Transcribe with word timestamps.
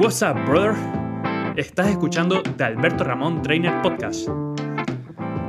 What's 0.00 0.22
up, 0.22 0.46
brother? 0.46 0.74
Estás 1.56 1.88
escuchando 1.88 2.42
The 2.42 2.64
Alberto 2.64 3.04
Ramón 3.04 3.42
Trainer 3.42 3.82
Podcast. 3.82 4.30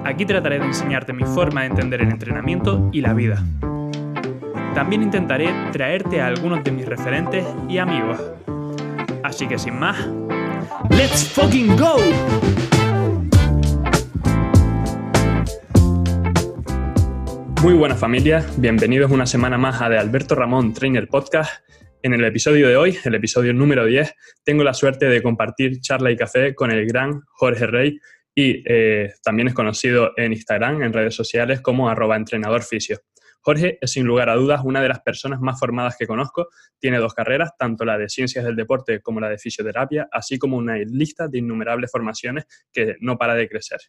Aquí 0.04 0.26
trataré 0.26 0.60
de 0.60 0.66
enseñarte 0.66 1.14
mi 1.14 1.24
forma 1.24 1.62
de 1.62 1.68
entender 1.68 2.02
el 2.02 2.10
entrenamiento 2.10 2.90
y 2.92 3.00
la 3.00 3.14
vida. 3.14 3.42
También 4.76 5.04
intentaré 5.04 5.54
traerte 5.72 6.20
a 6.20 6.28
algunos 6.28 6.66
de 6.66 6.72
mis 6.74 6.86
referentes 6.86 7.46
y 7.70 7.78
amigos. 7.78 8.20
Así 9.24 9.48
que 9.48 9.58
sin 9.58 9.80
más, 9.80 9.98
¡Let's 10.90 11.30
fucking 11.30 11.78
go! 11.78 11.96
Muy 17.62 17.74
buenas 17.76 17.98
familia, 17.98 18.46
bienvenidos 18.58 19.12
una 19.12 19.26
semana 19.26 19.58
más 19.58 19.82
a 19.82 19.88
The 19.88 19.98
Alberto 19.98 20.36
Ramón 20.36 20.74
Trainer 20.74 21.08
Podcast 21.08 21.54
en 22.04 22.14
el 22.14 22.24
episodio 22.24 22.68
de 22.68 22.78
hoy, 22.78 22.98
el 23.04 23.16
episodio 23.16 23.54
número 23.54 23.86
10, 23.86 24.14
tengo 24.44 24.64
la 24.64 24.74
suerte 24.74 25.08
de 25.08 25.22
compartir 25.22 25.80
charla 25.82 26.12
y 26.12 26.16
café 26.16 26.56
con 26.56 26.72
el 26.72 26.86
gran 26.88 27.22
Jorge 27.34 27.68
Rey 27.68 28.00
y 28.34 28.64
eh, 28.66 29.14
también 29.24 29.50
es 29.50 29.54
conocido 29.54 30.14
en 30.18 30.34
Instagram, 30.34 30.82
en 30.82 30.94
redes 30.94 31.16
sociales 31.16 31.62
como 31.62 31.90
arroba 31.90 32.16
entrenador 32.16 32.64
fisio. 32.64 33.00
Jorge 33.42 33.78
es 33.82 33.92
sin 33.92 34.06
lugar 34.06 34.30
a 34.30 34.36
dudas 34.36 34.62
una 34.64 34.82
de 34.82 34.88
las 34.88 35.02
personas 35.02 35.40
más 35.42 35.60
formadas 35.60 35.96
que 35.98 36.06
conozco. 36.06 36.50
Tiene 36.80 37.00
dos 37.00 37.14
carreras, 37.14 37.52
tanto 37.58 37.86
la 37.86 37.98
de 37.98 38.08
ciencias 38.08 38.46
del 38.46 38.56
deporte 38.56 39.02
como 39.02 39.20
la 39.20 39.30
de 39.30 39.40
fisioterapia, 39.40 40.08
así 40.12 40.38
como 40.38 40.58
una 40.58 40.78
lista 40.78 41.28
de 41.28 41.40
innumerables 41.40 41.92
formaciones 41.92 42.46
que 42.72 42.96
no 43.00 43.18
para 43.18 43.34
de 43.34 43.50
crecer. 43.50 43.80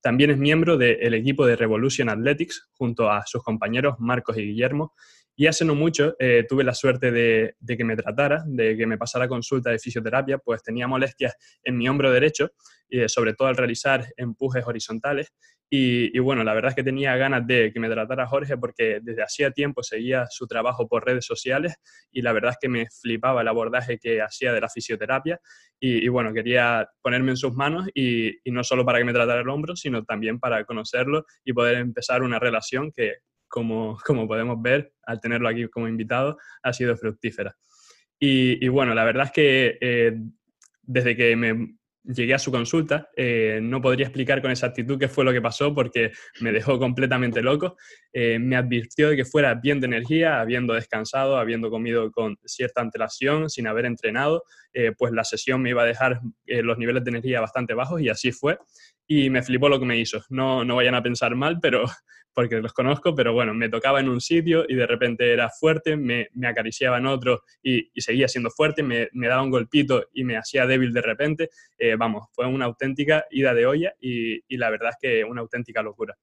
También 0.00 0.30
es 0.30 0.38
miembro 0.38 0.76
del 0.76 1.14
equipo 1.14 1.46
de 1.46 1.56
Revolution 1.56 2.08
Athletics 2.08 2.68
junto 2.72 3.10
a 3.10 3.24
sus 3.26 3.42
compañeros 3.42 3.96
Marcos 3.98 4.36
y 4.38 4.42
Guillermo 4.42 4.94
y 5.36 5.46
hace 5.46 5.64
no 5.64 5.74
mucho 5.74 6.16
eh, 6.18 6.46
tuve 6.48 6.64
la 6.64 6.74
suerte 6.74 7.12
de, 7.12 7.54
que 7.66 7.84
me 7.84 7.94
tratara, 7.94 8.42
de 8.46 8.76
que 8.76 8.86
me 8.86 8.96
pasara 8.96 9.28
consulta 9.28 9.70
de 9.70 9.78
fisioterapia, 9.78 10.38
pues 10.38 10.62
tenía 10.62 10.88
molestias 10.88 11.36
en 11.62 11.76
mi 11.76 11.88
hombro 11.88 12.10
derecho, 12.10 12.50
eh, 12.88 13.08
sobre 13.08 13.34
todo 13.34 13.48
al 13.48 13.56
realizar 13.56 14.06
empujes 14.16 14.66
horizontales. 14.66 15.32
Y, 15.68 16.16
bueno, 16.20 16.44
la 16.44 16.54
verdad 16.54 16.70
es 16.70 16.76
que 16.76 16.84
tenía 16.84 17.16
ganas 17.16 17.44
de 17.44 17.72
que 17.72 17.80
me 17.80 17.90
tratara 17.90 18.28
Jorge 18.28 18.56
porque 18.56 19.00
desde 19.02 19.24
hacía 19.24 19.50
tiempo 19.50 19.82
seguía 19.82 20.26
su 20.30 20.46
trabajo 20.46 20.86
por 20.86 21.04
redes 21.04 21.26
sociales 21.26 21.74
y 22.12 22.22
la 22.22 22.32
verdad 22.32 22.52
es 22.52 22.58
que 22.60 22.68
me 22.68 22.86
flipaba 22.88 23.40
el 23.42 23.48
abordaje 23.48 23.98
que 23.98 24.22
hacía 24.22 24.52
de 24.52 24.60
la 24.60 24.68
fisioterapia 24.68 25.40
y, 25.80 26.06
bueno, 26.06 26.32
quería 26.32 26.88
ponerme 27.02 27.32
en 27.32 27.36
sus 27.36 27.52
manos 27.52 27.88
y, 27.94 28.38
no 28.46 28.62
solo 28.62 28.86
para 28.86 29.00
que 29.00 29.04
me 29.04 29.12
tratara 29.12 29.40
el 29.40 29.48
hombro, 29.48 29.74
sino 29.74 30.04
también 30.04 30.38
para 30.38 30.64
conocerlo 30.64 31.26
y 31.44 31.52
poder 31.52 31.78
empezar 31.78 32.22
una 32.22 32.38
relación 32.38 32.92
que, 32.92 33.16
como, 33.48 33.98
podemos 34.28 34.60
ver, 34.60 34.92
al 35.04 35.20
tenerlo 35.20 35.48
aquí 35.48 35.68
como 35.68 35.88
invitado, 35.88 36.38
ha 36.62 36.72
sido 36.72 36.96
fructífera. 36.96 37.56
Y, 38.18 38.66
bueno, 38.68 38.94
la 38.94 39.04
verdad 39.04 39.26
es 39.26 39.32
que 39.32 39.78
eh, 39.80 40.16
desde 40.82 41.16
que 41.16 41.36
me 41.36 41.76
llegué 42.02 42.34
a 42.34 42.38
su 42.38 42.50
consulta, 42.50 43.10
eh, 43.16 43.58
no 43.60 43.82
podría 43.82 44.06
explicar 44.06 44.40
con 44.40 44.50
exactitud 44.50 44.98
qué 44.98 45.08
fue 45.08 45.24
lo 45.24 45.32
que 45.32 45.42
pasó 45.42 45.74
porque 45.74 46.12
me 46.40 46.52
dejó 46.52 46.78
completamente 46.78 47.42
loco. 47.42 47.76
Eh, 48.12 48.38
me 48.38 48.56
advirtió 48.56 49.10
de 49.10 49.16
que 49.16 49.24
fuera 49.24 49.54
bien 49.54 49.80
de 49.80 49.86
energía, 49.86 50.40
habiendo 50.40 50.72
descansado, 50.72 51.36
habiendo 51.36 51.68
comido 51.68 52.10
con 52.12 52.36
cierta 52.44 52.80
antelación, 52.80 53.50
sin 53.50 53.66
haber 53.66 53.86
entrenado, 53.86 54.44
pues 54.98 55.12
la 55.12 55.24
sesión 55.24 55.62
me 55.62 55.70
iba 55.70 55.82
a 55.82 55.86
dejar 55.86 56.20
los 56.46 56.76
niveles 56.76 57.02
de 57.02 57.08
energía 57.10 57.40
bastante 57.40 57.72
bajos 57.72 58.00
y 58.02 58.10
así 58.10 58.30
fue. 58.30 58.58
Y 59.06 59.30
me 59.30 59.42
flipó 59.42 59.68
lo 59.68 59.80
que 59.80 59.86
me 59.86 59.98
hizo. 59.98 60.22
No, 60.28 60.64
no 60.64 60.76
vayan 60.76 60.94
a 60.94 61.02
pensar 61.02 61.34
mal, 61.34 61.58
pero, 61.60 61.86
porque 62.36 62.60
los 62.60 62.74
conozco, 62.74 63.14
pero 63.14 63.32
bueno, 63.32 63.54
me 63.54 63.70
tocaba 63.70 63.98
en 63.98 64.10
un 64.10 64.20
sitio 64.20 64.66
y 64.68 64.74
de 64.74 64.86
repente 64.86 65.32
era 65.32 65.48
fuerte, 65.48 65.96
me, 65.96 66.28
acariciaba 66.46 66.98
en 66.98 67.06
otro 67.06 67.44
y, 67.62 67.90
seguía 67.96 68.28
siendo 68.28 68.50
fuerte, 68.50 68.82
me, 68.82 69.08
daba 69.14 69.40
un 69.40 69.50
golpito 69.50 70.04
y 70.12 70.22
me 70.22 70.36
hacía 70.36 70.66
débil 70.66 70.92
de 70.92 71.00
repente. 71.00 71.48
Eh, 71.78 71.96
vamos, 71.96 72.28
fue 72.34 72.46
una 72.46 72.66
auténtica 72.66 73.24
ida 73.30 73.54
de 73.54 73.64
olla 73.64 73.94
y 73.98 74.56
la 74.58 74.68
verdad 74.68 74.90
es 74.90 74.96
que 75.00 75.24
una 75.24 75.40
auténtica 75.40 75.82
locura. 75.82 76.14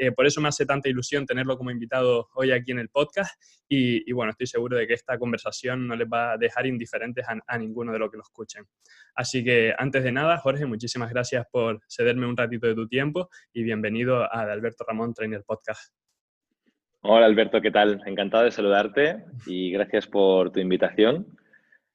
Eh, 0.00 0.12
por 0.12 0.26
eso 0.26 0.40
me 0.40 0.48
hace 0.48 0.64
tanta 0.64 0.88
ilusión 0.88 1.26
tenerlo 1.26 1.58
como 1.58 1.72
invitado 1.72 2.28
hoy 2.36 2.52
aquí 2.52 2.70
en 2.70 2.78
el 2.78 2.88
podcast 2.88 3.34
y, 3.68 4.10
bueno, 4.12 4.30
estoy 4.30 4.46
seguro 4.46 4.78
de 4.78 4.86
que 4.86 4.94
esta 4.94 5.18
conversación 5.18 5.88
no 5.88 5.96
les 5.96 6.06
va 6.06 6.32
a 6.32 6.38
dejar 6.38 6.66
indiferentes 6.66 7.26
a, 7.28 7.58
ninguno 7.58 7.92
de 7.92 7.98
los 7.98 8.08
que 8.08 8.16
lo 8.16 8.22
escuchen. 8.22 8.64
Así 9.16 9.44
que 9.44 9.74
antes 9.76 10.04
de 10.04 10.12
nada, 10.12 10.38
Jorge, 10.38 10.66
muchísimas 10.66 11.10
gracias 11.10 11.44
por 11.50 11.80
cederme 11.88 12.26
un 12.26 12.36
ratito 12.36 12.68
de 12.68 12.76
tu 12.76 12.86
tiempo 12.86 13.28
y 13.52 13.64
bienvenido 13.64 14.22
a 14.22 14.42
Alberto 14.42 14.84
Ramón 14.86 15.12
Trainer 15.12 15.42
Podcast. 15.44 15.92
Hola 17.00 17.26
Alberto, 17.26 17.60
¿qué 17.60 17.72
tal? 17.72 18.00
Encantado 18.06 18.44
de 18.44 18.52
saludarte 18.52 19.24
y 19.46 19.72
gracias 19.72 20.06
por 20.06 20.52
tu 20.52 20.60
invitación. 20.60 21.26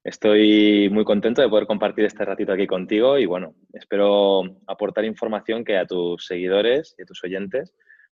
Estoy 0.03 0.89
muy 0.89 1.05
contento 1.05 1.41
de 1.41 1.47
poder 1.47 1.65
compartir 1.65 2.03
este 2.03 2.25
ratito 2.25 2.51
aquí 2.51 2.67
contigo 2.67 3.17
y 3.17 3.25
bueno, 3.25 3.55
espero 3.71 4.43
aportar 4.67 5.05
información 5.05 5.63
que 5.63 5.77
a 5.77 5.85
tus 5.85 6.25
seguidores 6.25 6.93
y 6.97 7.03
a 7.03 7.05
tus 7.05 7.23
oyentes 7.23 7.73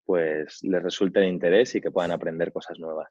pues 0.06 0.62
les 0.62 0.82
resulte 0.82 1.20
de 1.20 1.26
interés 1.26 1.74
y 1.74 1.80
que 1.80 1.90
puedan 1.90 2.12
aprender 2.12 2.52
cosas 2.52 2.78
nuevas. 2.78 3.08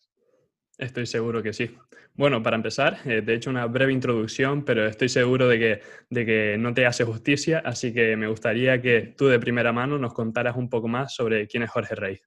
Estoy 0.78 1.06
seguro 1.06 1.41
que 1.41 1.53
sí. 1.53 1.69
Bueno, 2.16 2.41
para 2.41 2.57
empezar, 2.57 2.97
eh, 3.06 3.22
te 3.22 3.31
he 3.31 3.35
hecho 3.35 3.50
una 3.50 3.66
breve 3.66 3.94
introducción, 3.94 4.66
pero 4.66 4.85
estoy 4.85 5.09
seguro 5.09 5.47
de 5.47 5.59
que, 5.59 5.81
de 6.09 6.25
que 6.25 6.57
no 6.57 6.73
te 6.73 6.85
hace 6.85 7.03
justicia, 7.03 7.61
así 7.63 7.94
que 7.94 8.17
me 8.17 8.28
gustaría 8.28 8.81
que 8.81 9.13
tú 9.17 9.28
de 9.28 9.39
primera 9.39 9.72
mano 9.72 9.97
nos 9.97 10.13
contaras 10.13 10.55
un 10.55 10.69
poco 10.69 10.88
más 10.88 11.13
sobre 11.13 11.47
quién 11.47 11.63
es 11.63 11.69
Jorge 11.69 11.95
Rey. 11.95 12.19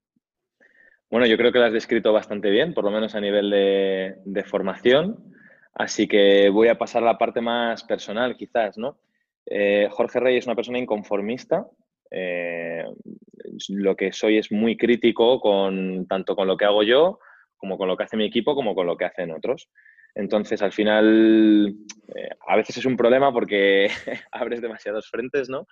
Bueno, 1.10 1.26
yo 1.26 1.38
creo 1.38 1.52
que 1.52 1.58
lo 1.58 1.64
has 1.64 1.72
descrito 1.72 2.12
bastante 2.12 2.50
bien, 2.50 2.74
por 2.74 2.84
lo 2.84 2.90
menos 2.90 3.14
a 3.14 3.20
nivel 3.20 3.50
de, 3.50 4.44
formación, 4.44 5.32
así 5.74 6.06
que 6.06 6.50
voy 6.50 6.68
a 6.68 6.78
pasar 6.78 7.02
a 7.02 7.06
la 7.06 7.18
parte 7.18 7.40
más 7.40 7.82
personal 7.84 8.36
quizás, 8.36 8.76
¿no? 8.76 8.98
Eh, 9.46 9.88
Jorge 9.90 10.20
Rey 10.20 10.36
es 10.36 10.46
una 10.46 10.54
persona 10.54 10.78
inconformista, 10.78 11.66
eh, 12.10 12.84
lo 13.68 13.96
que 13.96 14.12
soy 14.12 14.38
es 14.38 14.50
muy 14.52 14.76
crítico 14.76 15.40
con, 15.40 16.06
tanto 16.06 16.34
con 16.36 16.46
lo 16.46 16.56
que 16.56 16.64
hago 16.64 16.82
yo, 16.82 17.18
como 17.56 17.76
con 17.76 17.88
lo 17.88 17.96
que 17.96 18.04
hace 18.04 18.16
mi 18.16 18.24
equipo, 18.24 18.54
como 18.54 18.74
con 18.74 18.86
lo 18.86 18.96
que 18.96 19.04
hacen 19.04 19.30
otros. 19.30 19.68
Entonces, 20.14 20.62
al 20.62 20.72
final, 20.72 21.74
eh, 22.14 22.30
a 22.46 22.56
veces 22.56 22.76
es 22.78 22.84
un 22.84 22.96
problema 22.96 23.32
porque 23.32 23.88
abres 24.32 24.60
demasiados 24.60 25.08
frentes, 25.08 25.48
¿no? 25.48 25.66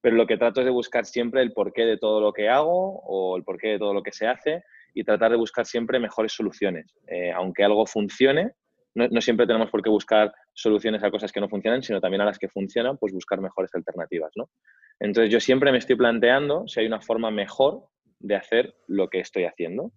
Pero 0.00 0.16
lo 0.16 0.26
que 0.26 0.38
trato 0.38 0.60
es 0.60 0.64
de 0.64 0.72
buscar 0.72 1.04
siempre 1.04 1.42
el 1.42 1.52
porqué 1.52 1.84
de 1.84 1.98
todo 1.98 2.20
lo 2.20 2.32
que 2.32 2.48
hago 2.48 3.00
o 3.04 3.36
el 3.36 3.44
porqué 3.44 3.68
de 3.68 3.78
todo 3.78 3.92
lo 3.92 4.02
que 4.02 4.12
se 4.12 4.26
hace 4.26 4.64
y 4.94 5.04
tratar 5.04 5.30
de 5.30 5.36
buscar 5.36 5.66
siempre 5.66 5.98
mejores 5.98 6.32
soluciones. 6.32 6.96
Eh, 7.06 7.32
aunque 7.32 7.64
algo 7.64 7.86
funcione, 7.86 8.52
no, 8.94 9.20
siempre 9.20 9.46
tenemos 9.46 9.70
por 9.70 9.82
qué 9.82 9.90
buscar 9.90 10.32
soluciones 10.52 11.02
a 11.02 11.10
cosas 11.10 11.30
que 11.30 11.40
no 11.40 11.48
funcionan, 11.48 11.82
sino 11.82 12.00
también 12.00 12.22
a 12.22 12.24
las 12.24 12.38
que 12.38 12.48
funcionan, 12.48 12.98
pues 12.98 13.12
buscar 13.12 13.40
mejores 13.40 13.70
alternativas, 13.74 14.32
¿no? 14.34 14.50
Entonces 14.98 15.32
yo 15.32 15.40
siempre 15.40 15.70
me 15.72 15.78
estoy 15.78 15.96
planteando 15.96 16.66
si 16.66 16.80
hay 16.80 16.86
una 16.86 17.00
forma 17.00 17.30
mejor 17.30 17.84
de 18.18 18.36
hacer 18.36 18.74
lo 18.86 19.08
que 19.08 19.20
estoy 19.20 19.44
haciendo. 19.44 19.92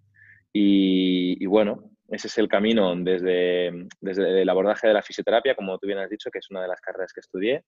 Y, 0.56 1.44
bueno, 1.48 1.90
ese 2.10 2.28
es 2.28 2.38
el 2.38 2.48
camino 2.48 2.96
desde, 2.96 3.72
desde 4.00 4.44
el 4.44 4.50
abordaje 4.50 4.88
de 4.88 4.94
la 4.94 5.02
fisioterapia, 5.02 5.56
como 5.56 5.80
tú 5.80 5.88
bien 5.88 6.00
has 6.00 6.10
dicho, 6.10 6.30
que 6.30 6.40
es 6.40 6.50
una 6.52 6.62
de 6.62 6.68
las 6.68 6.80
carreras 6.80 7.12
que 7.12 7.22
estudié, 7.22 7.64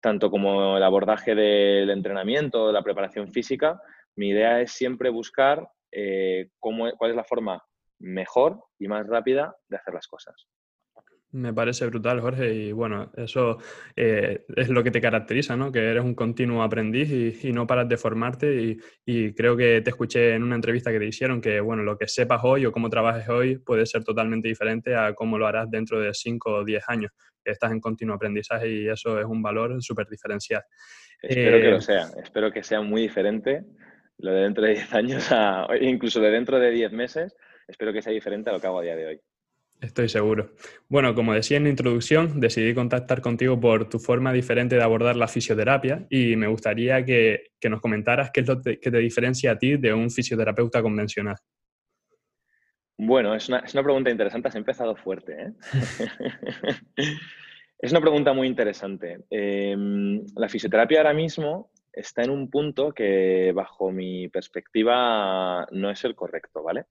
tanto 0.00 0.30
como 0.30 0.78
el 0.78 0.82
abordaje 0.82 1.34
del 1.34 1.90
entrenamiento, 1.90 2.68
de 2.68 2.72
la 2.72 2.82
preparación 2.82 3.30
física. 3.30 3.80
Mi 4.16 4.30
idea 4.30 4.62
es 4.62 4.72
siempre 4.72 5.10
buscar 5.10 5.68
eh, 5.92 6.48
cómo, 6.58 6.90
cuál 6.96 7.10
es 7.10 7.16
la 7.16 7.24
forma 7.24 7.62
mejor 8.00 8.64
y 8.78 8.88
más 8.88 9.06
rápida 9.06 9.54
de 9.68 9.76
hacer 9.76 9.94
las 9.94 10.06
cosas. 10.06 10.48
Me 11.32 11.54
parece 11.54 11.86
brutal, 11.86 12.20
Jorge, 12.20 12.52
y 12.52 12.72
bueno, 12.72 13.10
eso 13.16 13.56
eh, 13.96 14.44
es 14.54 14.68
lo 14.68 14.84
que 14.84 14.90
te 14.90 15.00
caracteriza, 15.00 15.56
¿no? 15.56 15.72
Que 15.72 15.78
eres 15.78 16.04
un 16.04 16.14
continuo 16.14 16.62
aprendiz 16.62 17.42
y, 17.42 17.52
no 17.52 17.66
paras 17.66 17.88
de 17.88 17.96
formarte 17.96 18.78
y, 19.06 19.32
creo 19.32 19.56
que 19.56 19.80
te 19.80 19.88
escuché 19.88 20.34
en 20.34 20.42
una 20.42 20.56
entrevista 20.56 20.92
que 20.92 20.98
te 20.98 21.06
hicieron 21.06 21.40
que, 21.40 21.58
bueno, 21.60 21.82
lo 21.84 21.96
que 21.96 22.06
sepas 22.06 22.40
hoy 22.44 22.66
o 22.66 22.72
cómo 22.72 22.90
trabajes 22.90 23.26
hoy 23.30 23.56
puede 23.56 23.86
ser 23.86 24.04
totalmente 24.04 24.46
diferente 24.46 24.94
a 24.94 25.14
cómo 25.14 25.38
lo 25.38 25.46
harás 25.46 25.70
dentro 25.70 25.98
de 26.00 26.12
5 26.12 26.52
o 26.52 26.64
10 26.64 26.84
años, 26.88 27.12
que 27.42 27.52
estás 27.52 27.72
en 27.72 27.80
continuo 27.80 28.14
aprendizaje 28.14 28.68
y 28.68 28.88
eso 28.88 29.18
es 29.18 29.24
un 29.24 29.40
valor 29.40 29.82
súper 29.82 30.08
diferencial. 30.08 30.62
Espero 31.22 31.58
que 31.58 31.70
lo 31.70 31.76
eh, 31.78 31.80
sea, 31.80 32.08
espero 32.22 32.52
que 32.52 32.62
sea 32.62 32.82
muy 32.82 33.02
diferente 33.02 33.64
lo 34.18 34.32
de 34.32 34.42
dentro 34.42 34.64
de 34.64 34.72
10 34.72 34.94
años, 34.94 35.28
a, 35.32 35.66
incluso 35.80 36.20
de 36.20 36.30
dentro 36.30 36.58
de 36.58 36.70
10 36.70 36.92
meses, 36.92 37.34
espero 37.66 37.90
que 37.94 38.02
sea 38.02 38.12
diferente 38.12 38.50
a 38.50 38.52
lo 38.52 38.60
que 38.60 38.66
hago 38.66 38.80
a 38.80 38.82
día 38.82 38.96
de 38.96 39.06
hoy. 39.06 39.20
Estoy 39.82 40.08
seguro. 40.08 40.52
Bueno, 40.88 41.12
como 41.12 41.34
decía 41.34 41.56
en 41.56 41.64
la 41.64 41.70
introducción, 41.70 42.38
decidí 42.38 42.72
contactar 42.72 43.20
contigo 43.20 43.58
por 43.58 43.88
tu 43.88 43.98
forma 43.98 44.32
diferente 44.32 44.76
de 44.76 44.82
abordar 44.82 45.16
la 45.16 45.26
fisioterapia 45.26 46.06
y 46.08 46.36
me 46.36 46.46
gustaría 46.46 47.04
que, 47.04 47.50
nos 47.68 47.80
comentaras 47.80 48.30
qué 48.32 48.42
es 48.42 48.46
lo 48.46 48.62
que 48.62 48.76
te 48.76 48.98
diferencia 48.98 49.50
a 49.50 49.58
ti 49.58 49.76
de 49.76 49.92
un 49.92 50.08
fisioterapeuta 50.08 50.80
convencional. 50.82 51.34
Bueno, 52.96 53.34
es 53.34 53.48
una, 53.48 53.82
pregunta 53.82 54.08
interesante. 54.08 54.48
Has 54.48 54.54
empezado 54.54 54.94
fuerte. 54.94 55.32
¿eh? 55.32 55.52
es 57.78 57.90
una 57.90 58.00
pregunta 58.00 58.32
muy 58.32 58.46
interesante. 58.46 59.24
Em, 59.30 60.24
la 60.36 60.48
fisioterapia 60.48 60.98
ahora 60.98 61.12
mismo 61.12 61.72
está 61.92 62.22
en 62.22 62.30
un 62.30 62.48
punto 62.48 62.92
que, 62.92 63.50
bajo 63.52 63.90
mi 63.90 64.28
perspectiva, 64.28 65.66
no 65.72 65.90
es 65.90 66.04
el 66.04 66.14
correcto, 66.14 66.62
¿vale? 66.62 66.84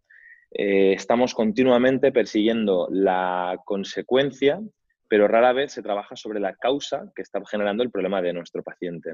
Eh, 0.53 0.93
estamos 0.93 1.33
continuamente 1.33 2.11
persiguiendo 2.11 2.87
la 2.91 3.59
consecuencia, 3.65 4.59
pero 5.07 5.27
rara 5.27 5.53
vez 5.53 5.71
se 5.71 5.81
trabaja 5.81 6.15
sobre 6.15 6.39
la 6.39 6.55
causa 6.55 7.11
que 7.15 7.21
está 7.21 7.41
generando 7.49 7.83
el 7.83 7.91
problema 7.91 8.21
de 8.21 8.33
nuestro 8.33 8.61
paciente. 8.63 9.11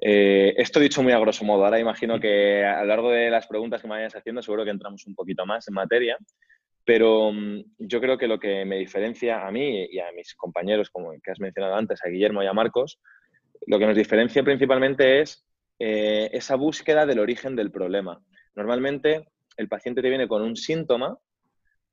Eh, 0.00 0.54
esto 0.56 0.78
dicho 0.78 1.02
muy 1.02 1.12
a 1.12 1.18
grosso 1.18 1.44
modo. 1.44 1.64
Ahora 1.64 1.80
imagino 1.80 2.20
que 2.20 2.64
a 2.64 2.80
lo 2.80 2.86
largo 2.86 3.10
de 3.10 3.30
las 3.30 3.46
preguntas 3.46 3.82
que 3.82 3.88
me 3.88 3.94
vayas 3.94 4.14
haciendo 4.14 4.42
seguro 4.42 4.64
que 4.64 4.70
entramos 4.70 5.06
un 5.06 5.14
poquito 5.14 5.46
más 5.46 5.66
en 5.68 5.74
materia, 5.74 6.16
pero 6.84 7.32
mm, 7.32 7.64
yo 7.78 8.00
creo 8.00 8.16
que 8.16 8.28
lo 8.28 8.38
que 8.38 8.64
me 8.64 8.78
diferencia 8.78 9.46
a 9.46 9.50
mí 9.50 9.86
y 9.90 9.98
a 9.98 10.12
mis 10.12 10.34
compañeros, 10.34 10.90
como 10.90 11.12
que 11.22 11.30
has 11.30 11.40
mencionado 11.40 11.74
antes, 11.74 12.04
a 12.04 12.08
Guillermo 12.08 12.42
y 12.42 12.46
a 12.46 12.52
Marcos, 12.52 13.00
lo 13.66 13.78
que 13.78 13.86
nos 13.86 13.96
diferencia 13.96 14.44
principalmente 14.44 15.20
es 15.20 15.44
eh, 15.78 16.30
esa 16.32 16.54
búsqueda 16.54 17.04
del 17.04 17.18
origen 17.18 17.56
del 17.56 17.72
problema. 17.72 18.20
Normalmente 18.54 19.26
el 19.56 19.68
paciente 19.68 20.02
te 20.02 20.08
viene 20.08 20.28
con 20.28 20.42
un 20.42 20.56
síntoma 20.56 21.18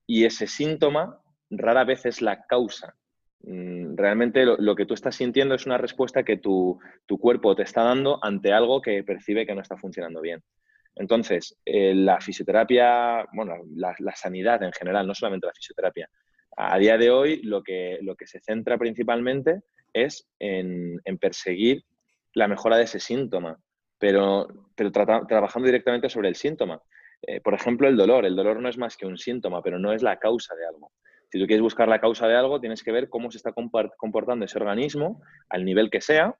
y 0.05 0.25
ese 0.25 0.47
síntoma 0.47 1.19
rara 1.49 1.83
vez 1.83 2.05
es 2.05 2.21
la 2.21 2.45
causa. 2.45 2.95
Mm, 3.43 3.95
realmente 3.97 4.45
lo, 4.45 4.75
que 4.75 4.85
tú 4.85 4.93
estás 4.93 5.15
sintiendo 5.15 5.55
es 5.55 5.65
una 5.65 5.77
respuesta 5.77 6.23
que 6.23 6.37
tu, 6.37 6.79
cuerpo 7.19 7.55
te 7.55 7.63
está 7.63 7.83
dando 7.83 8.19
ante 8.23 8.53
algo 8.53 8.81
que 8.81 9.03
percibe 9.03 9.45
que 9.45 9.53
no 9.53 9.61
está 9.61 9.77
funcionando 9.77 10.21
bien. 10.21 10.41
Entonces, 10.95 11.57
eh, 11.65 11.93
la 11.93 12.21
fisioterapia, 12.21 13.25
bueno, 13.33 13.55
la, 13.75 14.15
sanidad 14.15 14.63
en 14.63 14.71
general, 14.71 15.07
no 15.07 15.15
solamente 15.15 15.47
la 15.47 15.53
fisioterapia, 15.53 16.09
a 16.55 16.77
día 16.77 16.97
de 16.97 17.09
hoy 17.09 17.41
lo 17.43 17.63
que, 17.63 17.97
lo 18.01 18.15
que 18.15 18.27
se 18.27 18.39
centra 18.39 18.77
principalmente 18.77 19.61
es 19.91 20.27
en, 20.39 20.99
perseguir 21.19 21.83
la 22.33 22.47
mejora 22.47 22.77
de 22.77 22.83
ese 22.83 22.99
síntoma, 22.99 23.59
pero, 23.97 24.47
pero 24.75 24.91
trabajando 24.91 25.65
directamente 25.65 26.09
sobre 26.09 26.29
el 26.29 26.35
síntoma. 26.35 26.81
Eh, 27.27 27.41
por 27.41 27.53
ejemplo, 27.53 27.87
el 27.87 27.97
dolor. 27.97 28.25
El 28.25 28.35
dolor 28.35 28.59
no 28.59 28.69
es 28.69 28.77
más 28.77 28.97
que 28.97 29.05
un 29.05 29.17
síntoma, 29.17 29.61
pero 29.61 29.79
no 29.79 29.93
es 29.93 30.03
la 30.03 30.17
causa 30.17 30.55
de 30.55 30.65
algo. 30.65 30.91
Si 31.31 31.39
tú 31.39 31.47
quieres 31.47 31.63
buscar 31.63 31.87
la 31.87 31.99
causa 31.99 32.27
de 32.27 32.35
algo, 32.35 32.59
tienes 32.59 32.83
que 32.83 32.91
ver 32.91 33.09
cómo 33.09 33.31
se 33.31 33.37
está 33.37 33.53
comportando 33.53 34.45
ese 34.45 34.57
organismo 34.59 35.21
al 35.49 35.65
nivel 35.65 35.89
que 35.89 35.99
sea, 35.99 36.35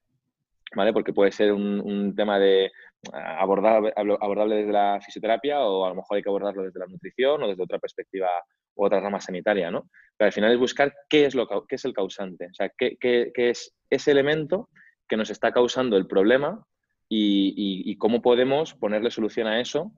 ¿vale? 0.76 0.94
Porque 0.94 1.14
puede 1.14 1.32
ser 1.32 1.52
un, 1.52 2.14
tema 2.16 2.40
de 2.40 2.72
abordable, 3.12 3.92
abordable 3.96 4.58
desde 4.58 4.72
la 4.72 5.00
fisioterapia 5.04 5.62
o 5.62 5.86
a 5.86 5.90
lo 5.90 5.96
mejor 5.96 6.18
hay 6.18 6.24
que 6.24 6.30
abordarlo 6.30 6.64
desde 6.64 6.80
la 6.80 6.86
nutrición 6.86 7.42
o 7.44 7.48
desde 7.48 7.64
otra 7.64 7.80
perspectiva 7.80 8.30
u 8.76 8.86
otra 8.86 9.00
rama 9.00 9.20
sanitaria, 9.20 9.72
¿no? 9.72 9.90
Pero 10.18 10.28
al 10.28 10.34
final 10.34 10.52
es 10.52 10.60
buscar 10.60 10.94
qué 11.10 11.26
es, 11.26 11.36
lo, 11.36 11.48
qué 11.68 11.76
es 11.76 11.86
el 11.86 11.94
causante, 11.94 12.48
o 12.52 12.54
sea, 12.54 12.72
qué, 12.78 12.98
es 13.36 13.76
ese 13.90 14.12
elemento 14.12 14.70
que 15.08 15.18
nos 15.18 15.30
está 15.30 15.52
causando 15.52 15.98
el 15.98 16.08
problema 16.08 16.64
y, 17.10 17.96
cómo 17.98 18.22
podemos 18.22 18.74
ponerle 18.74 19.12
solución 19.12 19.48
a 19.48 19.62
eso 19.62 19.92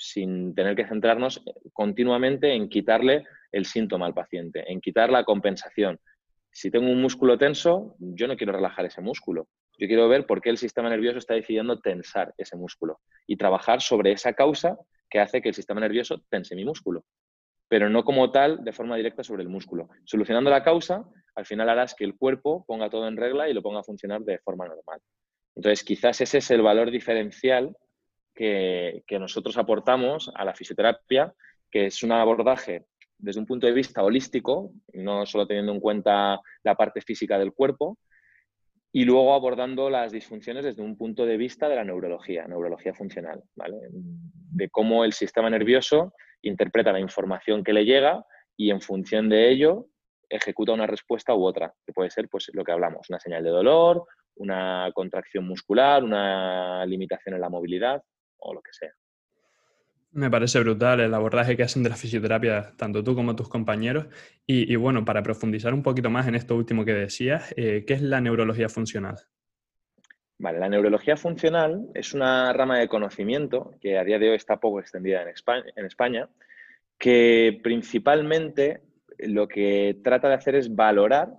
sin 0.00 0.54
tener 0.54 0.74
que 0.74 0.86
centrarnos 0.86 1.44
continuamente 1.74 2.54
en 2.54 2.70
quitarle 2.70 3.24
el 3.52 3.66
síntoma 3.66 4.06
al 4.06 4.14
paciente, 4.14 4.64
en 4.66 4.80
quitar 4.80 5.10
la 5.10 5.24
compensación. 5.24 6.00
Si 6.50 6.70
tengo 6.70 6.90
un 6.90 7.02
músculo 7.02 7.36
tenso, 7.36 7.96
yo 7.98 8.26
no 8.26 8.36
quiero 8.36 8.54
relajar 8.54 8.86
ese 8.86 9.02
músculo. 9.02 9.48
Yo 9.78 9.86
quiero 9.86 10.08
ver 10.08 10.24
por 10.24 10.40
qué 10.40 10.48
el 10.48 10.56
sistema 10.56 10.88
nervioso 10.88 11.18
está 11.18 11.34
decidiendo 11.34 11.80
tensar 11.80 12.32
ese 12.38 12.56
músculo 12.56 13.00
y 13.26 13.36
trabajar 13.36 13.82
sobre 13.82 14.12
esa 14.12 14.32
causa 14.32 14.78
que 15.10 15.20
hace 15.20 15.42
que 15.42 15.50
el 15.50 15.54
sistema 15.54 15.80
nervioso 15.80 16.22
tense 16.30 16.56
mi 16.56 16.64
músculo, 16.64 17.04
pero 17.68 17.90
no 17.90 18.02
como 18.02 18.30
tal 18.30 18.64
de 18.64 18.72
forma 18.72 18.96
directa 18.96 19.22
sobre 19.22 19.42
el 19.42 19.50
músculo. 19.50 19.90
Solucionando 20.04 20.48
la 20.48 20.64
causa, 20.64 21.04
al 21.34 21.44
final 21.44 21.68
harás 21.68 21.94
que 21.94 22.04
el 22.04 22.16
cuerpo 22.16 22.64
ponga 22.66 22.88
todo 22.88 23.06
en 23.06 23.18
regla 23.18 23.50
y 23.50 23.52
lo 23.52 23.62
ponga 23.62 23.80
a 23.80 23.84
funcionar 23.84 24.22
de 24.22 24.38
forma 24.38 24.66
normal. 24.66 25.00
Entonces, 25.54 25.84
quizás 25.84 26.20
ese 26.22 26.38
es 26.38 26.50
el 26.50 26.62
valor 26.62 26.90
diferencial 26.90 27.76
que, 28.34 29.18
nosotros 29.18 29.56
aportamos 29.58 30.30
a 30.34 30.44
la 30.44 30.54
fisioterapia, 30.54 31.32
que 31.70 31.86
es 31.86 32.02
un 32.02 32.12
abordaje 32.12 32.86
desde 33.18 33.40
un 33.40 33.46
punto 33.46 33.66
de 33.66 33.72
vista 33.72 34.02
holístico, 34.02 34.72
no 34.94 35.26
solo 35.26 35.46
teniendo 35.46 35.72
en 35.72 35.80
cuenta 35.80 36.40
la 36.62 36.74
parte 36.74 37.02
física 37.02 37.38
del 37.38 37.52
cuerpo, 37.52 37.98
y 38.92 39.04
luego 39.04 39.34
abordando 39.34 39.88
las 39.88 40.10
disfunciones 40.10 40.64
desde 40.64 40.82
un 40.82 40.96
punto 40.96 41.26
de 41.26 41.36
vista 41.36 41.68
de 41.68 41.76
la 41.76 41.84
neurología, 41.84 42.48
neurología 42.48 42.94
funcional, 42.94 43.42
¿vale? 43.54 43.76
De 43.90 44.68
cómo 44.70 45.04
el 45.04 45.12
sistema 45.12 45.48
nervioso 45.48 46.14
interpreta 46.42 46.92
la 46.92 46.98
información 46.98 47.62
que 47.62 47.72
le 47.72 47.84
llega 47.84 48.24
y 48.56 48.70
en 48.70 48.80
función 48.80 49.28
de 49.28 49.50
ello 49.50 49.86
ejecuta 50.28 50.72
una 50.72 50.86
respuesta 50.86 51.34
u 51.34 51.44
otra, 51.44 51.72
que 51.86 51.92
puede 51.92 52.10
ser 52.10 52.28
pues 52.28 52.50
lo 52.52 52.64
que 52.64 52.72
hablamos, 52.72 53.08
una 53.10 53.20
señal 53.20 53.44
de 53.44 53.50
dolor, 53.50 54.04
una 54.36 54.90
contracción 54.94 55.46
muscular, 55.46 56.02
una 56.02 56.84
limitación 56.86 57.34
en 57.34 57.40
la 57.42 57.50
movilidad 57.50 58.02
o 58.40 58.54
lo 58.54 58.62
que 58.62 58.72
sea. 58.72 58.90
Me 60.12 60.28
parece 60.28 60.58
brutal 60.58 61.00
el 61.00 61.14
abordaje 61.14 61.56
que 61.56 61.62
hacen 61.62 61.84
de 61.84 61.90
la 61.90 61.96
fisioterapia, 61.96 62.72
tanto 62.76 63.04
tú 63.04 63.14
como 63.14 63.36
tus 63.36 63.48
compañeros. 63.48 64.06
Y, 64.44 64.74
bueno, 64.74 65.04
para 65.04 65.22
profundizar 65.22 65.72
un 65.72 65.84
poquito 65.84 66.10
más 66.10 66.26
en 66.26 66.34
esto 66.34 66.56
último 66.56 66.84
que 66.84 66.94
decías, 66.94 67.54
eh, 67.56 67.84
¿qué 67.86 67.94
es 67.94 68.02
la 68.02 68.20
neurología 68.20 68.68
funcional? 68.68 69.16
Vale, 70.38 70.58
la 70.58 70.68
neurología 70.68 71.16
funcional 71.16 71.86
es 71.94 72.12
una 72.12 72.52
rama 72.52 72.78
de 72.78 72.88
conocimiento 72.88 73.74
que 73.80 73.98
a 73.98 74.04
día 74.04 74.18
de 74.18 74.30
hoy 74.30 74.36
está 74.36 74.58
poco 74.58 74.80
extendida 74.80 75.22
en 75.22 75.28
España, 75.28 75.66
en 75.76 75.86
España 75.86 76.28
que 77.00 77.58
principalmente 77.62 78.82
lo 79.18 79.48
que 79.48 79.98
trata 80.04 80.28
de 80.28 80.34
hacer 80.34 80.54
es 80.54 80.74
valorar 80.74 81.30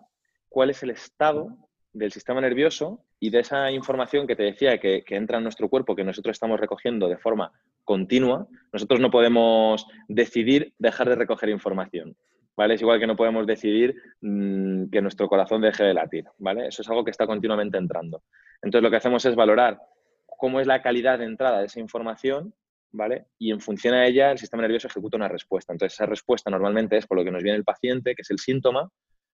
cuál 0.50 0.72
es 0.72 0.82
el 0.82 0.90
estado 0.90 1.56
del 1.94 2.12
sistema 2.12 2.42
nervioso 2.42 3.04
y 3.20 3.30
de 3.30 3.40
esa 3.40 3.72
información 3.72 4.26
que 4.26 4.36
te 4.36 4.44
decía 4.44 4.78
que, 4.80 5.04
entra 5.10 5.38
en 5.38 5.44
nuestro 5.44 5.70
cuerpo, 5.70 5.96
que 5.96 6.04
nosotros 6.04 6.34
estamos 6.34 6.60
recogiendo 6.60 7.10
de 7.10 7.18
forma 7.18 7.52
continua, 7.84 8.48
nosotros 8.72 9.00
no 9.00 9.12
podemos 9.12 9.88
decidir 10.08 10.74
dejar 10.80 11.10
de 11.10 11.16
recoger 11.16 11.50
información. 11.50 12.16
¿Vale? 12.56 12.76
Es 12.76 12.82
igual 12.82 13.00
que 13.00 13.08
no 13.08 13.16
podemos 13.16 13.48
decidir 13.48 13.96
mm, 14.20 14.90
que 14.90 15.02
nuestro 15.02 15.28
corazón 15.28 15.62
deje 15.62 15.86
de 15.86 15.94
latir, 15.94 16.26
¿vale? 16.38 16.68
Eso 16.68 16.82
es 16.82 16.90
algo 16.90 17.04
que 17.04 17.10
está 17.10 17.26
continuamente 17.26 17.78
entrando. 17.78 18.24
Entonces, 18.62 18.84
lo 18.84 18.92
que 18.92 18.98
hacemos 18.98 19.26
es 19.26 19.36
valorar 19.36 19.80
cómo 20.26 20.60
es 20.60 20.68
la 20.68 20.82
calidad 20.82 21.18
de 21.18 21.26
entrada 21.26 21.60
de 21.60 21.68
esa 21.68 21.80
información, 21.80 22.54
¿vale? 22.92 23.28
Y 23.40 23.52
en 23.52 23.62
función 23.62 23.94
a 23.94 24.06
ella, 24.06 24.32
el 24.32 24.38
sistema 24.38 24.62
nervioso 24.62 24.88
ejecuta 24.88 25.18
una 25.18 25.30
respuesta. 25.30 25.72
Entonces, 25.72 25.96
esa 25.96 26.06
respuesta 26.06 26.52
normalmente 26.52 26.98
es 26.98 27.08
por 27.08 27.18
lo 27.18 27.24
que 27.24 27.32
nos 27.32 27.42
viene 27.42 27.58
el 27.58 27.64
paciente, 27.64 28.14
que 28.16 28.22
es 28.22 28.30
el 28.30 28.38
síntoma, 28.38 28.92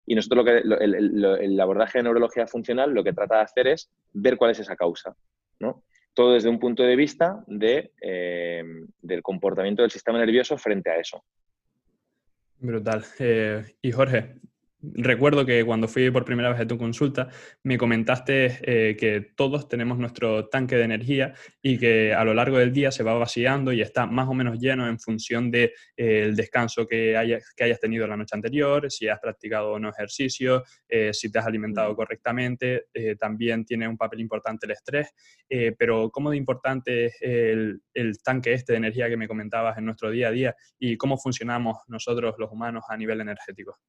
y 0.08 0.16
nosotros 0.16 0.46
lo 0.64 0.78
que 0.78 0.86
el, 0.86 1.60
abordaje 1.60 2.00
de 2.00 2.04
neurología 2.04 2.48
funcional 2.48 2.92
lo 2.92 3.04
que 3.04 3.14
trata 3.14 3.36
de 3.36 3.42
hacer 3.42 3.68
es 3.68 3.92
ver 4.14 4.38
cuál 4.38 4.52
es 4.52 4.60
esa 4.60 4.76
causa, 4.76 5.16
¿no? 5.60 5.84
todo 6.14 6.34
desde 6.34 6.50
un 6.50 6.58
punto 6.58 6.82
de 6.82 6.96
vista 6.96 7.44
de, 7.46 7.92
eh, 8.02 8.64
del 9.02 9.22
comportamiento 9.22 9.84
del 9.84 9.92
sistema 9.92 10.18
nervioso 10.18 10.58
frente 10.58 10.90
a 10.90 10.98
eso. 10.98 11.24
Brutal. 12.58 13.06
Eh, 13.20 13.76
y 13.84 13.92
Jorge, 13.92 14.40
Recuerdo 14.80 15.44
que 15.44 15.66
cuando 15.66 15.88
fui 15.88 16.12
por 16.12 16.24
primera 16.24 16.50
vez 16.50 16.60
a 16.60 16.68
tu 16.68 16.78
consulta, 16.78 17.30
me 17.64 17.80
comentaste 17.80 18.60
eh, 18.62 18.96
que 18.96 19.22
todos 19.36 19.68
tenemos 19.68 19.98
nuestro 19.98 20.50
tanque 20.50 20.76
de 20.76 20.84
energía 20.84 21.34
y 21.64 21.80
que 21.80 22.14
a 22.14 22.24
lo 22.24 22.36
largo 22.36 22.60
del 22.60 22.72
día 22.72 22.92
se 22.92 23.02
va 23.02 23.16
vaciando 23.16 23.74
y 23.74 23.82
está 23.82 24.06
más 24.06 24.28
o 24.28 24.36
menos 24.36 24.60
lleno 24.60 24.88
en 24.88 25.00
función 25.00 25.50
del 25.50 25.72
de, 25.96 26.26
el 26.26 26.36
descanso 26.36 26.86
que, 26.86 27.18
hayas, 27.18 27.56
que 27.56 27.64
hayas 27.64 27.80
tenido 27.80 28.06
la 28.06 28.16
noche 28.16 28.36
anterior, 28.36 28.92
si 28.92 29.08
has 29.08 29.20
practicado 29.20 29.72
o 29.72 29.80
no 29.80 29.90
ejercicio, 29.90 30.64
eh, 30.88 31.12
si 31.12 31.32
te 31.32 31.40
has 31.40 31.48
alimentado 31.48 31.96
correctamente. 31.96 32.86
Eh, 32.94 33.16
también 33.16 33.66
tiene 33.66 33.88
un 33.88 33.98
papel 33.98 34.20
importante 34.20 34.68
el 34.68 34.74
estrés. 34.74 35.12
pero 35.76 36.12
¿cómo 36.12 36.30
de 36.30 36.38
importante 36.38 37.06
es 37.06 37.16
el, 37.22 37.82
el 37.96 38.22
tanque 38.22 38.54
este 38.54 38.74
de 38.74 38.78
energía 38.78 39.10
que 39.10 39.18
me 39.18 39.28
comentabas 39.28 39.76
en 39.80 39.86
nuestro 39.86 40.12
día 40.12 40.28
a 40.28 40.32
día 40.32 40.56
y 40.78 40.98
cómo 40.98 41.18
funcionamos 41.18 41.78
nosotros 41.88 42.36
los 42.38 42.52
humanos 42.52 42.84
a 42.90 42.96
nivel 42.96 43.22
energético? 43.22 43.80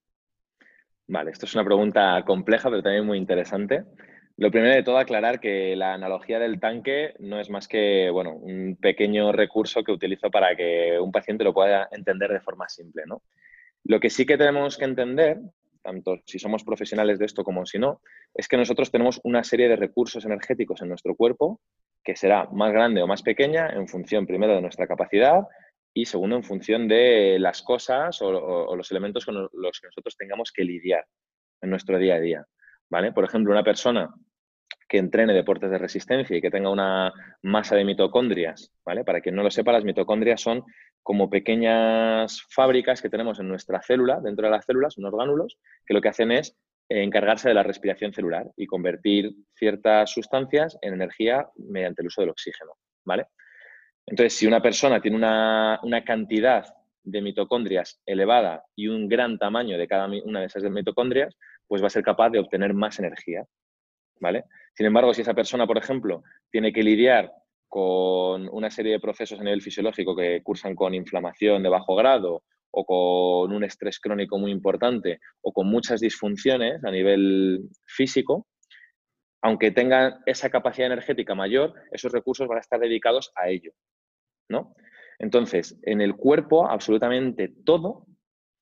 Vale, 1.08 1.30
esto 1.30 1.46
es 1.46 1.54
una 1.54 1.64
pregunta 1.64 2.22
compleja, 2.26 2.68
pero 2.68 2.82
también 2.82 3.06
muy 3.06 3.16
interesante. 3.16 3.84
Lo 4.36 4.50
primero 4.50 4.74
de 4.74 4.82
todo, 4.82 4.98
aclarar 4.98 5.40
que 5.40 5.74
la 5.74 5.94
analogía 5.94 6.38
del 6.38 6.60
tanque 6.60 7.14
no 7.18 7.40
es 7.40 7.48
más 7.48 7.66
que 7.66 8.10
bueno, 8.10 8.34
un 8.34 8.76
pequeño 8.76 9.32
recurso 9.32 9.82
que 9.82 9.90
utilizo 9.90 10.30
para 10.30 10.54
que 10.54 10.98
un 11.00 11.10
paciente 11.10 11.44
lo 11.44 11.54
pueda 11.54 11.88
entender 11.92 12.30
de 12.30 12.40
forma 12.40 12.68
simple. 12.68 13.04
¿no? 13.06 13.22
Lo 13.84 13.98
que 14.00 14.10
sí 14.10 14.26
que 14.26 14.36
tenemos 14.36 14.76
que 14.76 14.84
entender, 14.84 15.38
tanto 15.82 16.18
si 16.26 16.38
somos 16.38 16.62
profesionales 16.62 17.18
de 17.18 17.24
esto 17.24 17.42
como 17.42 17.64
si 17.64 17.78
no, 17.78 18.02
es 18.34 18.46
que 18.46 18.58
nosotros 18.58 18.92
tenemos 18.92 19.18
una 19.24 19.42
serie 19.42 19.68
de 19.68 19.76
recursos 19.76 20.26
energéticos 20.26 20.82
en 20.82 20.90
nuestro 20.90 21.16
cuerpo 21.16 21.60
que 22.04 22.14
será 22.14 22.48
más 22.52 22.70
grande 22.70 23.02
o 23.02 23.06
más 23.06 23.22
pequeña 23.22 23.70
en 23.70 23.88
función 23.88 24.26
primero 24.26 24.54
de 24.54 24.60
nuestra 24.60 24.86
capacidad, 24.86 25.40
y 25.94 26.04
segundo, 26.04 26.36
en 26.36 26.44
función 26.44 26.88
de 26.88 27.38
las 27.38 27.62
cosas 27.62 28.20
o, 28.22 28.74
los 28.76 28.90
elementos 28.90 29.24
con 29.24 29.34
los 29.34 29.80
que 29.80 29.88
nosotros 29.88 30.16
tengamos 30.16 30.52
que 30.52 30.64
lidiar 30.64 31.04
en 31.60 31.70
nuestro 31.70 31.98
día 31.98 32.14
a 32.14 32.20
día. 32.20 32.46
¿vale? 32.90 33.12
Por 33.12 33.24
ejemplo, 33.24 33.52
una 33.52 33.64
persona 33.64 34.14
que 34.88 34.98
entrene 34.98 35.34
deportes 35.34 35.70
de 35.70 35.78
resistencia 35.78 36.36
y 36.36 36.40
que 36.40 36.50
tenga 36.50 36.70
una 36.70 37.12
masa 37.42 37.76
de 37.76 37.84
mitocondrias, 37.84 38.72
¿vale? 38.84 39.04
Para 39.04 39.20
quien 39.20 39.34
no 39.34 39.42
lo 39.42 39.50
sepa, 39.50 39.70
las 39.70 39.84
mitocondrias 39.84 40.40
son 40.40 40.64
como 41.02 41.28
pequeñas 41.28 42.42
fábricas 42.50 43.02
que 43.02 43.10
tenemos 43.10 43.38
en 43.38 43.48
nuestra 43.48 43.82
célula, 43.82 44.20
dentro 44.22 44.46
de 44.46 44.50
las 44.50 44.64
células, 44.64 44.96
unos 44.96 45.12
orgánulos, 45.12 45.58
que 45.86 45.92
lo 45.92 46.00
que 46.00 46.08
hacen 46.08 46.32
es 46.32 46.56
encargarse 46.88 47.48
de 47.48 47.54
la 47.54 47.62
respiración 47.62 48.14
celular 48.14 48.46
y 48.56 48.66
convertir 48.66 49.34
ciertas 49.54 50.10
sustancias 50.10 50.78
en 50.80 50.94
energía 50.94 51.46
mediante 51.56 52.00
el 52.00 52.08
uso 52.08 52.22
del 52.22 52.30
oxígeno, 52.30 52.72
¿vale? 53.04 53.26
Entonces, 54.10 54.34
si 54.34 54.46
una 54.46 54.62
persona 54.62 55.00
tiene 55.00 55.16
una, 55.16 56.04
cantidad 56.04 56.66
de 57.02 57.22
mitocondrias 57.22 58.00
elevada 58.06 58.64
y 58.74 58.88
un 58.88 59.08
gran 59.08 59.38
tamaño 59.38 59.78
de 59.78 59.88
cada 59.88 60.06
una 60.24 60.40
de 60.40 60.46
esas 60.46 60.62
mitocondrias, 60.64 61.36
pues 61.66 61.82
va 61.82 61.86
a 61.88 61.90
ser 61.90 62.02
capaz 62.02 62.30
de 62.30 62.38
obtener 62.38 62.74
más 62.74 62.98
energía. 62.98 63.44
¿Vale? 64.20 64.44
Sin 64.74 64.86
embargo, 64.86 65.14
si 65.14 65.22
esa 65.22 65.34
persona, 65.34 65.66
por 65.66 65.78
ejemplo, 65.78 66.22
tiene 66.50 66.72
que 66.72 66.82
lidiar 66.82 67.32
con 67.68 68.48
una 68.48 68.70
serie 68.70 68.92
de 68.92 69.00
procesos 69.00 69.38
a 69.38 69.44
nivel 69.44 69.62
fisiológico 69.62 70.16
que 70.16 70.42
cursan 70.42 70.74
con 70.74 70.94
inflamación 70.94 71.62
de 71.62 71.68
bajo 71.68 71.94
grado 71.94 72.42
o 72.70 72.84
con 72.84 73.54
un 73.54 73.64
estrés 73.64 74.00
crónico 74.00 74.38
muy 74.38 74.50
importante 74.50 75.20
o 75.42 75.52
con 75.52 75.68
muchas 75.68 76.00
disfunciones 76.00 76.82
a 76.84 76.90
nivel 76.90 77.68
físico, 77.86 78.46
aunque 79.42 79.70
tengan 79.70 80.20
esa 80.26 80.50
capacidad 80.50 80.86
energética 80.86 81.34
mayor, 81.34 81.74
esos 81.92 82.10
recursos 82.10 82.48
van 82.48 82.58
a 82.58 82.62
estar 82.62 82.80
dedicados 82.80 83.30
a 83.36 83.48
ello. 83.48 83.72
¿No? 84.48 84.74
Entonces, 85.18 85.78
en 85.82 86.00
el 86.00 86.16
cuerpo, 86.16 86.68
absolutamente 86.68 87.48
todo, 87.48 88.06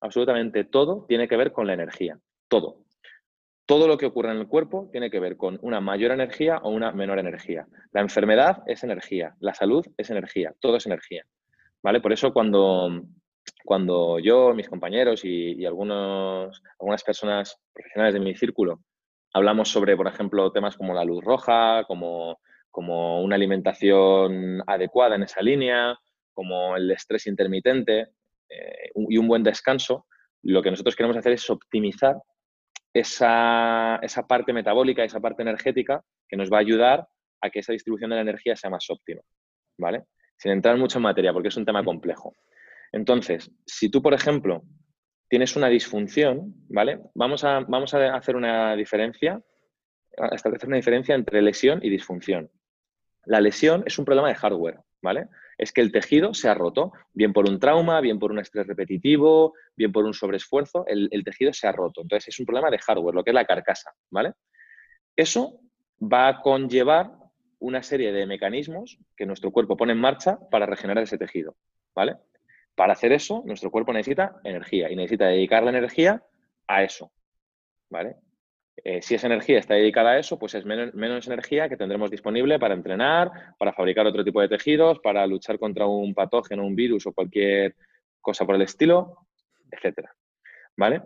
absolutamente 0.01 0.63
todo 0.63 1.05
tiene 1.07 1.27
que 1.27 1.37
ver 1.37 1.51
con 1.51 1.67
la 1.67 1.73
energía. 1.73 2.19
Todo. 2.47 2.83
Todo 3.65 3.87
lo 3.87 3.97
que 3.97 4.05
ocurre 4.05 4.31
en 4.31 4.37
el 4.37 4.47
cuerpo 4.47 4.89
tiene 4.91 5.11
que 5.11 5.19
ver 5.19 5.35
con 5.35 5.59
una 5.61 5.81
mayor 5.81 6.11
energía 6.11 6.57
o 6.63 6.69
una 6.69 6.93
menor 6.93 7.19
energía. 7.19 7.67
La 7.91 8.01
enfermedad 8.01 8.63
es 8.65 8.83
energía, 8.83 9.35
la 9.39 9.53
salud 9.53 9.85
es 9.97 10.09
energía, 10.09 10.53
todo 10.59 10.77
es 10.77 10.85
energía. 10.85 11.25
¿Vale? 11.83 11.99
Por 11.99 12.13
eso 12.13 12.31
cuando, 12.33 13.03
cuando 13.65 14.19
yo, 14.19 14.53
mis 14.53 14.69
compañeros 14.69 15.25
y, 15.25 15.65
algunos, 15.65 16.63
algunas 16.79 17.03
personas 17.03 17.59
profesionales 17.73 18.13
de 18.13 18.21
mi 18.21 18.35
círculo 18.35 18.79
hablamos 19.33 19.69
sobre, 19.69 19.95
por 19.95 20.07
ejemplo, 20.07 20.51
temas 20.51 20.77
como 20.77 20.93
la 20.93 21.03
luz 21.03 21.23
roja, 21.23 21.83
como, 21.85 22.39
como 22.71 23.21
una 23.21 23.35
alimentación 23.35 24.61
adecuada 24.67 25.15
en 25.15 25.23
esa 25.23 25.41
línea, 25.41 25.97
como 26.33 26.75
el 26.75 26.91
estrés 26.91 27.27
intermitente 27.27 28.09
eh, 28.49 28.91
y 28.95 29.17
un 29.17 29.27
buen 29.27 29.43
descanso, 29.43 30.05
lo 30.43 30.61
que 30.61 30.71
nosotros 30.71 30.95
queremos 30.95 31.17
hacer 31.17 31.33
es 31.33 31.49
optimizar 31.49 32.15
esa, 32.93 33.99
parte 34.27 34.53
metabólica, 34.53 35.03
esa 35.03 35.19
parte 35.19 35.41
energética 35.41 36.03
que 36.27 36.37
nos 36.37 36.51
va 36.51 36.57
a 36.57 36.61
ayudar 36.61 37.07
a 37.41 37.49
que 37.49 37.59
esa 37.59 37.73
distribución 37.73 38.09
de 38.09 38.15
la 38.15 38.21
energía 38.21 38.55
sea 38.55 38.69
más 38.69 38.89
óptima, 38.89 39.21
¿vale? 39.77 40.03
Sin 40.37 40.51
entrar 40.51 40.77
mucho 40.77 40.99
en 40.99 41.03
materia, 41.03 41.33
porque 41.33 41.49
es 41.49 41.57
un 41.57 41.65
tema 41.65 41.83
complejo. 41.83 42.33
Entonces, 42.91 43.51
si 43.65 43.89
tú, 43.89 44.01
por 44.01 44.13
ejemplo, 44.13 44.63
tienes 45.29 45.55
una 45.55 45.67
disfunción, 45.67 46.53
¿vale? 46.69 46.99
Vamos 47.13 47.43
a, 47.43 47.59
vamos 47.67 47.93
a 47.93 48.15
hacer 48.15 48.35
una 48.35 48.75
diferencia, 48.75 49.41
establecer 50.31 50.67
una 50.67 50.77
diferencia 50.77 51.15
entre 51.15 51.41
lesión 51.41 51.79
y 51.81 51.89
disfunción. 51.89 52.49
La 53.25 53.41
lesión 53.41 53.83
es 53.85 53.99
un 53.99 54.05
problema 54.05 54.29
de 54.29 54.35
hardware, 54.35 54.79
¿vale? 55.01 55.27
es 55.57 55.71
que 55.71 55.81
el 55.81 55.91
tejido 55.91 56.33
se 56.33 56.49
ha 56.49 56.53
roto, 56.53 56.93
bien 57.13 57.33
por 57.33 57.49
un 57.49 57.59
trauma, 57.59 57.99
bien 57.99 58.19
por 58.19 58.31
un 58.31 58.39
estrés 58.39 58.67
repetitivo, 58.67 59.53
bien 59.75 59.91
por 59.91 60.05
un 60.05 60.13
sobreesfuerzo, 60.13 60.85
el, 60.87 61.23
tejido 61.23 61.51
se 61.51 61.67
ha 61.67 61.71
roto. 61.71 62.01
Entonces 62.01 62.27
es 62.27 62.39
un 62.39 62.45
problema 62.45 62.69
de 62.69 62.77
hardware, 62.77 63.15
lo 63.15 63.23
que 63.23 63.31
es 63.31 63.35
la 63.35 63.45
carcasa, 63.45 63.91
¿vale? 64.11 64.33
Eso 65.15 65.59
va 66.01 66.27
a 66.27 66.41
conllevar 66.41 67.11
una 67.59 67.81
serie 67.81 68.11
de 68.11 68.27
mecanismos 68.27 68.99
que 69.15 69.25
nuestro 69.25 69.51
cuerpo 69.51 69.75
pone 69.75 69.93
en 69.93 69.99
marcha 69.99 70.37
para 70.51 70.67
regenerar 70.67 71.03
ese 71.03 71.17
tejido, 71.17 71.55
¿vale? 71.95 72.17
Para 72.75 72.93
hacer 72.93 73.11
eso, 73.11 73.41
nuestro 73.45 73.71
cuerpo 73.71 73.93
necesita 73.93 74.39
energía 74.43 74.91
y 74.91 74.95
necesita 74.95 75.25
dedicar 75.25 75.63
la 75.63 75.71
energía 75.71 76.23
a 76.67 76.83
eso, 76.83 77.11
¿vale? 77.89 78.17
Eh, 78.83 79.01
si 79.01 79.15
esa 79.15 79.27
energía 79.27 79.59
está 79.59 79.73
dedicada 79.73 80.11
a 80.11 80.19
eso, 80.19 80.37
pues 80.37 80.53
es 80.55 80.65
menos, 80.65 81.27
energía 81.27 81.67
que 81.67 81.77
tendremos 81.77 82.11
disponible 82.11 82.59
para 82.59 82.73
entrenar, 82.73 83.31
para 83.57 83.73
fabricar 83.73 84.05
otro 84.05 84.23
tipo 84.23 84.39
de 84.41 84.47
tejidos, 84.47 84.99
para 84.99 85.25
luchar 85.25 85.57
contra 85.59 85.87
un 85.87 86.13
patógeno, 86.13 86.65
un 86.65 86.75
virus 86.75 87.07
o 87.07 87.13
cualquier 87.13 87.75
cosa 88.21 88.45
por 88.45 88.55
el 88.55 88.61
estilo, 88.61 89.27
etcétera. 89.71 90.13
¿Vale? 90.75 91.01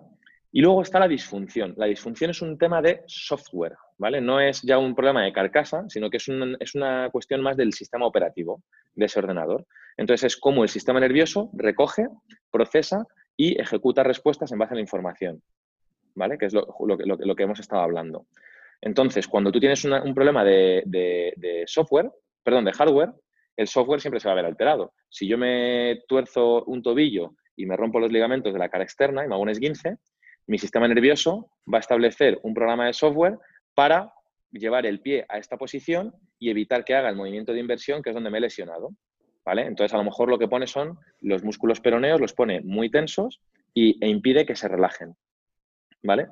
Y 0.52 0.62
luego 0.62 0.82
está 0.82 1.00
la 1.00 1.08
disfunción. 1.08 1.74
La 1.78 1.86
disfunción 1.86 2.32
es 2.32 2.42
un 2.42 2.58
tema 2.58 2.82
de 2.82 3.04
software, 3.08 3.78
¿vale? 3.98 4.20
No 4.20 4.42
es 4.42 4.62
ya 4.62 4.78
un 4.78 4.94
problema 4.94 5.24
de 5.24 5.32
carcasa, 5.32 5.86
sino 5.88 6.10
que 6.10 6.18
es, 6.18 6.28
es 6.60 6.76
una 6.76 7.10
cuestión 7.10 7.42
más 7.42 7.56
del 7.56 7.72
sistema 7.72 8.06
operativo 8.06 8.62
de 8.94 9.06
ese 9.06 9.20
ordenador. 9.20 9.66
Entonces 9.96 10.34
es 10.34 10.38
cómo 10.38 10.64
el 10.64 10.70
sistema 10.70 11.00
nervioso 11.00 11.50
recoge, 11.54 12.08
procesa 12.52 13.06
y 13.38 13.60
ejecuta 13.60 14.04
respuestas 14.04 14.52
en 14.52 14.60
base 14.60 14.74
a 14.74 14.76
la 14.76 14.82
información. 14.82 15.42
¿Vale? 16.16 16.38
Que 16.38 16.46
es 16.46 16.54
lo, 16.54 17.36
que 17.36 17.44
hemos 17.44 17.60
estado 17.60 17.82
hablando. 17.82 18.26
Entonces, 18.82 19.28
cuando 19.28 19.52
tú 19.52 19.60
tienes 19.60 19.84
un 19.86 20.14
problema 20.14 20.44
de, 20.44 21.64
software, 21.68 22.12
perdón, 22.44 22.66
de 22.66 22.74
hardware, 22.74 23.12
el 23.58 23.68
software 23.68 24.02
siempre 24.02 24.20
se 24.20 24.28
va 24.28 24.34
a 24.34 24.36
ver 24.36 24.46
alterado. 24.46 24.94
Si 25.10 25.28
yo 25.28 25.38
me 25.38 26.02
tuerzo 26.08 26.64
un 26.66 26.82
tobillo 26.82 27.36
y 27.56 27.66
me 27.66 27.78
rompo 27.78 28.00
los 28.00 28.12
ligamentos 28.12 28.54
de 28.54 28.60
la 28.60 28.70
cara 28.70 28.84
externa 28.84 29.24
y 29.24 29.28
me 29.28 29.36
hago 29.36 29.44
un 29.44 29.50
esguince, 29.50 29.98
mi 30.48 30.58
sistema 30.58 30.88
nervioso 30.88 31.52
va 31.72 31.78
a 31.78 31.82
establecer 31.82 32.40
un 32.44 32.54
programa 32.54 32.88
de 32.88 32.94
software 32.94 33.38
para 33.76 34.12
llevar 34.52 34.86
el 34.86 35.00
pie 35.00 35.26
a 35.30 35.38
esta 35.38 35.58
posición 35.58 36.14
y 36.40 36.50
evitar 36.50 36.84
que 36.84 36.96
haga 36.96 37.10
el 37.10 37.16
movimiento 37.16 37.54
de 37.54 37.60
inversión, 37.60 38.02
que 38.02 38.10
es 38.10 38.16
donde 38.16 38.30
me 38.30 38.40
he 38.40 38.42
lesionado. 38.42 38.90
¿Vale? 39.44 39.64
Entonces, 39.64 39.94
a 39.94 39.98
lo 39.98 40.04
mejor 40.04 40.30
lo 40.30 40.38
que 40.38 40.48
pone 40.48 40.68
son 40.68 41.00
los 41.20 41.44
músculos 41.44 41.82
peroneos, 41.82 42.22
los 42.22 42.34
pone 42.34 42.62
muy 42.62 42.92
tensos 42.92 43.42
y, 43.74 44.04
e 44.04 44.08
impide 44.08 44.46
que 44.46 44.56
se 44.56 44.68
relajen. 44.68 45.16
¿Vale? 46.04 46.28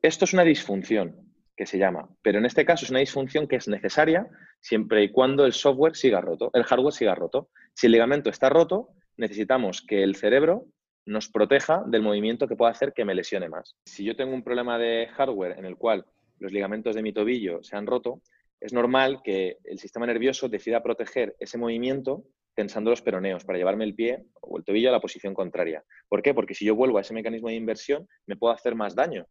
Esto 0.00 0.24
es 0.24 0.32
una 0.32 0.44
disfunción 0.44 1.16
que 1.56 1.66
se 1.66 1.78
llama, 1.78 2.08
pero 2.22 2.38
en 2.38 2.46
este 2.46 2.64
caso 2.64 2.84
es 2.84 2.90
una 2.90 3.00
disfunción 3.00 3.46
que 3.46 3.56
es 3.56 3.68
necesaria 3.68 4.26
siempre 4.60 5.04
y 5.04 5.12
cuando 5.12 5.44
el 5.44 5.52
software 5.52 5.96
siga 5.96 6.20
roto, 6.20 6.50
el 6.54 6.64
hardware 6.64 6.94
siga 6.94 7.14
roto. 7.14 7.50
Si 7.74 7.86
el 7.86 7.92
ligamento 7.92 8.30
está 8.30 8.48
roto, 8.48 8.88
necesitamos 9.16 9.82
que 9.82 10.02
el 10.02 10.16
cerebro 10.16 10.66
nos 11.04 11.28
proteja 11.28 11.82
del 11.86 12.02
movimiento 12.02 12.46
que 12.46 12.56
pueda 12.56 12.70
hacer 12.70 12.92
que 12.92 13.04
me 13.04 13.14
lesione 13.14 13.48
más. 13.48 13.76
Si 13.84 14.04
yo 14.04 14.16
tengo 14.16 14.34
un 14.34 14.44
problema 14.44 14.78
de 14.78 15.08
hardware 15.08 15.58
en 15.58 15.64
el 15.64 15.76
cual 15.76 16.06
los 16.38 16.52
ligamentos 16.52 16.94
de 16.94 17.02
mi 17.02 17.12
tobillo 17.12 17.62
se 17.62 17.76
han 17.76 17.86
roto, 17.86 18.22
es 18.60 18.72
normal 18.72 19.20
que 19.22 19.58
el 19.64 19.78
sistema 19.78 20.06
nervioso 20.06 20.48
decida 20.48 20.82
proteger 20.82 21.34
ese 21.40 21.58
movimiento 21.58 22.24
tensando 22.54 22.90
los 22.90 23.02
peroneos 23.02 23.44
para 23.44 23.58
llevarme 23.58 23.84
el 23.84 23.94
pie 23.94 24.26
o 24.40 24.58
el 24.58 24.64
tobillo 24.64 24.88
a 24.88 24.92
la 24.92 25.00
posición 25.00 25.34
contraria. 25.34 25.84
¿Por 26.08 26.22
qué? 26.22 26.34
Porque 26.34 26.54
si 26.54 26.64
yo 26.64 26.74
vuelvo 26.74 26.98
a 26.98 27.00
ese 27.00 27.14
mecanismo 27.14 27.48
de 27.48 27.54
inversión, 27.54 28.08
me 28.26 28.36
puedo 28.36 28.52
hacer 28.52 28.74
más 28.74 28.94
daño. 28.94 29.26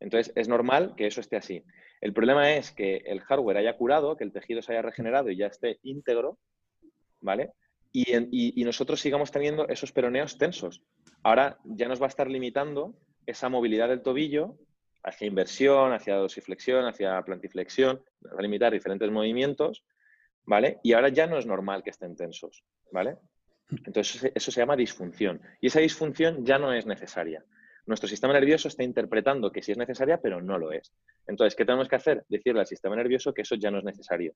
Entonces, 0.00 0.32
es 0.34 0.48
normal 0.48 0.94
que 0.96 1.06
eso 1.06 1.20
esté 1.20 1.36
así. 1.36 1.62
El 2.00 2.14
problema 2.14 2.54
es 2.54 2.72
que 2.72 3.02
el 3.04 3.20
hardware 3.20 3.58
haya 3.58 3.76
curado, 3.76 4.16
que 4.16 4.24
el 4.24 4.32
tejido 4.32 4.62
se 4.62 4.72
haya 4.72 4.82
regenerado 4.82 5.30
y 5.30 5.36
ya 5.36 5.46
esté 5.46 5.78
íntegro, 5.82 6.38
¿vale? 7.20 7.52
Y, 7.92 8.64
nosotros 8.64 9.00
sigamos 9.00 9.30
teniendo 9.30 9.68
esos 9.68 9.92
peroneos 9.92 10.38
tensos. 10.38 10.82
Ahora 11.22 11.58
ya 11.64 11.88
nos 11.88 12.00
va 12.00 12.06
a 12.06 12.08
estar 12.08 12.30
limitando 12.30 12.94
esa 13.26 13.48
movilidad 13.48 13.88
del 13.88 14.02
tobillo 14.02 14.56
hacia 15.02 15.26
inversión, 15.26 15.92
hacia 15.92 16.16
dosiflexión, 16.16 16.86
hacia 16.86 17.20
plantiflexión, 17.22 18.02
va 18.24 18.38
a 18.38 18.42
limitar 18.42 18.72
diferentes 18.72 19.10
movimientos 19.10 19.84
¿vale? 20.44 20.78
Y 20.82 20.92
ahora 20.92 21.08
ya 21.08 21.26
no 21.26 21.38
es 21.38 21.46
normal 21.46 21.82
que 21.82 21.90
estén 21.90 22.16
tensos, 22.16 22.64
¿vale? 22.92 23.16
Entonces 23.86 24.30
eso 24.34 24.50
se 24.50 24.60
llama 24.60 24.76
disfunción. 24.76 25.40
Y 25.60 25.68
esa 25.68 25.80
disfunción 25.80 26.44
ya 26.44 26.58
no 26.58 26.72
es 26.72 26.86
necesaria. 26.86 27.44
Nuestro 27.86 28.08
sistema 28.08 28.32
nervioso 28.32 28.68
está 28.68 28.82
interpretando 28.84 29.50
que 29.50 29.62
sí 29.62 29.72
es 29.72 29.78
necesaria, 29.78 30.20
pero 30.20 30.40
no 30.40 30.58
lo 30.58 30.72
es. 30.72 30.92
Entonces, 31.26 31.56
¿qué 31.56 31.64
tenemos 31.64 31.88
que 31.88 31.96
hacer? 31.96 32.24
Decirle 32.28 32.60
al 32.60 32.66
sistema 32.66 32.94
nervioso 32.96 33.32
que 33.32 33.42
eso 33.42 33.54
ya 33.56 33.70
no 33.70 33.78
es 33.78 33.84
necesario. 33.84 34.34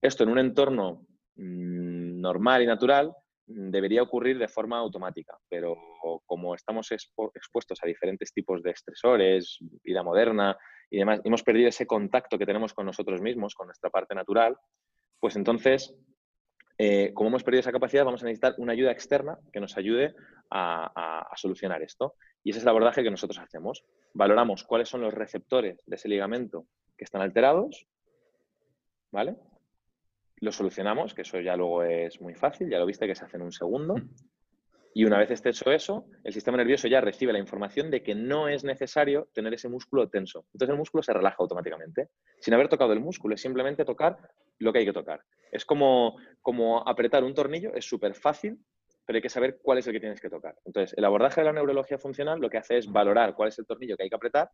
Esto 0.00 0.24
en 0.24 0.30
un 0.30 0.38
entorno 0.38 1.06
mm, 1.36 2.20
normal 2.20 2.62
y 2.62 2.66
natural 2.66 3.12
mm, 3.46 3.70
debería 3.70 4.02
ocurrir 4.02 4.38
de 4.38 4.48
forma 4.48 4.78
automática, 4.78 5.36
pero 5.48 5.76
como 6.26 6.54
estamos 6.54 6.90
expuestos 6.92 7.78
a 7.82 7.86
diferentes 7.86 8.32
tipos 8.32 8.62
de 8.62 8.70
estresores, 8.70 9.58
vida 9.82 10.02
moderna 10.02 10.56
y 10.90 10.98
demás, 10.98 11.20
hemos 11.24 11.42
perdido 11.42 11.68
ese 11.68 11.86
contacto 11.86 12.38
que 12.38 12.46
tenemos 12.46 12.74
con 12.74 12.86
nosotros 12.86 13.20
mismos, 13.20 13.54
con 13.54 13.66
nuestra 13.66 13.90
parte 13.90 14.14
natural, 14.14 14.56
pues 15.22 15.36
entonces, 15.36 15.94
eh, 16.78 17.12
como 17.14 17.28
hemos 17.28 17.44
perdido 17.44 17.60
esa 17.60 17.70
capacidad, 17.70 18.04
vamos 18.04 18.24
a 18.24 18.26
necesitar 18.26 18.56
una 18.58 18.72
ayuda 18.72 18.90
externa 18.90 19.38
que 19.52 19.60
nos 19.60 19.76
ayude 19.76 20.16
a, 20.50 21.30
solucionar 21.36 21.80
esto. 21.80 22.16
Y 22.42 22.50
ese 22.50 22.58
es 22.58 22.64
el 22.64 22.70
abordaje 22.70 23.04
que 23.04 23.10
nosotros 23.12 23.38
hacemos. 23.38 23.84
Valoramos 24.14 24.64
cuáles 24.64 24.88
son 24.88 25.00
los 25.00 25.14
receptores 25.14 25.80
de 25.86 25.94
ese 25.94 26.08
ligamento 26.08 26.66
que 26.98 27.04
están 27.04 27.22
alterados, 27.22 27.86
¿vale? 29.12 29.36
Lo 30.38 30.50
solucionamos, 30.50 31.14
que 31.14 31.22
eso 31.22 31.38
ya 31.38 31.54
luego 31.54 31.84
es 31.84 32.20
muy 32.20 32.34
fácil, 32.34 32.68
ya 32.68 32.80
lo 32.80 32.86
viste 32.86 33.06
que 33.06 33.14
se 33.14 33.24
hace 33.24 33.36
en 33.36 33.44
un 33.44 33.52
segundo. 33.52 33.94
Y 34.92 35.04
una 35.04 35.18
vez 35.18 35.30
esté 35.30 35.50
hecho 35.50 35.70
eso, 35.70 36.06
el 36.24 36.32
sistema 36.32 36.56
nervioso 36.56 36.88
ya 36.88 37.00
recibe 37.00 37.32
la 37.32 37.38
información 37.38 37.92
de 37.92 38.02
que 38.02 38.16
no 38.16 38.48
es 38.48 38.64
necesario 38.64 39.28
tener 39.32 39.54
ese 39.54 39.68
músculo 39.68 40.08
tenso. 40.08 40.46
Entonces 40.52 40.70
el 40.70 40.78
músculo 40.78 41.04
se 41.04 41.12
relaja 41.12 41.36
automáticamente, 41.38 42.08
sin 42.40 42.54
haber 42.54 42.68
tocado 42.68 42.92
el 42.92 42.98
músculo, 42.98 43.36
es 43.36 43.40
simplemente 43.40 43.84
tocar 43.84 44.18
lo 44.58 44.72
que 44.72 44.80
hay 44.80 44.84
que 44.84 44.92
tocar. 44.92 45.22
Es 45.50 45.64
como, 45.64 46.16
como 46.40 46.86
apretar 46.88 47.24
un 47.24 47.34
tornillo, 47.34 47.74
es 47.74 47.84
súper 47.84 48.14
fácil, 48.14 48.58
pero 49.04 49.16
hay 49.16 49.22
que 49.22 49.28
saber 49.28 49.58
cuál 49.62 49.78
es 49.78 49.86
el 49.86 49.92
que 49.92 50.00
tienes 50.00 50.20
que 50.20 50.30
tocar. 50.30 50.56
Entonces, 50.64 50.94
el 50.96 51.04
abordaje 51.04 51.40
de 51.40 51.46
la 51.46 51.52
neurología 51.52 51.98
funcional 51.98 52.40
lo 52.40 52.48
que 52.48 52.58
hace 52.58 52.78
es 52.78 52.90
valorar 52.90 53.34
cuál 53.34 53.48
es 53.48 53.58
el 53.58 53.66
tornillo 53.66 53.96
que 53.96 54.04
hay 54.04 54.08
que 54.08 54.16
apretar, 54.16 54.50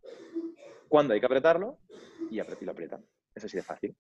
cuándo 0.89 1.15
hay 1.15 1.21
que 1.21 1.27
apretarlo 1.27 1.79
y, 2.31 2.37
lo 2.37 2.73
aprieta. 2.73 2.99
Es 3.35 3.45
así 3.45 3.57
de 3.57 3.63
fácil. 3.63 3.95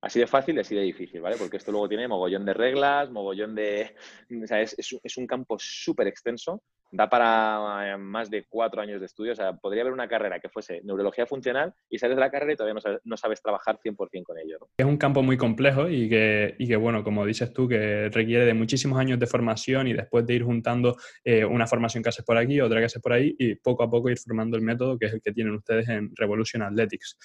Así 0.00 0.20
de 0.20 0.26
fácil 0.26 0.56
y 0.56 0.60
así 0.60 0.74
de 0.74 0.82
difícil, 0.82 1.20
¿vale? 1.20 1.36
Porque 1.36 1.56
esto 1.56 1.72
luego 1.72 1.88
tiene 1.88 2.06
mogollón 2.06 2.44
de 2.44 2.54
reglas, 2.54 3.10
mogollón 3.10 3.54
de... 3.54 3.96
O 4.42 4.46
sea, 4.46 4.60
es, 4.60 4.76
es, 4.78 5.16
un 5.16 5.26
campo 5.26 5.56
súper 5.58 6.06
extenso 6.06 6.62
da 6.90 7.08
para 7.08 7.94
eh, 7.94 7.96
más 7.98 8.30
de 8.30 8.44
cuatro 8.48 8.80
años 8.80 9.00
de 9.00 9.06
estudio. 9.06 9.32
O 9.32 9.36
sea, 9.36 9.54
podría 9.54 9.82
haber 9.82 9.92
una 9.92 10.08
carrera 10.08 10.40
que 10.40 10.48
fuese 10.48 10.80
neurología 10.82 11.26
funcional 11.26 11.74
y 11.88 11.98
sales 11.98 12.16
de 12.16 12.20
la 12.20 12.30
carrera 12.30 12.52
y 12.52 12.56
todavía 12.56 12.80
no 13.04 13.16
sabes, 13.16 13.42
trabajar 13.42 13.78
100% 13.78 14.22
con 14.24 14.38
ello. 14.38 14.58
Es 14.76 14.86
un 14.86 14.96
campo 14.96 15.22
muy 15.22 15.36
complejo 15.36 15.88
y 15.88 16.08
que, 16.08 16.54
y 16.58 16.66
que, 16.66 16.76
bueno, 16.76 17.04
como 17.04 17.24
dices 17.26 17.52
tú, 17.52 17.68
que 17.68 18.08
requiere 18.08 18.44
de 18.44 18.54
muchísimos 18.54 18.98
años 18.98 19.18
de 19.18 19.26
formación 19.26 19.88
y 19.88 19.92
después 19.92 20.26
de 20.26 20.34
ir 20.34 20.44
juntando 20.44 20.96
eh, 21.24 21.44
una 21.44 21.66
formación 21.66 22.02
que 22.02 22.08
haces 22.08 22.24
por 22.24 22.36
aquí, 22.36 22.60
otra 22.60 22.80
que 22.80 22.86
haces 22.86 23.02
por 23.02 23.12
ahí 23.12 23.34
y 23.38 23.54
poco 23.56 23.82
a 23.82 23.90
poco 23.90 24.10
ir 24.10 24.18
formando 24.18 24.56
el 24.56 24.62
método 24.62 24.98
que 24.98 25.06
es 25.06 25.12
el 25.12 25.20
que 25.20 25.32
tienen 25.32 25.54
ustedes 25.54 25.88
en 25.88 26.10
Revolution 26.16 26.62
Athletics. 26.62 27.16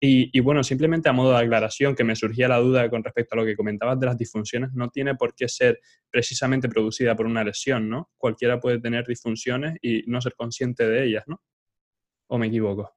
Y, 0.00 0.38
bueno, 0.40 0.62
simplemente 0.62 1.08
a 1.08 1.12
modo 1.12 1.32
de 1.32 1.38
aclaración, 1.38 1.96
que 1.96 2.04
me 2.04 2.14
surgía 2.14 2.46
la 2.46 2.58
duda 2.58 2.88
con 2.88 3.02
respecto 3.02 3.34
a 3.34 3.38
lo 3.38 3.44
que 3.44 3.56
comentabas 3.56 3.98
de 3.98 4.06
las 4.06 4.16
disfunciones, 4.16 4.72
no 4.72 4.90
tiene 4.90 5.16
por 5.16 5.34
qué 5.34 5.48
ser 5.48 5.80
precisamente 6.08 6.68
producida 6.68 7.16
por 7.16 7.26
una 7.26 7.42
lesión, 7.42 7.88
¿no? 7.88 8.10
Cualquiera 8.16 8.60
puede 8.60 8.80
tener 8.80 9.04
disfunciones 9.04 9.76
y 9.82 10.04
no 10.06 10.20
ser 10.20 10.34
consciente 10.36 10.86
de 10.86 11.04
ellas, 11.04 11.24
¿no? 11.26 11.42
¿O 12.28 12.38
me 12.38 12.46
equivoco? 12.46 12.94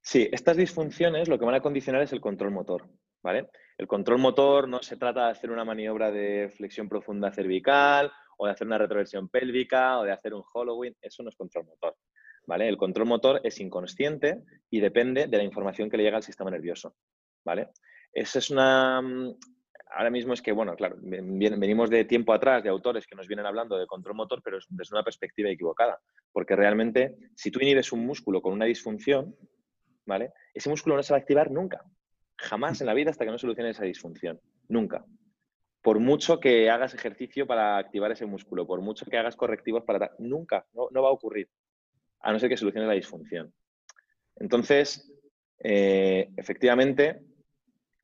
Sí, 0.00 0.28
estas 0.32 0.56
disfunciones 0.56 1.28
lo 1.28 1.38
que 1.38 1.44
van 1.44 1.56
a 1.56 1.60
condicionar 1.60 2.00
es 2.00 2.12
el 2.12 2.20
control 2.20 2.50
motor, 2.50 2.88
¿vale? 3.22 3.50
El 3.76 3.86
control 3.86 4.18
motor 4.18 4.68
no 4.68 4.82
se 4.82 4.96
trata 4.96 5.26
de 5.26 5.32
hacer 5.32 5.50
una 5.50 5.66
maniobra 5.66 6.10
de 6.10 6.50
flexión 6.56 6.88
profunda 6.88 7.30
cervical 7.30 8.10
o 8.38 8.46
de 8.46 8.52
hacer 8.52 8.66
una 8.66 8.78
retroversión 8.78 9.28
pélvica 9.28 9.98
o 9.98 10.04
de 10.04 10.12
hacer 10.12 10.32
un 10.32 10.42
hollowing, 10.50 10.96
eso 11.00 11.22
no 11.22 11.28
es 11.28 11.36
control 11.36 11.66
motor. 11.66 11.94
¿Vale? 12.46 12.68
El 12.68 12.76
control 12.76 13.08
motor 13.08 13.40
es 13.44 13.60
inconsciente 13.60 14.42
y 14.70 14.80
depende 14.80 15.26
de 15.26 15.36
la 15.36 15.44
información 15.44 15.88
que 15.88 15.96
le 15.96 16.02
llega 16.02 16.16
al 16.16 16.22
sistema 16.22 16.50
nervioso, 16.50 16.94
¿vale? 17.44 17.68
Esa 18.12 18.38
es 18.38 18.50
una... 18.50 19.00
Mm, 19.00 19.36
ahora 19.94 20.10
mismo 20.10 20.32
es 20.32 20.42
que, 20.42 20.52
bueno, 20.52 20.74
claro, 20.74 20.96
venimos 21.00 21.90
de 21.90 22.04
tiempo 22.04 22.32
atrás 22.32 22.62
de 22.62 22.70
autores 22.70 23.06
que 23.06 23.14
nos 23.14 23.28
vienen 23.28 23.46
hablando 23.46 23.76
de 23.76 23.86
control 23.86 24.16
motor, 24.16 24.40
pero 24.42 24.58
es 24.58 24.66
desde 24.70 24.94
una 24.94 25.04
perspectiva 25.04 25.50
equivocada, 25.50 26.00
porque 26.32 26.56
realmente 26.56 27.16
si 27.34 27.50
tú 27.50 27.60
inhibes 27.60 27.92
un 27.92 28.04
músculo 28.04 28.40
con 28.40 28.52
una 28.52 28.64
disfunción, 28.64 29.36
¿vale? 30.06 30.32
Ese 30.54 30.70
músculo 30.70 30.96
no 30.96 31.02
se 31.02 31.12
va 31.12 31.18
a 31.18 31.20
activar 31.20 31.50
nunca, 31.50 31.84
jamás 32.36 32.80
en 32.80 32.86
la 32.86 32.94
vida 32.94 33.10
hasta 33.10 33.24
que 33.24 33.30
no 33.30 33.38
solucione 33.38 33.70
esa 33.70 33.84
disfunción, 33.84 34.40
nunca. 34.68 35.04
Por 35.82 35.98
mucho 35.98 36.38
que 36.38 36.70
hagas 36.70 36.94
ejercicio 36.94 37.46
para 37.46 37.76
activar 37.76 38.12
ese 38.12 38.24
músculo, 38.24 38.66
por 38.66 38.80
mucho 38.80 39.04
que 39.04 39.18
hagas 39.18 39.36
correctivos 39.36 39.82
para... 39.84 40.12
Nunca, 40.18 40.64
no 40.72 41.02
va 41.02 41.08
a 41.08 41.12
ocurrir 41.12 41.50
a 42.22 42.32
no 42.32 42.38
ser 42.38 42.48
que 42.48 42.56
solucione 42.56 42.86
la 42.86 42.94
disfunción. 42.94 43.52
Entonces, 44.36 45.12
eh, 45.58 46.28
efectivamente, 46.36 47.20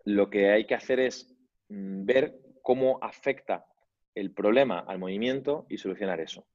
lo 0.04 0.28
que 0.30 0.50
hay 0.50 0.66
que 0.66 0.74
hacer 0.74 1.00
es 1.00 1.34
mm, 1.68 2.04
ver 2.04 2.38
cómo 2.62 2.98
afecta 3.02 3.66
el 4.14 4.32
problema 4.32 4.80
al 4.80 4.98
movimiento 4.98 5.66
y 5.68 5.78
solucionar 5.78 6.20
eso. 6.20 6.46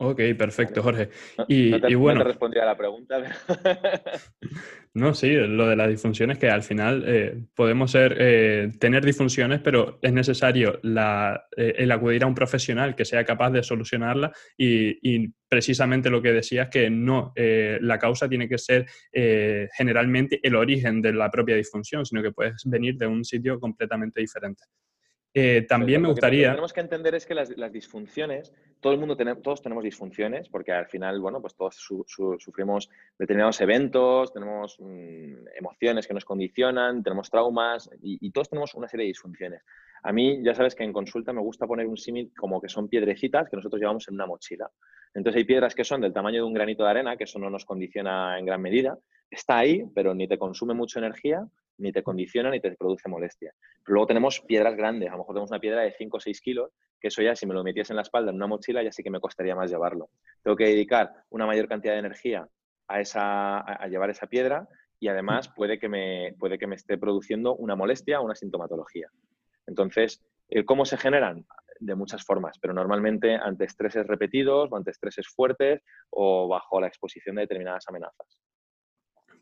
Ok, 0.00 0.20
perfecto, 0.38 0.80
Jorge. 0.80 1.08
Y, 1.48 1.70
no 1.70 1.80
te, 1.80 1.96
bueno, 1.96 2.22
respondía 2.22 2.62
a 2.62 2.66
la 2.66 2.76
pregunta. 2.76 3.20
no, 4.94 5.12
sí, 5.12 5.32
lo 5.32 5.66
de 5.66 5.74
las 5.74 5.88
disfunciones 5.88 6.38
que 6.38 6.48
al 6.48 6.62
final 6.62 7.02
eh, 7.04 7.42
podemos 7.52 7.90
ser, 7.90 8.16
eh, 8.16 8.70
tener 8.78 9.04
disfunciones, 9.04 9.60
pero 9.60 9.98
es 10.00 10.12
necesario 10.12 10.78
la, 10.84 11.48
eh, 11.56 11.74
el 11.78 11.90
acudir 11.90 12.22
a 12.22 12.28
un 12.28 12.34
profesional 12.36 12.94
que 12.94 13.04
sea 13.04 13.24
capaz 13.24 13.50
de 13.50 13.64
solucionarla 13.64 14.30
y, 14.56 15.28
precisamente 15.48 16.10
lo 16.10 16.20
que 16.20 16.34
decías 16.34 16.68
que 16.68 16.90
no, 16.90 17.32
la 17.34 17.98
causa 17.98 18.28
tiene 18.28 18.46
que 18.50 18.58
ser 18.58 18.84
generalmente 19.74 20.38
el 20.42 20.54
origen 20.54 21.00
de 21.00 21.14
la 21.14 21.30
propia 21.30 21.56
disfunción, 21.56 22.04
sino 22.04 22.22
que 22.22 22.32
puedes 22.32 22.64
venir 22.66 22.98
de 22.98 23.06
un 23.06 23.24
sitio 23.24 23.58
completamente 23.58 24.20
diferente. 24.20 24.64
Eh, 25.38 25.62
también 25.62 26.02
me 26.02 26.08
gustaría... 26.08 26.40
Lo 26.40 26.48
que 26.48 26.50
tenemos 26.56 26.72
que 26.72 26.80
entender 26.80 27.14
es 27.14 27.26
que 27.26 27.34
las, 27.34 27.72
disfunciones, 27.72 28.52
todo 28.80 28.92
el 28.92 28.98
mundo 28.98 29.16
tenemos, 29.16 29.42
todos 29.42 29.62
tenemos 29.62 29.84
disfunciones, 29.84 30.48
porque 30.48 30.72
al 30.72 30.86
final, 30.86 31.20
bueno, 31.20 31.40
pues 31.40 31.54
todos 31.54 31.76
sufrimos 32.38 32.90
determinados 33.18 33.60
eventos, 33.60 34.32
tenemos 34.32 34.76
mm, 34.80 35.48
emociones 35.56 36.06
que 36.06 36.14
nos 36.14 36.24
condicionan, 36.24 37.02
tenemos 37.02 37.30
traumas 37.30 37.88
y, 38.02 38.30
todos 38.30 38.50
tenemos 38.50 38.74
una 38.74 38.88
serie 38.88 39.04
de 39.04 39.08
disfunciones. 39.08 39.62
A 40.02 40.12
mí, 40.12 40.40
ya 40.42 40.54
sabes 40.54 40.74
que 40.74 40.84
en 40.84 40.92
consulta 40.92 41.32
me 41.32 41.40
gusta 41.40 41.66
poner 41.66 41.86
un 41.86 41.96
símil 41.96 42.32
como 42.36 42.60
que 42.60 42.68
son 42.68 42.88
piedrecitas 42.88 43.48
que 43.48 43.56
nosotros 43.56 43.80
llevamos 43.80 44.08
en 44.08 44.14
una 44.14 44.26
mochila. 44.26 44.70
Entonces 45.14 45.38
hay 45.38 45.44
piedras 45.44 45.74
que 45.74 45.84
son 45.84 46.00
del 46.00 46.12
tamaño 46.12 46.42
de 46.42 46.46
un 46.46 46.54
granito 46.54 46.84
de 46.84 46.90
arena, 46.90 47.16
que 47.16 47.24
eso 47.24 47.38
no 47.38 47.50
nos 47.50 47.64
condiciona 47.64 48.38
en 48.38 48.46
gran 48.46 48.60
medida. 48.60 48.98
Está 49.30 49.58
ahí, 49.58 49.84
pero 49.94 50.14
ni 50.14 50.26
te 50.26 50.38
consume 50.38 50.74
mucha 50.74 50.98
energía, 50.98 51.46
ni 51.78 51.92
te 51.92 52.02
condiciona 52.02 52.50
ni 52.50 52.60
te 52.60 52.72
produce 52.76 53.08
molestia. 53.08 53.54
Pero 53.84 53.94
luego 53.94 54.06
tenemos 54.06 54.40
piedras 54.40 54.76
grandes, 54.76 55.08
a 55.08 55.12
lo 55.12 55.18
mejor 55.18 55.34
tenemos 55.34 55.50
una 55.50 55.60
piedra 55.60 55.82
de 55.82 55.92
5 55.92 56.16
o 56.16 56.20
6 56.20 56.40
kilos, 56.40 56.70
que 57.00 57.08
eso 57.08 57.22
ya 57.22 57.36
si 57.36 57.46
me 57.46 57.54
lo 57.54 57.62
metiese 57.62 57.92
en 57.92 57.96
la 57.96 58.02
espalda 58.02 58.30
en 58.30 58.36
una 58.36 58.46
mochila 58.46 58.82
ya 58.82 58.92
sí 58.92 59.02
que 59.02 59.10
me 59.10 59.20
costaría 59.20 59.54
más 59.54 59.70
llevarlo. 59.70 60.10
Tengo 60.42 60.56
que 60.56 60.64
dedicar 60.64 61.12
una 61.30 61.46
mayor 61.46 61.68
cantidad 61.68 61.92
de 61.92 62.00
energía 62.00 62.48
a, 62.88 63.00
esa, 63.00 63.60
a 63.60 63.86
llevar 63.86 64.10
esa 64.10 64.26
piedra 64.26 64.68
y 65.00 65.08
además 65.08 65.48
puede 65.48 65.78
que, 65.78 65.88
me, 65.88 66.34
puede 66.38 66.58
que 66.58 66.66
me 66.66 66.74
esté 66.74 66.98
produciendo 66.98 67.54
una 67.54 67.76
molestia 67.76 68.20
o 68.20 68.24
una 68.24 68.34
sintomatología. 68.34 69.08
Entonces, 69.66 70.24
¿cómo 70.66 70.84
se 70.84 70.96
generan? 70.96 71.46
De 71.80 71.94
muchas 71.94 72.24
formas, 72.24 72.58
pero 72.60 72.74
normalmente 72.74 73.36
ante 73.36 73.64
estreses 73.64 74.04
repetidos 74.04 74.68
o 74.72 74.76
ante 74.76 74.90
estreses 74.90 75.28
fuertes 75.28 75.80
o 76.10 76.48
bajo 76.48 76.80
la 76.80 76.88
exposición 76.88 77.36
de 77.36 77.42
determinadas 77.42 77.86
amenazas. 77.86 78.26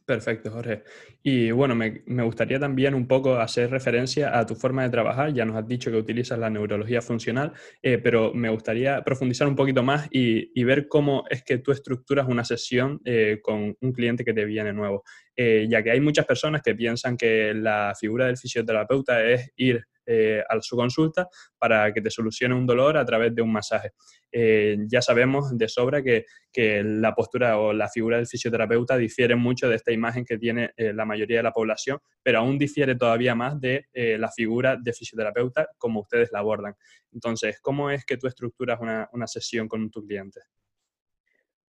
Perfecto, 0.07 0.53
Jorge. 0.53 0.85
Y 1.21 1.51
bueno, 1.51 1.75
me, 1.75 2.23
gustaría 2.23 2.61
también 2.61 2.95
un 2.95 3.09
poco 3.09 3.41
hacer 3.41 3.71
referencia 3.71 4.39
a 4.39 4.47
tu 4.47 4.55
forma 4.55 4.85
de 4.85 4.91
trabajar. 4.91 5.33
Ya 5.35 5.45
nos 5.45 5.57
has 5.57 5.67
dicho 5.67 5.91
que 5.91 5.97
utilizas 5.97 6.39
la 6.39 6.49
neurología 6.49 7.03
funcional, 7.03 7.53
eh, 7.83 7.99
pero 7.99 8.33
me 8.33 8.49
gustaría 8.49 9.03
profundizar 9.03 9.49
un 9.49 9.57
poquito 9.57 9.83
más 9.83 10.07
y, 10.13 10.63
ver 10.63 10.87
cómo 10.87 11.25
es 11.29 11.43
que 11.43 11.59
tú 11.59 11.73
estructuras 11.73 12.29
una 12.29 12.45
sesión 12.45 13.01
eh, 13.05 13.41
con 13.43 13.77
un 13.81 13.93
cliente 13.93 14.25
que 14.25 14.33
te 14.33 14.45
viene 14.45 14.73
nuevo. 14.73 15.03
Eh, 15.35 15.67
ya 15.69 15.83
que 15.83 15.91
hay 15.91 16.01
muchas 16.01 16.25
personas 16.25 16.63
que 16.63 16.77
piensan 16.77 17.17
que 17.17 17.53
la 17.53 17.93
figura 17.99 18.27
del 18.27 18.37
fisioterapeuta 18.37 19.25
es 19.25 19.51
ir 19.57 19.87
eh, 20.07 20.43
a 20.49 20.61
su 20.61 20.77
consulta 20.77 21.29
para 21.59 21.93
que 21.93 22.01
te 22.01 22.11
solucione 22.11 22.55
un 22.55 22.65
dolor 22.65 22.97
a 22.97 23.05
través 23.05 23.35
de 23.35 23.43
un 23.43 23.51
masaje. 23.51 23.91
Eh, 24.31 24.77
ya 24.87 25.03
sabemos 25.03 25.57
de 25.59 25.69
sobra 25.69 26.03
que, 26.03 26.25
la 26.57 27.15
postura 27.15 27.59
o 27.59 27.75
la 27.75 27.89
figura 27.89 28.17
del 28.17 28.27
fisioterapeuta 28.27 28.97
difiere 28.97 29.37
mucho 29.37 29.69
de 29.69 29.77
esta 29.77 29.93
imagen 29.93 30.25
que 30.25 30.39
tiene 30.39 30.71
eh, 30.77 30.93
la 30.95 31.05
mayoría 31.05 31.39
de 31.39 31.43
la 31.43 31.53
población, 31.53 31.99
pero 32.23 32.39
aún 32.39 32.57
difiere 32.57 32.95
todavía 32.95 33.35
más 33.35 33.61
de 33.61 33.87
la 33.93 34.31
figura 34.31 34.77
de 34.83 34.93
fisioterapeuta 34.93 35.69
como 35.77 36.01
ustedes 36.01 36.31
la 36.33 36.39
abordan. 36.39 36.75
Entonces, 37.13 37.61
¿cómo 37.61 37.91
es 37.91 38.07
que 38.07 38.17
tú 38.17 38.27
estructuras 38.27 38.81
una, 38.81 39.27
sesión 39.27 39.69
con 39.69 39.91
tu 39.91 40.03
cliente? 40.07 40.41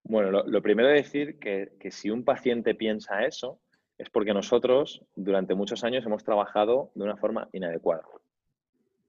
Bueno, 0.04 0.30
lo, 0.30 0.62
primero 0.62 0.88
es 0.90 1.04
decir 1.04 1.38
que, 1.40 1.72
que 1.80 1.90
si 1.90 2.10
un 2.10 2.24
paciente 2.24 2.76
piensa 2.76 3.24
eso, 3.24 3.60
es 3.98 4.10
porque 4.10 4.34
nosotros 4.34 5.02
durante 5.14 5.54
muchos 5.54 5.82
años 5.84 6.04
hemos 6.04 6.22
trabajado 6.22 6.90
de 6.94 7.04
una 7.04 7.16
forma 7.16 7.48
inadecuada. 7.52 8.02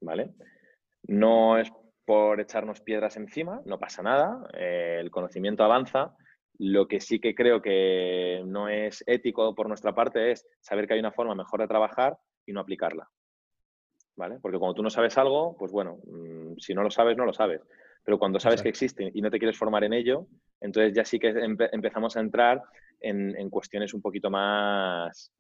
¿Vale? 0.02 0.32
No 1.04 1.58
es 1.58 1.72
por 2.06 2.40
echarnos 2.40 2.82
piedras 2.82 3.18
encima, 3.18 3.62
no 3.66 3.80
pasa 3.80 4.02
nada, 4.02 4.48
eh, 4.54 4.98
el 5.00 5.12
conocimiento 5.12 5.64
avanza. 5.64 6.16
Lo 6.60 6.88
que 6.88 7.00
sí 7.00 7.20
que 7.20 7.36
creo 7.36 7.62
que 7.62 8.42
no 8.46 8.70
es 8.70 9.04
ético 9.06 9.54
por 9.54 9.68
nuestra 9.68 9.94
parte 9.94 10.32
es 10.32 10.48
saber 10.62 10.88
que 10.88 10.94
hay 10.94 11.00
una 11.00 11.12
forma 11.12 11.36
mejor 11.36 11.60
de 11.60 11.68
trabajar 11.68 12.18
y 12.46 12.54
no 12.54 12.62
aplicarla. 12.62 13.10
¿Vale? 14.16 14.40
Porque 14.42 14.58
cuando 14.58 14.74
tú 14.74 14.82
no 14.82 14.90
sabes 14.90 15.18
algo, 15.18 15.56
pues 15.58 15.72
bueno, 15.72 16.00
mm, 16.08 16.58
si 16.58 16.74
no 16.74 16.82
lo 16.82 16.90
sabes, 16.90 17.16
no 17.18 17.26
lo 17.26 17.34
sabes. 17.34 17.62
Pero 18.04 18.18
cuando 18.18 18.40
sabes 18.40 18.64
que 18.64 18.70
existe 18.70 19.12
y 19.14 19.22
no 19.22 19.30
te 19.30 19.38
quieres 19.38 19.58
formar 19.58 19.84
en 19.84 19.94
ello, 19.94 20.28
entonces 20.62 20.94
ya 20.94 21.04
sí 21.04 21.20
que 21.20 21.28
empezamos 21.28 22.16
a 22.16 22.22
entrar 22.22 22.64
en, 23.02 23.50
cuestiones 23.50 23.94
un 23.94 24.02
poquito 24.02 24.30
más, 24.30 25.32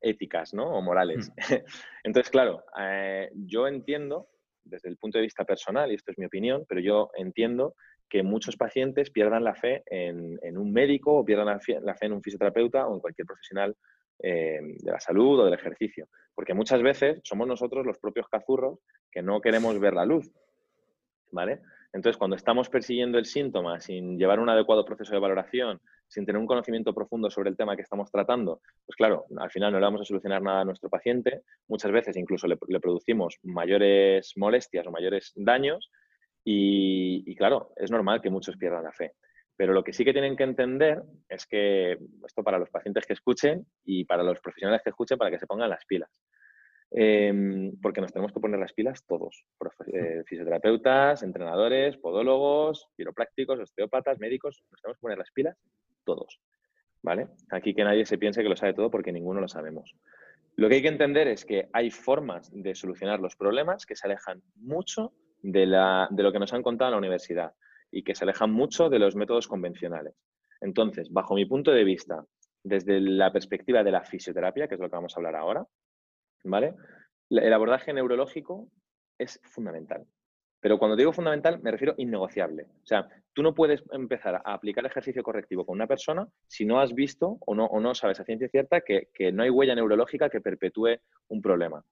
éticas 0.00 0.54
¿no? 0.54 0.66
o 0.66 0.82
morales. 0.82 1.30
Mm. 1.30 1.54
Entonces, 2.04 2.30
claro, 2.30 2.64
eh, 2.78 3.30
yo 3.34 3.66
entiendo, 3.66 4.28
desde 4.64 4.88
el 4.88 4.96
punto 4.96 5.18
de 5.18 5.22
vista 5.22 5.44
personal, 5.44 5.90
y 5.90 5.94
esto 5.94 6.12
es 6.12 6.18
mi 6.18 6.26
opinión, 6.26 6.64
pero 6.68 6.80
yo 6.80 7.10
entiendo 7.16 7.74
que 8.08 8.22
muchos 8.22 8.56
pacientes 8.56 9.10
pierdan 9.10 9.44
la 9.44 9.54
fe 9.54 9.82
en, 9.86 10.56
un 10.56 10.72
médico 10.72 11.14
o 11.14 11.24
pierdan 11.24 11.46
la 11.46 11.58
fe, 11.60 11.78
en 12.06 12.12
un 12.12 12.22
fisioterapeuta 12.22 12.86
o 12.86 12.94
en 12.94 13.00
cualquier 13.00 13.26
profesional 13.26 13.76
eh, 14.20 14.60
de 14.62 14.90
la 14.90 15.00
salud 15.00 15.40
o 15.40 15.44
del 15.44 15.54
ejercicio. 15.54 16.08
Porque 16.34 16.54
muchas 16.54 16.82
veces 16.82 17.20
somos 17.24 17.48
nosotros 17.48 17.84
los 17.84 17.98
propios 17.98 18.28
cazurros 18.28 18.78
que 19.10 19.22
no 19.22 19.40
queremos 19.40 19.78
ver 19.80 19.94
la 19.94 20.04
luz. 20.04 20.30
¿Vale? 21.32 21.60
Entonces, 21.92 22.16
cuando 22.16 22.36
estamos 22.36 22.68
persiguiendo 22.68 23.18
el 23.18 23.24
síntoma 23.24 23.80
sin 23.80 24.18
llevar 24.18 24.38
un 24.38 24.50
adecuado 24.50 24.84
proceso 24.84 25.12
de 25.12 25.20
valoración, 25.20 25.80
sin 26.08 26.24
tener 26.24 26.40
un 26.40 26.46
conocimiento 26.46 26.94
profundo 26.94 27.30
sobre 27.30 27.50
el 27.50 27.56
tema 27.56 27.76
que 27.76 27.82
estamos 27.82 28.10
tratando, 28.10 28.60
pues 28.84 28.96
claro, 28.96 29.26
al 29.38 29.50
final 29.50 29.72
no 29.72 29.78
le 29.78 29.84
vamos 29.84 30.00
a 30.00 30.04
solucionar 30.04 30.42
nada 30.42 30.60
a 30.60 30.64
nuestro 30.64 30.88
paciente. 30.88 31.42
Muchas 31.68 31.92
veces 31.92 32.16
incluso 32.16 32.46
le, 32.46 32.56
producimos 32.56 33.38
mayores 33.42 34.32
molestias 34.36 34.86
o 34.86 34.90
mayores 34.90 35.32
daños 35.34 35.90
y, 36.44 37.34
claro, 37.34 37.72
es 37.76 37.90
normal 37.90 38.20
que 38.20 38.30
muchos 38.30 38.56
pierdan 38.56 38.84
la 38.84 38.92
fe. 38.92 39.14
Pero 39.56 39.72
lo 39.72 39.82
que 39.82 39.92
sí 39.92 40.04
que 40.04 40.12
tienen 40.12 40.36
que 40.36 40.44
entender 40.44 41.02
es 41.28 41.46
que 41.46 41.98
esto 42.24 42.44
para 42.44 42.58
los 42.58 42.70
pacientes 42.70 43.04
que 43.06 43.14
escuchen 43.14 43.66
y 43.84 44.04
para 44.04 44.22
los 44.22 44.38
profesionales 44.40 44.82
que 44.84 44.90
escuchen, 44.90 45.18
para 45.18 45.30
que 45.30 45.38
se 45.38 45.46
pongan 45.46 45.70
las 45.70 45.84
pilas. 45.86 46.10
Em, 46.92 47.76
porque 47.82 48.00
nos 48.00 48.12
tenemos 48.12 48.32
que 48.32 48.38
poner 48.38 48.60
las 48.60 48.72
pilas 48.72 49.04
todos, 49.06 49.44
eh, 49.92 50.22
fisioterapeutas, 50.24 51.22
entrenadores, 51.24 51.96
podólogos, 51.96 52.86
quiroprácticos, 52.96 53.58
osteópatas, 53.58 54.20
médicos, 54.20 54.62
nos 54.70 54.80
tenemos 54.80 54.98
que 54.98 55.02
poner 55.02 55.18
las 55.18 55.32
pilas 55.32 55.56
todos. 56.06 56.40
¿Vale? 57.02 57.28
Aquí 57.50 57.74
que 57.74 57.84
nadie 57.84 58.06
se 58.06 58.16
piense 58.16 58.42
que 58.42 58.48
lo 58.48 58.56
sabe 58.56 58.72
todo 58.72 58.90
porque 58.90 59.12
ninguno 59.12 59.40
lo 59.40 59.48
sabemos. 59.48 59.94
Lo 60.56 60.68
que 60.68 60.76
hay 60.76 60.82
que 60.82 60.88
entender 60.88 61.28
es 61.28 61.44
que 61.44 61.68
hay 61.74 61.90
formas 61.90 62.50
de 62.52 62.74
solucionar 62.74 63.20
los 63.20 63.36
problemas 63.36 63.84
que 63.84 63.94
se 63.94 64.06
alejan 64.06 64.42
mucho 64.54 65.12
de, 65.42 65.66
lo 65.66 66.32
que 66.32 66.38
nos 66.38 66.54
han 66.54 66.62
contado 66.62 66.88
en 66.88 66.92
la 66.92 66.98
universidad 66.98 67.52
y 67.90 68.02
que 68.02 68.14
se 68.14 68.24
alejan 68.24 68.50
mucho 68.50 68.88
de 68.88 68.98
los 68.98 69.14
métodos 69.14 69.48
convencionales. 69.48 70.14
Entonces, 70.62 71.12
bajo 71.12 71.34
mi 71.34 71.44
punto 71.44 71.72
de 71.72 71.84
vista, 71.84 72.24
desde 72.64 73.00
la 73.00 73.30
perspectiva 73.32 73.84
de 73.84 73.92
la 73.92 74.02
fisioterapia, 74.02 74.66
que 74.66 74.74
es 74.74 74.80
lo 74.80 74.88
que 74.88 74.96
vamos 74.96 75.14
a 75.14 75.20
hablar 75.20 75.36
ahora, 75.36 75.66
¿vale? 76.44 76.74
El 77.28 77.52
abordaje 77.52 77.92
neurológico 77.92 78.68
es 79.18 79.38
fundamental. 79.44 80.06
Pero 80.66 80.80
cuando 80.80 80.96
digo 80.96 81.12
fundamental, 81.12 81.60
me 81.62 81.70
refiero 81.70 81.94
innegociable. 81.96 82.64
O 82.64 82.86
sea, 82.86 83.06
tú 83.32 83.40
no 83.40 83.54
puedes 83.54 83.84
empezar 83.92 84.34
a 84.34 84.52
aplicar 84.52 84.84
ejercicio 84.84 85.22
correctivo 85.22 85.64
con 85.64 85.76
una 85.76 85.86
persona 85.86 86.26
si 86.48 86.64
no 86.64 86.80
has 86.80 86.92
visto 86.92 87.38
o 87.46 87.54
no, 87.54 87.66
o 87.66 87.78
no 87.78 87.94
sabes 87.94 88.18
a 88.18 88.24
ciencia 88.24 88.48
cierta 88.48 88.80
que, 88.80 89.06
que 89.14 89.30
no 89.30 89.44
hay 89.44 89.50
huella 89.50 89.76
neurológica 89.76 90.28
que 90.28 90.40
perpetúe 90.40 90.98
un 91.28 91.40
problema. 91.40 91.84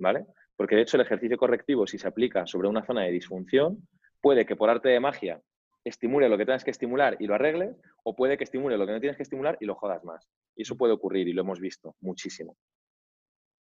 ¿Vale? 0.00 0.26
Porque 0.56 0.74
de 0.74 0.82
hecho 0.82 0.96
el 0.96 1.02
ejercicio 1.02 1.38
correctivo, 1.38 1.86
si 1.86 1.96
se 1.96 2.08
aplica 2.08 2.44
sobre 2.44 2.66
una 2.66 2.82
zona 2.82 3.02
de 3.02 3.12
disfunción, 3.12 3.86
puede 4.20 4.46
que 4.46 4.56
por 4.56 4.68
arte 4.68 4.88
de 4.88 4.98
magia 4.98 5.40
estimule 5.84 6.28
lo 6.28 6.36
que 6.36 6.44
tengas 6.44 6.64
que 6.64 6.72
estimular 6.72 7.16
y 7.20 7.28
lo 7.28 7.36
arregles, 7.36 7.76
o 8.02 8.16
puede 8.16 8.36
que 8.36 8.42
estimule 8.42 8.76
lo 8.78 8.84
que 8.84 8.94
no 8.94 9.00
tienes 9.00 9.16
que 9.16 9.22
estimular 9.22 9.56
y 9.60 9.66
lo 9.66 9.76
jodas 9.76 10.02
más. 10.02 10.28
Y 10.56 10.62
eso 10.62 10.76
puede 10.76 10.92
ocurrir 10.92 11.28
y 11.28 11.34
lo 11.34 11.42
hemos 11.42 11.60
visto 11.60 11.94
muchísimo. 12.00 12.56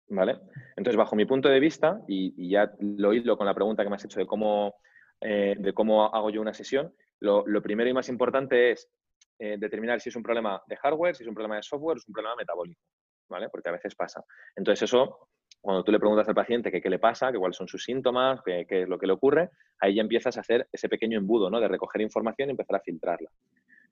¿Vale? 0.09 0.39
Entonces, 0.75 0.97
bajo 0.97 1.15
mi 1.15 1.25
punto 1.25 1.49
de 1.49 1.59
vista, 1.59 2.01
y, 2.07 2.49
ya 2.49 2.71
lo 2.79 3.13
hilo 3.13 3.37
con 3.37 3.45
la 3.45 3.53
pregunta 3.53 3.83
que 3.83 3.89
me 3.89 3.95
has 3.95 4.05
hecho 4.05 4.19
de 4.19 4.25
cómo, 4.25 4.75
eh, 5.21 5.55
de 5.57 5.73
cómo 5.73 6.05
hago 6.05 6.31
yo 6.31 6.41
una 6.41 6.53
sesión, 6.53 6.93
lo, 7.19 7.61
primero 7.61 7.89
y 7.89 7.93
más 7.93 8.09
importante 8.09 8.71
es 8.71 8.89
eh, 9.37 9.57
determinar 9.59 10.01
si 10.01 10.09
es 10.09 10.15
un 10.15 10.23
problema 10.23 10.61
de 10.67 10.77
hardware, 10.77 11.15
si 11.15 11.23
es 11.23 11.29
un 11.29 11.35
problema 11.35 11.57
de 11.57 11.63
software 11.63 11.95
o 11.95 11.99
es 11.99 12.07
un 12.07 12.13
problema 12.13 12.35
metabólico, 12.35 12.81
¿vale? 13.29 13.49
Porque 13.49 13.69
a 13.69 13.73
veces 13.73 13.93
pasa. 13.93 14.23
Entonces, 14.55 14.83
eso, 14.83 15.29
cuando 15.61 15.83
tú 15.83 15.91
le 15.91 15.99
preguntas 15.99 16.27
al 16.27 16.35
paciente 16.35 16.71
qué 16.71 16.89
le 16.89 16.99
pasa, 16.99 17.31
que 17.31 17.37
cuáles 17.37 17.57
son 17.57 17.67
sus 17.67 17.83
síntomas, 17.83 18.41
qué, 18.43 18.65
es 18.67 18.89
lo 18.89 18.97
que 18.97 19.05
le 19.05 19.13
ocurre, 19.13 19.51
ahí 19.79 19.95
ya 19.95 20.01
empiezas 20.01 20.37
a 20.37 20.39
hacer 20.39 20.67
ese 20.71 20.89
pequeño 20.89 21.19
embudo, 21.19 21.49
¿no? 21.49 21.59
De 21.59 21.67
recoger 21.67 22.01
información 22.01 22.49
y 22.49 22.51
empezar 22.51 22.77
a 22.77 22.81
filtrarla. 22.81 23.29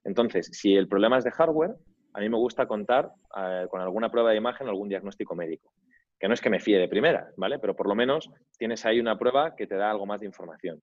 Entonces, 0.04 0.50
si 0.52 0.74
el 0.74 0.88
problema 0.88 1.18
es 1.18 1.24
de 1.24 1.30
hardware, 1.30 1.76
a 2.14 2.20
mí 2.20 2.28
me 2.28 2.38
gusta 2.38 2.66
contar 2.66 3.12
eh, 3.36 3.66
con 3.70 3.80
alguna 3.80 4.10
prueba 4.10 4.30
de 4.30 4.36
imagen 4.36 4.66
o 4.66 4.70
algún 4.70 4.88
diagnóstico 4.88 5.34
médico 5.34 5.72
que 6.18 6.28
no 6.28 6.34
es 6.34 6.40
que 6.40 6.50
me 6.50 6.60
fíe 6.60 6.78
de 6.78 6.88
primera, 6.88 7.30
¿vale? 7.36 7.58
Pero 7.58 7.76
por 7.76 7.88
lo 7.88 7.94
menos 7.94 8.30
tienes 8.58 8.84
ahí 8.84 8.98
una 9.00 9.18
prueba 9.18 9.54
que 9.54 9.66
te 9.66 9.76
da 9.76 9.90
algo 9.90 10.06
más 10.06 10.20
de 10.20 10.26
información. 10.26 10.82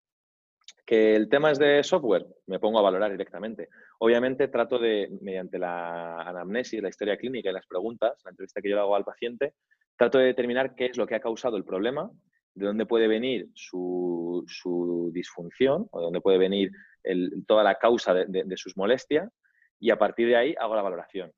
Que 0.85 1.15
el 1.15 1.29
tema 1.29 1.51
es 1.51 1.59
de 1.59 1.83
software, 1.83 2.25
me 2.47 2.59
pongo 2.59 2.79
a 2.79 2.83
valorar 2.83 3.11
directamente. 3.11 3.69
Obviamente 3.99 4.47
trato 4.47 4.77
de, 4.79 5.09
mediante 5.21 5.57
la 5.59 6.21
anamnesis, 6.21 6.81
la 6.81 6.89
historia 6.89 7.17
clínica 7.17 7.49
y 7.49 7.53
las 7.53 7.65
preguntas, 7.65 8.21
la 8.23 8.31
entrevista 8.31 8.61
que 8.61 8.69
yo 8.69 8.79
hago 8.79 8.95
al 8.95 9.03
paciente, 9.03 9.53
trato 9.97 10.19
de 10.19 10.25
determinar 10.25 10.75
qué 10.75 10.85
es 10.85 10.97
lo 10.97 11.07
que 11.07 11.15
ha 11.15 11.19
causado 11.19 11.57
el 11.57 11.65
problema, 11.65 12.09
de 12.53 12.67
dónde 12.67 12.85
puede 12.85 13.07
venir 13.07 13.49
su, 13.53 14.45
disfunción 15.11 15.87
o 15.91 15.99
de 15.99 16.05
dónde 16.05 16.21
puede 16.21 16.37
venir 16.37 16.71
toda 17.47 17.63
la 17.63 17.75
causa 17.75 18.13
de 18.13 18.57
sus 18.57 18.77
molestias 18.77 19.29
y 19.79 19.91
a 19.91 19.97
partir 19.97 20.27
de 20.27 20.35
ahí 20.35 20.55
hago 20.57 20.75
la 20.75 20.81
valoración. 20.81 21.31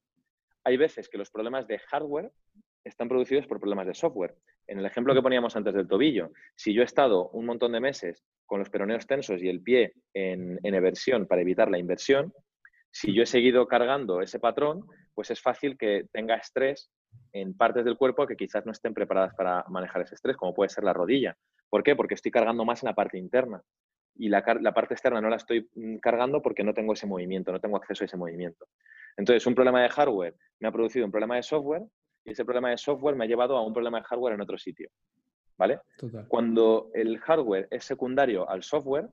Hay 0.64 0.78
veces 0.78 1.10
que 1.10 1.18
los 1.18 1.30
problemas 1.30 1.68
de 1.68 1.80
hardware 1.80 2.32
están 2.88 3.10
producidos 3.10 3.48
por 3.48 3.60
problemas 3.60 3.88
de 3.88 3.94
software. 3.94 4.36
En 4.68 4.80
el 4.80 4.86
ejemplo 4.86 5.14
que 5.14 5.22
poníamos 5.22 5.56
antes 5.56 5.74
del 5.74 5.88
tobillo, 5.88 6.32
si 6.56 6.74
yo 6.74 6.82
he 6.82 6.86
estado 6.86 7.30
un 7.30 7.46
montón 7.46 7.72
de 7.72 7.80
meses 7.80 8.24
con 8.46 8.60
los 8.60 8.70
peroneos 8.70 9.08
tensos 9.08 9.42
y 9.42 9.50
el 9.50 9.62
pie 9.62 9.94
en, 10.14 10.60
en 10.64 10.76
eversión 10.76 11.28
para 11.28 11.42
evitar 11.42 11.70
la 11.70 11.78
inversión, 11.78 12.34
si 12.92 13.14
yo 13.14 13.24
he 13.24 13.28
seguido 13.28 13.68
cargando 13.68 14.22
ese 14.22 14.40
patrón, 14.40 14.86
pues 15.14 15.32
es 15.32 15.42
fácil 15.42 15.78
que 15.78 16.06
tenga 16.12 16.36
estrés 16.36 16.90
en 17.34 17.56
partes 17.56 17.86
del 17.86 17.98
cuerpo 17.98 18.26
que 18.26 18.36
quizás 18.36 18.66
no 18.66 18.72
estén 18.72 18.94
preparadas 18.94 19.34
para 19.36 19.64
manejar 19.70 20.02
ese 20.02 20.16
estrés, 20.16 20.38
como 20.38 20.54
puede 20.54 20.70
ser 20.70 20.84
la 20.84 20.94
rodilla. 20.94 21.36
¿Por 21.70 21.84
qué? 21.84 21.96
Porque 21.96 22.14
estoy 22.14 22.32
cargando 22.32 22.66
más 22.66 22.84
en 22.84 22.88
la 22.88 22.96
parte 22.96 23.18
interna 23.18 23.62
y 24.16 24.30
la, 24.30 24.44
la, 24.62 24.74
parte 24.74 24.94
externa 24.94 25.22
no 25.22 25.30
la 25.30 25.36
estoy 25.36 25.70
mm, 25.76 25.98
cargando 25.98 26.42
porque 26.42 26.64
no 26.64 26.74
tengo 26.74 26.94
ese 26.94 27.06
movimiento, 27.06 27.52
no 27.52 27.60
tengo 27.60 27.78
acceso 27.78 28.04
a 28.04 28.06
ese 28.06 28.18
movimiento. 28.18 28.68
Entonces, 29.16 29.46
un 29.46 29.56
problema 29.56 29.82
de 29.82 29.90
hardware 29.90 30.36
me 30.60 30.68
ha 30.68 30.72
producido 30.72 31.06
un 31.06 31.12
problema 31.12 31.36
de 31.36 31.44
software 31.44 31.84
y 32.28 32.32
ese 32.32 32.44
problema 32.44 32.70
de 32.70 32.78
software 32.78 33.16
me 33.16 33.24
ha 33.24 33.28
llevado 33.28 33.56
a 33.56 33.66
un 33.66 33.74
problema 33.74 34.00
de 34.00 34.04
hardware 34.04 34.34
en 34.34 34.42
otro 34.42 34.58
sitio. 34.58 34.90
¿Vale? 35.58 35.80
Cuando 36.28 36.92
el 36.94 37.18
hardware 37.20 37.68
es 37.72 37.84
secundario 37.84 38.48
al 38.48 38.62
software, 38.62 39.10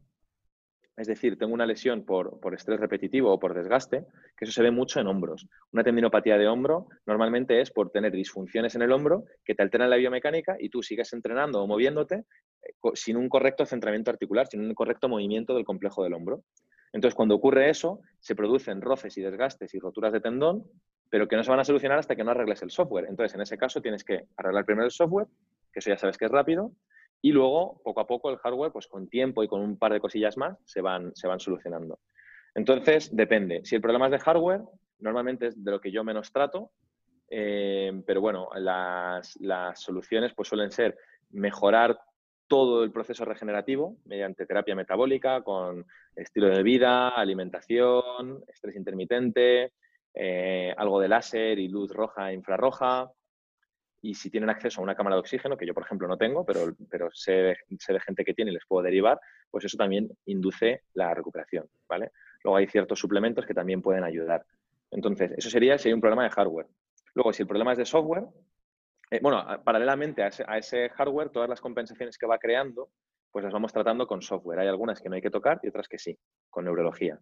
es 0.97 1.07
decir, 1.07 1.39
tengo 1.39 1.55
una 1.55 1.65
lesión 1.65 2.05
por, 2.05 2.39
estrés 2.53 2.79
repetitivo 2.79 3.33
o 3.33 3.39
por 3.39 3.55
desgaste, 3.55 4.05
que 4.37 4.45
eso 4.45 4.53
se 4.53 4.63
ve 4.63 4.71
mucho 4.71 5.01
en 5.01 5.07
hombros. 5.07 5.47
Una 5.73 5.83
tendinopatía 5.83 6.37
de 6.37 6.47
hombro 6.47 6.89
normalmente 7.07 7.61
es 7.61 7.71
por 7.71 7.91
tener 7.91 8.13
disfunciones 8.13 8.75
en 8.75 8.83
el 8.83 8.93
hombro 8.93 9.25
que 9.45 9.55
te 9.55 9.63
alteran 9.63 9.91
la 9.91 9.97
biomecánica 9.97 10.57
y 10.59 10.69
tú 10.69 10.83
sigues 10.83 11.13
entrenando 11.13 11.63
o 11.63 11.67
moviéndote 11.67 12.25
eh, 12.63 12.73
sin 12.95 13.17
un 13.17 13.29
correcto 13.29 13.65
centramiento 13.65 14.11
articular, 14.11 14.47
sin 14.47 14.61
un 14.61 14.75
correcto 14.75 15.09
movimiento 15.09 15.55
del 15.55 15.65
complejo 15.65 16.05
del 16.05 16.15
hombro. 16.15 16.43
Entonces, 16.93 17.15
cuando 17.15 17.35
ocurre 17.35 17.71
eso, 17.71 18.01
se 18.21 18.37
producen 18.37 18.83
roces 18.83 19.17
y 19.17 19.23
desgastes 19.23 19.73
y 19.75 19.79
roturas 19.79 20.13
de 20.13 20.21
tendón 20.21 20.65
pero 21.11 21.29
que 21.29 21.37
no 21.37 21.45
se 21.45 21.51
van 21.51 21.61
a 21.61 21.65
solucionar 21.65 21.99
hasta 21.99 22.17
que 22.17 22.25
no 22.25 22.31
arregles 22.31 22.63
el 22.63 22.71
software. 22.71 23.07
Entonces, 23.09 23.35
en 23.35 23.43
ese 23.43 23.59
caso, 23.59 23.81
tienes 23.81 24.05
que 24.05 24.27
arreglar 24.37 24.65
primero 24.65 24.87
el 24.87 24.91
software, 24.91 25.27
que 25.73 25.81
eso 25.81 25.91
ya 25.91 25.99
sabes 25.99 26.19
que 26.19 26.25
es 26.25 26.31
rápido, 26.31 26.73
y 27.23 27.33
luego, 27.33 27.81
poco 27.83 28.01
a 28.01 28.07
poco, 28.07 28.31
el 28.31 28.39
hardware, 28.39 28.73
pues 28.73 28.87
con 28.87 29.09
tiempo 29.09 29.43
y 29.43 29.49
con 29.49 29.61
un 29.61 29.79
par 29.79 29.93
de 29.93 30.01
cosillas 30.01 30.37
más, 30.37 30.59
se 30.65 30.81
van, 30.81 31.15
se 31.15 31.27
van 31.27 31.41
solucionando. 31.41 32.01
Entonces, 32.55 33.15
depende. 33.15 33.63
Si 33.65 33.75
el 33.75 33.81
problema 33.81 34.07
es 34.07 34.13
de 34.13 34.19
hardware, 34.19 34.63
normalmente 34.99 35.49
es 35.49 35.65
de 35.65 35.71
lo 35.71 35.81
que 35.81 35.91
yo 35.91 36.05
menos 36.05 36.33
trato, 36.33 36.71
eh, 37.31 38.03
pero 38.07 38.21
bueno, 38.21 38.49
las, 38.57 39.37
las 39.41 39.81
soluciones 39.81 40.35
pues 40.35 40.49
suelen 40.49 40.71
ser 40.71 40.97
mejorar 41.31 41.99
todo 42.47 42.85
el 42.85 42.93
proceso 42.93 43.25
regenerativo 43.25 43.97
mediante 44.05 44.47
terapia 44.47 44.75
metabólica, 44.75 45.43
con 45.43 45.87
estilo 46.15 46.49
de 46.49 46.63
vida, 46.63 47.09
alimentación, 47.09 48.45
estrés 48.47 48.77
intermitente, 48.77 49.73
eh, 50.15 50.73
algo 50.77 51.01
de 51.01 51.09
láser 51.09 51.59
y 51.59 51.69
luz 51.69 51.93
roja 51.93 52.31
e 52.31 52.35
infrarroja. 52.35 53.11
Y 54.01 54.15
si 54.15 54.31
tienen 54.31 54.51
acceso 54.51 54.81
a 54.81 54.85
una 54.85 54.95
cámara 54.95 55.17
de 55.17 55.21
oxígeno, 55.21 55.57
que 55.57 55.67
yo, 55.67 55.75
por 55.75 55.83
ejemplo, 55.83 56.07
no 56.07 56.17
tengo, 56.17 56.45
pero, 56.45 56.75
pero 56.91 57.09
sé, 57.13 57.33
de 57.69 58.01
gente 58.01 58.25
que 58.25 58.35
tiene 58.35 58.51
y 58.51 58.55
les 58.55 58.67
puedo 58.67 58.83
derivar, 58.83 59.19
pues 59.51 59.65
eso 59.65 59.79
también 59.79 60.11
induce 60.27 60.83
la 60.93 61.15
recuperación. 61.15 61.69
¿vale? 61.89 62.13
Luego 62.43 62.59
hay 62.59 62.67
ciertos 62.67 62.99
suplementos 62.99 63.47
que 63.47 63.55
también 63.55 63.81
pueden 63.81 64.05
ayudar. 64.05 64.45
Entonces, 64.91 65.33
eso 65.37 65.49
sería 65.49 65.79
si 65.79 65.89
hay 65.89 65.95
un 65.95 66.01
problema 66.01 66.25
de 66.25 66.31
hardware. 66.31 66.67
Luego, 67.15 67.33
si 67.33 67.43
el 67.43 67.49
problema 67.49 67.73
es 67.73 67.79
de 67.79 67.87
software, 67.87 68.25
eh, 69.11 69.21
bueno, 69.23 69.45
paralelamente 69.65 70.23
a 70.23 70.29
ese, 70.29 70.45
a 70.47 70.59
ese, 70.59 70.91
hardware, 70.91 71.31
todas 71.31 71.49
las 71.49 71.61
compensaciones 71.61 72.19
que 72.19 72.27
va 72.27 72.39
creando, 72.39 72.91
pues 73.31 73.43
las 73.43 73.53
vamos 73.53 73.73
tratando 73.73 74.07
con 74.07 74.23
software. 74.23 74.61
Hay 74.61 74.69
algunas 74.69 75.01
que 75.01 75.09
no 75.09 75.15
hay 75.15 75.23
que 75.23 75.31
tocar 75.31 75.61
y 75.63 75.69
otras 75.69 75.89
que 75.89 75.99
sí, 75.99 76.17
con 76.51 76.65
neurología. 76.65 77.19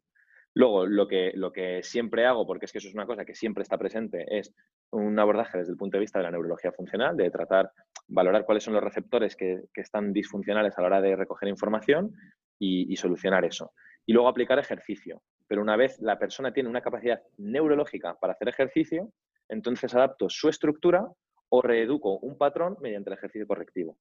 Luego, 0.54 0.84
lo 0.84 1.08
que, 1.08 1.32
lo 1.34 1.50
que 1.50 1.82
siempre 1.82 2.26
hago, 2.26 2.46
porque 2.46 2.66
es 2.66 2.72
que 2.72 2.78
eso 2.78 2.88
es 2.88 2.94
una 2.94 3.06
cosa 3.06 3.24
que 3.24 3.34
siempre 3.34 3.62
está 3.62 3.78
presente, 3.78 4.26
es 4.38 4.54
un 4.90 5.18
abordaje 5.18 5.58
desde 5.58 5.72
el 5.72 5.78
punto 5.78 5.96
de 5.96 6.02
vista 6.02 6.18
de 6.18 6.24
la 6.24 6.30
neurología 6.30 6.72
funcional, 6.72 7.16
de 7.16 7.30
tratar, 7.30 7.72
valorar 8.08 8.44
cuáles 8.44 8.64
son 8.64 8.74
los 8.74 8.82
receptores 8.82 9.34
que, 9.34 9.62
están 9.74 10.12
disfuncionales 10.12 10.76
a 10.76 10.82
la 10.82 10.88
hora 10.88 11.00
de 11.00 11.16
recoger 11.16 11.48
información 11.48 12.12
y, 12.58 12.94
solucionar 12.96 13.44
eso. 13.44 13.72
Y 14.04 14.12
luego 14.12 14.28
aplicar 14.28 14.58
ejercicio. 14.58 15.22
Pero 15.48 15.62
una 15.62 15.76
vez 15.76 15.98
la 16.00 16.18
persona 16.18 16.52
tiene 16.52 16.68
una 16.68 16.82
capacidad 16.82 17.22
neurológica 17.38 18.18
para 18.20 18.34
hacer 18.34 18.48
ejercicio, 18.48 19.10
entonces 19.48 19.94
adapto 19.94 20.28
su 20.28 20.48
estructura 20.48 21.08
o 21.48 21.62
reeduco 21.62 22.18
un 22.18 22.36
patrón 22.36 22.76
mediante 22.80 23.10
el 23.10 23.14
ejercicio 23.14 23.46
correctivo. 23.46 23.96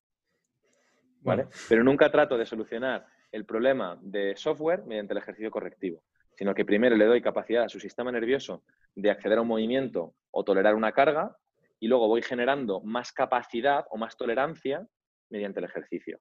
¿Vale? 1.22 1.48
Pero 1.70 1.84
nunca 1.84 2.12
trato 2.12 2.38
de 2.38 2.46
solucionar 2.46 3.06
el 3.32 3.46
problema 3.46 3.98
de 4.02 4.36
software 4.36 4.84
mediante 4.86 5.14
el 5.14 5.20
ejercicio 5.20 5.52
correctivo 5.52 6.04
sino 6.41 6.56
que 6.56 6.65
primero 6.65 6.95
le 6.95 7.06
doy 7.06 7.21
capacidad 7.21 7.65
a 7.65 7.69
su 7.69 7.80
sistema 7.80 8.12
nervioso 8.12 8.63
de 8.95 9.12
acceder 9.12 9.38
a 9.38 9.41
un 9.41 9.47
movimiento 9.47 10.15
o 10.32 10.43
tolerar 10.43 10.73
una 10.73 10.91
carga 10.91 11.38
y 11.80 11.88
luego 11.88 12.08
voy 12.08 12.23
generando 12.23 12.82
más 12.82 13.12
capacidad 13.12 13.86
o 13.91 13.97
más 13.97 14.17
tolerancia 14.17 14.88
mediante 15.30 15.60
el 15.60 15.65
ejercicio. 15.65 16.17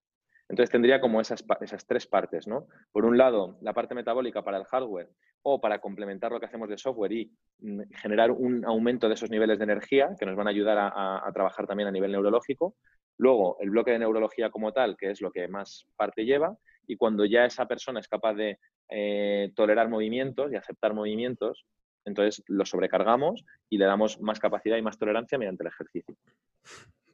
Entonces 0.46 0.70
tendría 0.70 1.00
como 1.00 1.22
esas, 1.22 1.42
esas 1.62 1.87
tres 1.87 2.06
partes, 2.06 2.46
¿no? 2.46 2.66
Por 2.92 3.06
un 3.06 3.16
lado, 3.16 3.56
la 3.62 3.72
parte 3.72 3.94
metabólica 3.94 4.42
para 4.42 4.59
el 4.59 4.64
hardware 4.64 5.09
o 5.40 5.59
para 5.59 5.78
complementar 5.78 6.33
lo 6.33 6.38
que 6.38 6.44
hacemos 6.44 6.68
de 6.68 6.76
software 6.76 7.12
y 7.12 7.33
mm, 7.61 7.80
generar 7.94 8.30
un 8.30 8.62
aumento 8.66 9.09
de 9.09 9.14
esos 9.14 9.30
niveles 9.30 9.56
de 9.56 9.64
energía 9.64 10.14
que 10.18 10.26
nos 10.26 10.37
van 10.37 10.48
a 10.48 10.50
ayudar 10.50 10.76
a, 10.78 11.30
trabajar 11.33 11.66
también 11.66 11.88
a 11.88 11.92
nivel 11.92 12.12
neurológico. 12.12 12.76
Luego, 13.16 13.56
el 13.61 13.70
bloque 13.70 13.92
de 13.92 14.00
neurología 14.00 14.50
como 14.50 14.70
tal, 14.70 14.98
que 14.98 15.12
es 15.12 15.22
lo 15.22 15.30
que 15.30 15.48
más 15.48 15.87
parte 15.96 16.26
lleva. 16.26 16.59
Y 16.87 16.96
cuando 16.96 17.24
ya 17.24 17.46
esa 17.46 17.66
persona 17.66 18.00
es 18.00 18.09
capaz 18.09 18.35
de 18.35 18.59
eh, 18.90 19.53
tolerar 19.55 19.88
movimientos 19.88 20.53
y 20.53 20.57
aceptar 20.57 20.94
movimientos, 20.94 21.64
entonces 22.05 22.42
lo 22.46 22.64
sobrecargamos 22.64 23.44
y 23.68 23.79
le 23.79 23.85
damos 23.85 24.20
más 24.20 24.40
capacidad 24.40 24.76
y 24.76 24.83
más 24.83 24.98
tolerancia 24.98 25.38
mediante 25.38 25.62
el 25.62 25.68
ejercicio. 25.68 26.16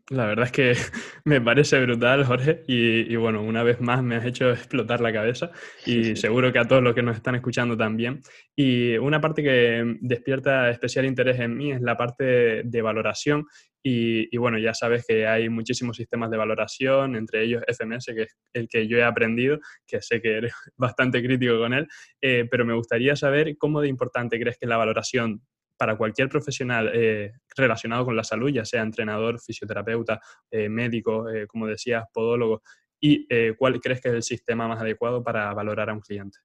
La 0.09 0.25
verdad 0.27 0.47
es 0.47 0.53
que 0.53 0.75
me 1.25 1.41
parece 1.41 1.81
brutal, 1.81 2.25
Jorge, 2.25 2.63
y, 2.69 3.17
bueno, 3.17 3.43
una 3.43 3.65
vez 3.65 3.81
más 3.81 4.05
me 4.05 4.15
has 4.15 4.25
hecho 4.25 4.51
explotar 4.53 5.01
la 5.01 5.13
cabeza 5.13 5.51
y 5.85 6.15
seguro 6.17 6.53
que 6.53 6.61
a 6.61 6.69
todos 6.69 6.83
los 6.83 6.95
que 6.95 7.03
nos 7.03 7.17
están 7.17 7.35
escuchando 7.35 7.77
también. 7.77 8.23
Y 8.55 8.97
una 8.99 9.21
parte 9.21 9.43
que 9.43 9.97
despierta 10.01 10.71
especial 10.71 11.07
interés 11.07 11.41
en 11.41 11.57
mí 11.57 11.73
es 11.73 11.81
la 11.81 11.97
parte 11.97 12.63
de 12.63 12.83
valoración 12.83 13.47
y, 13.89 14.37
bueno, 14.37 14.59
ya 14.59 14.75
sabes 14.75 15.05
que 15.07 15.29
hay 15.29 15.49
muchísimos 15.49 15.97
sistemas 15.97 16.29
de 16.31 16.37
valoración, 16.37 17.15
entre 17.15 17.45
ellos 17.45 17.63
FMS, 17.69 18.07
que 18.07 18.23
es 18.23 18.37
el 18.53 18.69
que 18.69 18.89
yo 18.89 18.99
he 18.99 19.05
aprendido, 19.05 19.61
que 19.87 20.03
sé 20.03 20.21
que 20.21 20.39
eres 20.39 20.53
bastante 20.77 21.23
crítico 21.23 21.59
con 21.59 21.73
él, 21.73 21.87
eh, 22.21 22.47
pero 22.51 22.65
me 22.65 22.75
gustaría 22.75 23.15
saber 23.15 23.57
cómo 23.57 23.81
de 23.81 23.89
importante 23.89 24.41
crees 24.41 24.59
que 24.59 24.67
la 24.67 24.77
valoración 24.77 25.43
para 25.77 25.97
cualquier 25.97 26.29
profesional 26.29 26.91
eh, 26.95 27.33
relacionado 27.57 28.05
con 28.05 28.17
la 28.17 28.25
salud, 28.25 28.51
ya 28.51 28.65
sea 28.65 28.83
entrenador, 28.83 29.41
fisioterapeuta, 29.41 30.21
eh, 30.51 30.69
médico, 30.69 31.29
eh, 31.29 31.47
como 31.47 31.67
decías, 31.67 32.05
podólogo, 32.13 32.63
y 32.99 33.27
cuál 33.57 33.79
crees 33.79 34.01
que 34.01 34.09
es 34.09 34.15
el 34.15 34.23
sistema 34.23 34.67
más 34.67 34.81
adecuado 34.81 35.23
para 35.23 35.53
valorar 35.53 35.91
a 35.91 35.93
un 35.93 36.01
cliente. 36.01 36.39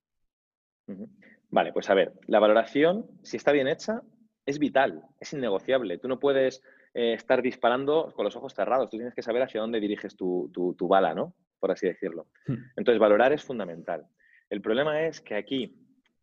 Vale, 1.50 1.72
pues 1.72 1.89
a 1.89 1.94
ver, 1.94 2.13
la 2.28 2.39
valoración, 2.39 3.08
si 3.24 3.38
está 3.38 3.52
bien 3.54 3.67
hecha, 3.67 4.02
es 4.46 4.60
vital, 4.60 5.02
es 5.20 5.32
innegociable. 5.34 5.98
Tú 5.98 6.10
no 6.10 6.20
puedes 6.20 6.62
estar 6.94 7.41
disparando 7.41 8.12
con 8.13 8.26
los 8.26 8.36
ojos 8.36 8.54
cerrados, 8.54 8.89
tú 8.89 8.98
tienes 8.98 9.15
que 9.15 9.24
saber 9.24 9.41
hacia 9.41 9.62
dónde 9.62 9.80
diriges 9.80 10.17
tu, 10.17 10.52
tu 10.52 10.88
bala, 10.88 11.15
¿no? 11.15 11.34
Por 11.58 11.72
así 11.72 11.88
decirlo. 11.88 12.28
Hmm. 12.46 12.58
Entonces, 12.76 13.00
valorar 13.00 13.32
es 13.32 13.41
fundamental. 13.41 14.06
El 14.50 14.62
problema 14.62 15.02
es 15.04 15.22
que 15.22 15.36
aquí, 15.36 15.74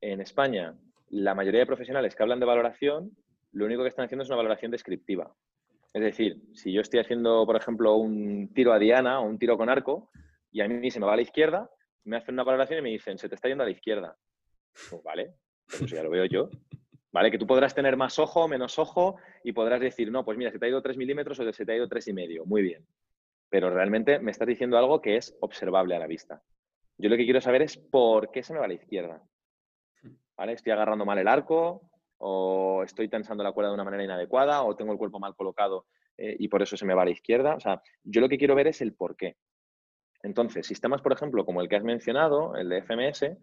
en 0.02 0.20
España, 0.20 0.76
la 1.10 1.34
mayoría 1.34 1.60
de 1.60 1.66
profesionales 1.66 2.14
que 2.14 2.22
hablan 2.22 2.40
de 2.40 2.46
valoración, 2.46 3.16
lo 3.52 3.66
único 3.66 3.82
que 3.82 3.88
están 3.88 4.04
haciendo 4.04 4.22
es 4.22 4.28
una 4.28 4.36
valoración 4.36 4.70
descriptiva. 4.70 5.34
Es 5.92 6.02
decir, 6.02 6.42
si 6.52 6.72
yo 6.72 6.80
estoy 6.80 7.00
haciendo, 7.00 7.46
por 7.46 7.56
ejemplo, 7.56 7.96
un 7.96 8.52
tiro 8.54 8.72
a 8.72 8.78
diana 8.78 9.20
o 9.20 9.24
un 9.24 9.38
tiro 9.38 9.56
con 9.56 9.70
arco 9.70 10.10
y 10.52 10.60
a 10.60 10.68
mí 10.68 10.90
se 10.90 11.00
me 11.00 11.06
va 11.06 11.14
a 11.14 11.16
la 11.16 11.22
izquierda, 11.22 11.70
me 12.04 12.16
hacen 12.16 12.34
una 12.34 12.44
valoración 12.44 12.80
y 12.80 12.82
me 12.82 12.90
dicen, 12.90 13.18
se 13.18 13.28
te 13.28 13.34
está 13.34 13.48
yendo 13.48 13.64
a 13.64 13.66
la 13.66 13.72
izquierda. 13.72 14.16
Pues 14.90 15.02
vale, 15.02 15.34
pues 15.78 15.90
ya 15.90 16.02
lo 16.02 16.10
veo 16.10 16.24
yo. 16.26 16.50
¿Vale? 17.10 17.30
Que 17.30 17.38
tú 17.38 17.46
podrás 17.46 17.74
tener 17.74 17.96
más 17.96 18.18
ojo, 18.18 18.48
menos 18.48 18.78
ojo 18.78 19.16
y 19.42 19.52
podrás 19.52 19.80
decir, 19.80 20.10
no, 20.10 20.24
pues 20.24 20.36
mira, 20.36 20.50
se 20.50 20.58
te 20.58 20.66
ha 20.66 20.68
ido 20.68 20.82
3 20.82 20.96
milímetros 20.98 21.40
o 21.40 21.52
se 21.52 21.64
te 21.64 21.72
ha 21.72 21.76
ido 21.76 21.88
3,5. 21.88 22.10
y 22.10 22.12
medio. 22.12 22.44
Muy 22.44 22.62
bien. 22.62 22.86
Pero 23.48 23.70
realmente 23.70 24.18
me 24.18 24.30
estás 24.30 24.46
diciendo 24.46 24.76
algo 24.76 25.00
que 25.00 25.16
es 25.16 25.36
observable 25.40 25.96
a 25.96 25.98
la 25.98 26.06
vista. 26.06 26.42
Yo 26.98 27.08
lo 27.08 27.16
que 27.16 27.24
quiero 27.24 27.40
saber 27.40 27.62
es 27.62 27.78
por 27.78 28.30
qué 28.30 28.42
se 28.42 28.52
me 28.52 28.58
va 28.58 28.66
a 28.66 28.68
la 28.68 28.74
izquierda. 28.74 29.22
Estoy 30.46 30.72
agarrando 30.72 31.04
mal 31.04 31.18
el 31.18 31.28
arco 31.28 31.82
o 32.18 32.82
estoy 32.84 33.08
tensando 33.08 33.44
la 33.44 33.52
cuerda 33.52 33.70
de 33.70 33.74
una 33.74 33.84
manera 33.84 34.04
inadecuada 34.04 34.62
o 34.62 34.74
tengo 34.74 34.92
el 34.92 34.98
cuerpo 34.98 35.18
mal 35.18 35.34
colocado 35.34 35.86
eh, 36.16 36.36
y 36.38 36.48
por 36.48 36.62
eso 36.62 36.76
se 36.76 36.86
me 36.86 36.94
va 36.94 37.02
a 37.02 37.04
la 37.04 37.10
izquierda. 37.10 37.54
O 37.54 37.60
sea, 37.60 37.82
yo 38.04 38.20
lo 38.20 38.28
que 38.28 38.38
quiero 38.38 38.54
ver 38.54 38.68
es 38.68 38.80
el 38.80 38.94
por 38.94 39.16
qué. 39.16 39.36
Entonces, 40.22 40.66
sistemas, 40.66 41.02
por 41.02 41.12
ejemplo, 41.12 41.44
como 41.44 41.60
el 41.60 41.68
que 41.68 41.76
has 41.76 41.84
mencionado, 41.84 42.56
el 42.56 42.68
de 42.68 42.82
FMS, 42.82 43.36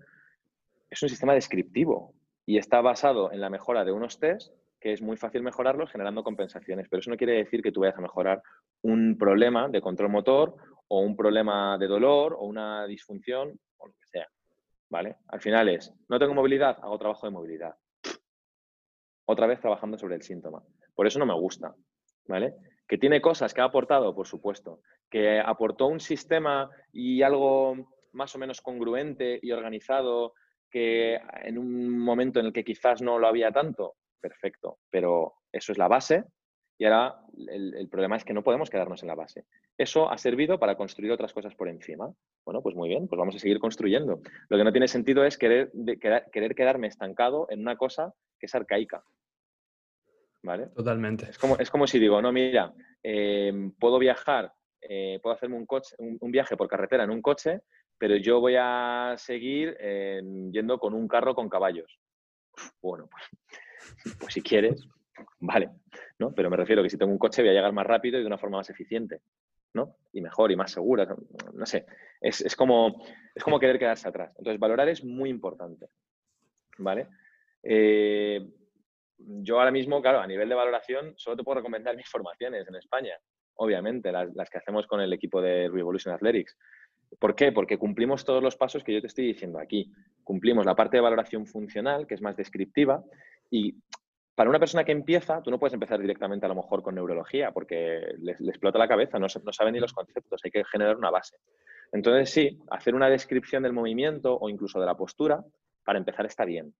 es 0.90 1.04
un 1.04 1.10
sistema 1.10 1.34
descriptivo 1.34 2.14
y 2.46 2.58
está 2.58 2.82
basado 2.82 3.32
en 3.32 3.42
la 3.42 3.50
mejora 3.50 3.86
de 3.86 3.92
unos 3.92 4.20
test 4.20 4.54
que 4.80 4.94
es 4.94 5.02
muy 5.02 5.18
fácil 5.18 5.42
mejorarlos 5.42 5.92
generando 5.92 6.24
compensaciones. 6.24 6.88
Pero 6.90 7.00
eso 7.00 7.10
no 7.10 7.18
quiere 7.18 7.34
decir 7.34 7.62
que 7.62 7.72
tú 7.72 7.82
vayas 7.82 7.98
a 7.98 8.02
mejorar 8.02 8.42
un 8.84 9.18
problema 9.18 9.68
de 9.68 9.82
control 9.82 10.12
motor 10.12 10.56
o 10.88 11.00
un 11.00 11.16
problema 11.16 11.78
de 11.78 11.88
dolor 11.88 12.36
o 12.38 12.46
una 12.46 12.86
disfunción 12.86 13.60
o 13.78 13.88
lo 13.88 13.94
que 13.94 14.06
sea. 14.06 14.28
¿Vale? 14.90 15.18
Al 15.28 15.42
final 15.42 15.70
es, 15.70 15.94
no 16.08 16.20
tengo 16.20 16.34
movilidad, 16.34 16.78
hago 16.82 16.98
trabajo 16.98 17.28
de 17.28 17.32
movilidad. 17.32 17.76
Otra 19.28 19.48
vez 19.48 19.60
trabajando 19.60 19.98
sobre 19.98 20.16
el 20.16 20.22
síntoma. 20.22 20.64
Por 20.94 21.08
eso 21.08 21.20
no 21.20 21.26
me 21.26 21.34
gusta, 21.34 21.76
¿vale? 22.28 22.54
Que 22.88 22.98
tiene 22.98 23.22
cosas 23.22 23.54
que 23.54 23.62
ha 23.62 23.66
aportado, 23.66 24.14
por 24.14 24.28
supuesto. 24.28 24.82
Que 25.10 25.40
aportó 25.40 25.88
un 25.88 26.00
sistema 26.00 26.70
y 26.92 27.22
algo 27.24 27.76
más 28.14 28.36
o 28.36 28.38
menos 28.38 28.62
congruente 28.62 29.40
y 29.42 29.52
organizado 29.52 30.34
que 30.70 31.20
en 31.44 31.58
un 31.58 31.98
momento 31.98 32.40
en 32.40 32.48
el 32.48 32.54
que 32.54 32.64
quizás 32.64 33.02
no 33.02 33.18
lo 33.18 33.28
había 33.28 33.52
tanto, 33.52 33.96
perfecto. 34.22 34.80
Pero 34.90 35.36
eso 35.52 35.72
es 35.72 35.78
la 35.78 35.88
base 35.88 36.26
y 36.78 36.86
ahora 36.86 37.22
el, 37.48 37.88
problema 37.90 38.18
es 38.18 38.26
que 38.26 38.34
no 38.34 38.44
podemos 38.44 38.70
quedarnos 38.70 39.02
en 39.02 39.08
la 39.08 39.16
base. 39.16 39.46
Eso 39.78 40.10
ha 40.10 40.18
servido 40.18 40.60
para 40.60 40.76
construir 40.76 41.12
otras 41.12 41.34
cosas 41.34 41.56
por 41.56 41.70
encima. 41.70 42.14
Bueno, 42.44 42.62
pues 42.62 42.76
muy 42.76 42.90
bien, 42.90 43.08
pues 43.08 43.18
vamos 43.18 43.36
a 43.36 43.40
seguir 43.40 43.60
construyendo. 43.60 44.22
Lo 44.50 44.58
que 44.58 44.64
no 44.64 44.72
tiene 44.72 44.88
sentido 44.88 45.24
es 45.24 45.38
querer, 45.38 45.72
querer 46.32 46.56
quedarme 46.56 46.88
estancado 46.88 47.48
en 47.50 47.62
una 47.62 47.78
cosa 47.78 48.14
que 48.38 48.48
es 48.48 48.56
arcaica. 48.56 49.04
¿Vale? 50.44 50.68
Totalmente. 50.76 51.30
Es 51.30 51.40
como, 51.40 51.58
es 51.58 51.72
como 51.72 51.88
si 51.88 51.98
digo, 51.98 52.22
no, 52.22 52.32
mira, 52.32 52.74
em, 53.02 53.72
puedo 53.72 53.98
viajar, 53.98 54.54
eh, 54.82 55.20
puedo 55.24 55.36
hacerme 55.36 55.56
un, 55.56 55.66
coche, 55.66 55.96
un, 55.98 56.32
viaje 56.32 56.56
por 56.56 56.68
carretera 56.68 57.06
en 57.06 57.10
un 57.10 57.22
coche, 57.22 57.62
pero 57.98 58.16
yo 58.18 58.40
voy 58.40 58.56
a 58.60 59.16
seguir 59.18 59.76
em, 59.80 60.52
yendo 60.52 60.78
con 60.78 60.94
un 60.94 61.08
carro 61.08 61.34
con 61.34 61.50
caballos. 61.50 62.00
Bueno, 62.82 63.10
pues, 63.10 64.18
pues 64.20 64.34
si 64.34 64.42
quieres, 64.42 64.88
vale, 65.40 65.70
¿no? 66.20 66.34
Pero 66.34 66.50
me 66.50 66.58
refiero 66.58 66.84
que 66.84 66.90
si 66.90 66.98
tengo 66.98 67.12
un 67.12 67.18
coche 67.18 67.42
voy 67.42 67.50
a 67.50 67.54
llegar 67.54 67.74
más 67.74 67.86
rápido 67.86 68.18
y 68.18 68.22
de 68.22 68.28
una 68.28 68.38
forma 68.38 68.58
más 68.58 68.70
eficiente, 68.70 69.22
¿no? 69.74 69.98
Y 70.14 70.22
mejor 70.22 70.52
y 70.52 70.56
más 70.56 70.72
segura, 70.72 71.08
no 71.54 71.66
sé. 71.66 71.86
Es, 72.22 72.56
como, 72.56 73.04
es 73.34 73.44
como 73.44 73.60
querer 73.60 73.78
quedarse 73.78 74.08
atrás. 74.08 74.34
Entonces, 74.38 74.60
valorar 74.60 74.90
es 74.90 75.04
muy 75.04 75.30
importante, 75.30 75.88
¿vale? 76.78 77.08
Eh, 77.64 78.46
yo 79.18 79.60
ahora 79.60 79.72
mismo, 79.72 80.02
claro, 80.02 80.20
a 80.20 80.28
nivel 80.28 80.50
de 80.50 80.56
valoración, 80.56 81.14
solo 81.18 81.38
te 81.38 81.44
puedo 81.44 81.58
recomendar 81.58 81.96
mis 81.96 82.10
formaciones 82.10 82.68
en 82.68 82.76
España, 82.76 83.18
obviamente, 83.56 84.12
las, 84.12 84.34
las 84.36 84.50
que 84.50 84.58
hacemos 84.58 84.88
con 84.88 85.02
el 85.02 85.14
equipo 85.14 85.42
de 85.42 85.70
Revolution 85.70 86.14
Athletics. 86.14 86.58
¿Por 87.20 87.36
qué? 87.36 87.52
Porque 87.52 87.78
cumplimos 87.78 88.26
todos 88.26 88.44
los 88.44 88.58
pasos 88.58 88.84
que 88.84 88.94
yo 88.94 89.02
te 89.02 89.08
estoy 89.08 89.28
diciendo 89.28 89.60
aquí. 89.60 89.92
Cumplimos 90.24 90.66
la 90.66 90.76
parte 90.76 90.98
de 90.98 91.02
valoración 91.02 91.46
funcional, 91.46 92.08
que 92.08 92.16
es 92.16 92.22
más 92.22 92.36
descriptiva, 92.36 93.04
y 93.50 93.76
para 94.36 94.50
una 94.50 94.60
persona 94.60 94.84
que 94.84 94.92
empieza, 94.92 95.42
tú 95.42 95.50
no 95.50 95.58
puedes 95.58 95.74
empezar 95.74 96.00
directamente 96.00 96.46
a 96.46 96.50
lo 96.50 96.56
mejor 96.56 96.84
con 96.84 96.96
neurología 96.96 97.52
porque 97.52 98.16
le, 98.20 98.34
explota 98.34 98.78
la 98.78 98.88
cabeza, 98.88 99.18
no, 99.18 99.28
no 99.44 99.54
sabe 99.54 99.72
ni 99.72 99.80
los 99.80 99.94
conceptos, 99.94 100.42
hay 100.44 100.52
que 100.52 100.66
generar 100.66 100.98
una 100.98 101.10
base. 101.10 101.38
Entonces, 101.94 102.30
sí, 102.30 102.60
hacer 102.70 102.96
una 102.96 103.10
descripción 103.10 103.64
del 103.64 103.72
movimiento 103.72 104.38
o 104.38 104.50
incluso 104.50 104.80
de 104.80 104.86
la 104.86 104.98
postura, 104.98 105.42
para 105.86 105.98
empezar 105.98 106.26
está 106.26 106.44
bien. 106.44 106.74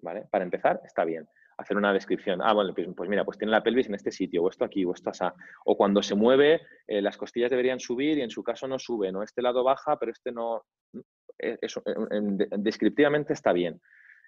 ¿Vale? 0.00 0.26
Para 0.30 0.44
empezar 0.44 0.80
está 0.84 1.04
bien. 1.04 1.28
Hacer 1.58 1.76
una 1.76 1.92
descripción. 1.92 2.40
Ah, 2.42 2.54
bueno, 2.54 2.74
pues, 2.74 2.88
pues 2.96 3.10
mira, 3.10 3.24
pues 3.24 3.36
tiene 3.36 3.52
la 3.52 3.62
pelvis 3.62 3.88
en 3.88 3.94
este 3.94 4.10
sitio, 4.10 4.42
o 4.42 4.48
esto 4.48 4.64
aquí, 4.64 4.84
o 4.84 4.92
esto 4.94 5.10
así. 5.10 5.24
O 5.66 5.76
cuando 5.76 6.02
se 6.02 6.14
mueve, 6.14 6.62
eh, 6.86 7.02
las 7.02 7.18
costillas 7.18 7.50
deberían 7.50 7.78
subir 7.78 8.18
y 8.18 8.22
en 8.22 8.30
su 8.30 8.42
caso 8.42 8.66
no 8.66 8.78
suben, 8.78 9.14
o 9.16 9.22
este 9.22 9.42
lado 9.42 9.62
baja, 9.62 9.98
pero 9.98 10.10
este 10.10 10.32
no. 10.32 10.64
Eso, 11.38 11.82
descriptivamente 12.58 13.34
está 13.34 13.52
bien. 13.52 13.80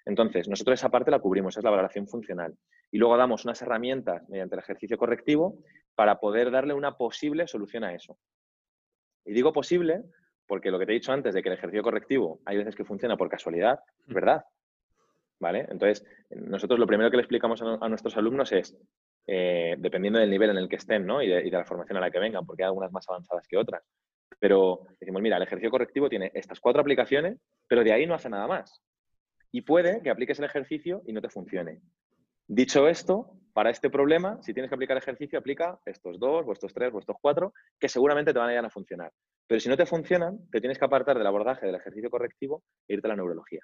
Entonces, 0.07 0.47
nosotros 0.47 0.79
esa 0.79 0.89
parte 0.89 1.11
la 1.11 1.19
cubrimos, 1.19 1.57
es 1.57 1.63
la 1.65 1.69
valoración 1.69 2.07
funcional. 2.07 2.55
Y 2.91 2.97
luego 2.97 3.17
damos 3.17 3.43
unas 3.43 3.61
herramientas 3.61 4.27
mediante 4.29 4.55
el 4.55 4.59
ejercicio 4.59 4.97
correctivo 4.97 5.59
para 5.95 6.19
poder 6.19 6.49
darle 6.49 6.73
una 6.73 6.95
posible 6.95 7.45
solución 7.45 7.83
a 7.83 7.93
eso. 7.93 8.17
Y 9.25 9.33
digo 9.33 9.51
posible 9.51 10.03
porque 10.47 10.71
lo 10.71 10.79
que 10.79 10.85
te 10.85 10.93
he 10.93 10.95
dicho 10.95 11.11
antes 11.11 11.33
de 11.33 11.43
que 11.43 11.49
el 11.49 11.55
ejercicio 11.55 11.83
correctivo 11.83 12.39
hay 12.45 12.55
veces 12.55 12.73
que 12.73 12.85
funciona 12.85 13.17
por 13.17 13.27
casualidad, 13.27 13.81
es 14.07 14.13
verdad. 14.13 14.45
¿Vale? 15.39 15.67
Entonces, 15.69 16.05
nosotros 16.29 16.79
lo 16.79 16.87
primero 16.87 17.11
que 17.11 17.17
le 17.17 17.23
explicamos 17.23 17.61
a, 17.61 17.89
nuestros 17.89 18.15
alumnos 18.15 18.53
es, 18.53 18.77
eh, 19.27 19.75
dependiendo 19.77 20.19
del 20.19 20.29
nivel 20.29 20.51
en 20.51 20.57
el 20.57 20.69
que 20.69 20.77
estén 20.77 21.05
¿no? 21.05 21.21
y, 21.21 21.27
de, 21.27 21.45
y 21.45 21.49
de 21.49 21.57
la 21.57 21.65
formación 21.65 21.97
a 21.97 22.01
la 22.01 22.09
que 22.09 22.19
vengan, 22.19 22.45
porque 22.45 22.63
hay 22.63 22.67
algunas 22.67 22.93
más 22.93 23.05
avanzadas 23.09 23.45
que 23.45 23.57
otras, 23.57 23.83
pero 24.39 24.87
decimos, 25.01 25.21
mira, 25.21 25.35
el 25.35 25.43
ejercicio 25.43 25.69
correctivo 25.69 26.07
tiene 26.07 26.31
estas 26.33 26.61
cuatro 26.61 26.81
aplicaciones, 26.81 27.37
pero 27.67 27.83
de 27.83 27.91
ahí 27.91 28.07
no 28.07 28.15
hace 28.15 28.29
nada 28.29 28.47
más 28.47 28.81
y 29.57 29.61
puede 29.63 30.03
que 30.03 30.11
apliques 30.11 30.37
el 30.37 30.45
ejercicio 30.45 31.01
y 31.07 31.13
no 31.13 31.19
te 31.19 31.29
funcione. 31.29 31.81
Dicho 32.47 32.87
esto, 32.87 33.31
para 33.53 33.71
este 33.71 33.89
problema, 33.89 34.39
si 34.43 34.53
tienes 34.53 34.69
que 34.69 34.75
aplicar 34.75 34.95
ejercicio, 34.97 35.39
aplica 35.39 35.79
estos 35.83 36.19
dos, 36.19 36.45
o 36.45 36.53
estos 36.53 36.71
tres, 36.75 36.93
o 36.93 36.99
estos 36.99 37.15
cuatro, 37.19 37.55
que 37.79 37.89
seguramente 37.89 38.33
te 38.33 38.37
van 38.37 38.49
a 38.49 38.53
ir 38.53 38.59
a 38.59 38.69
funcionar. 38.69 39.11
Pero 39.47 39.59
si 39.59 39.67
no 39.67 39.75
te 39.75 39.87
funcionan, 39.87 40.47
te 40.51 40.59
tienes 40.59 40.77
que 40.77 40.85
apartar 40.85 41.17
del 41.17 41.25
abordaje 41.25 41.65
del 41.65 41.73
ejercicio 41.73 42.11
correctivo 42.11 42.61
e 42.87 42.93
irte 42.93 43.07
a 43.07 43.09
la 43.09 43.15
neurología. 43.15 43.61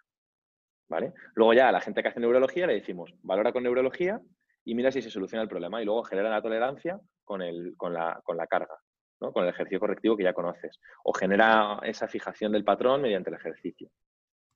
¿Vale? 0.89 1.13
Luego 1.35 1.53
ya 1.53 1.69
a 1.69 1.71
la 1.71 1.79
gente 1.79 2.01
que 2.01 2.07
hace 2.07 2.19
neurología 2.19 2.65
le 2.65 2.73
decimos, 2.73 3.13
valora 3.21 3.53
con 3.53 3.61
neurología 3.61 4.19
y 4.65 4.73
mira 4.73 4.91
si 4.91 5.03
se 5.03 5.11
soluciona 5.11 5.43
el 5.43 5.49
problema. 5.49 5.79
Y 5.79 5.85
luego 5.85 6.01
genera 6.05 6.31
la 6.31 6.41
tolerancia 6.41 6.99
con, 7.23 7.43
el, 7.43 7.75
con, 7.77 7.93
la, 7.93 8.19
con 8.23 8.35
la 8.35 8.47
carga, 8.47 8.79
¿no? 9.21 9.31
con 9.31 9.43
el 9.43 9.49
ejercicio 9.49 9.79
correctivo 9.79 10.17
que 10.17 10.23
ya 10.23 10.33
conoces. 10.33 10.79
O 11.03 11.13
genera 11.13 11.79
esa 11.83 12.07
fijación 12.07 12.51
del 12.51 12.63
patrón 12.63 13.03
mediante 13.03 13.29
el 13.29 13.35
ejercicio. 13.35 13.91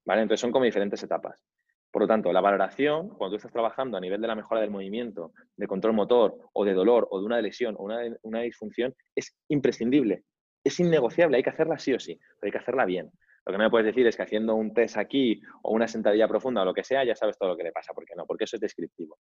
Entonces 0.07 0.39
son 0.39 0.51
como 0.51 0.65
diferentes 0.65 1.01
etapas. 1.03 1.43
Por 1.91 2.03
lo 2.03 2.07
tanto, 2.07 2.31
la 2.31 2.41
valoración, 2.41 3.09
cuando 3.09 3.31
tú 3.31 3.35
estás 3.37 3.51
trabajando 3.51 3.97
a 3.97 4.01
nivel 4.01 4.21
de 4.21 4.27
la 4.27 4.35
mejora 4.35 4.61
del 4.61 4.69
movimiento, 4.69 5.31
de 5.55 5.67
control 5.67 5.93
motor 5.93 6.37
o 6.53 6.65
de 6.65 6.73
dolor 6.73 7.07
o 7.11 7.19
de 7.19 7.25
una 7.25 7.41
lesión 7.41 7.75
o 7.77 7.83
una, 7.83 7.99
una 8.23 8.41
disfunción, 8.41 8.93
es 9.15 9.35
imprescindible, 9.47 10.23
es 10.63 10.79
innegociable, 10.79 11.37
hay 11.37 11.43
que 11.43 11.49
hacerla 11.49 11.79
sí 11.79 11.93
o 11.93 11.99
sí, 11.99 12.19
pero 12.39 12.47
hay 12.47 12.51
que 12.51 12.57
hacerla 12.57 12.85
bien. 12.85 13.09
Lo 13.45 13.53
que 13.53 13.57
no 13.59 13.63
me 13.63 13.69
puedes 13.69 13.85
decir 13.85 14.05
es 14.05 14.17
que 14.17 14.23
haciendo 14.23 14.55
un 14.55 14.73
test 14.73 14.97
aquí 14.97 15.41
o 15.63 15.71
una 15.71 15.87
sentadilla 15.87 16.27
profunda 16.27 16.63
o 16.63 16.65
lo 16.65 16.73
que 16.73 16.83
sea, 16.83 17.05
ya 17.05 17.15
sabes 17.15 17.37
todo 17.37 17.49
lo 17.49 17.57
que 17.57 17.63
le 17.63 17.71
pasa. 17.71 17.93
¿Por 17.93 18.03
qué 18.03 18.13
no? 18.13 18.25
Porque 18.25 18.43
eso 18.43 18.57
es 18.57 18.59
descriptivo. 18.59 19.19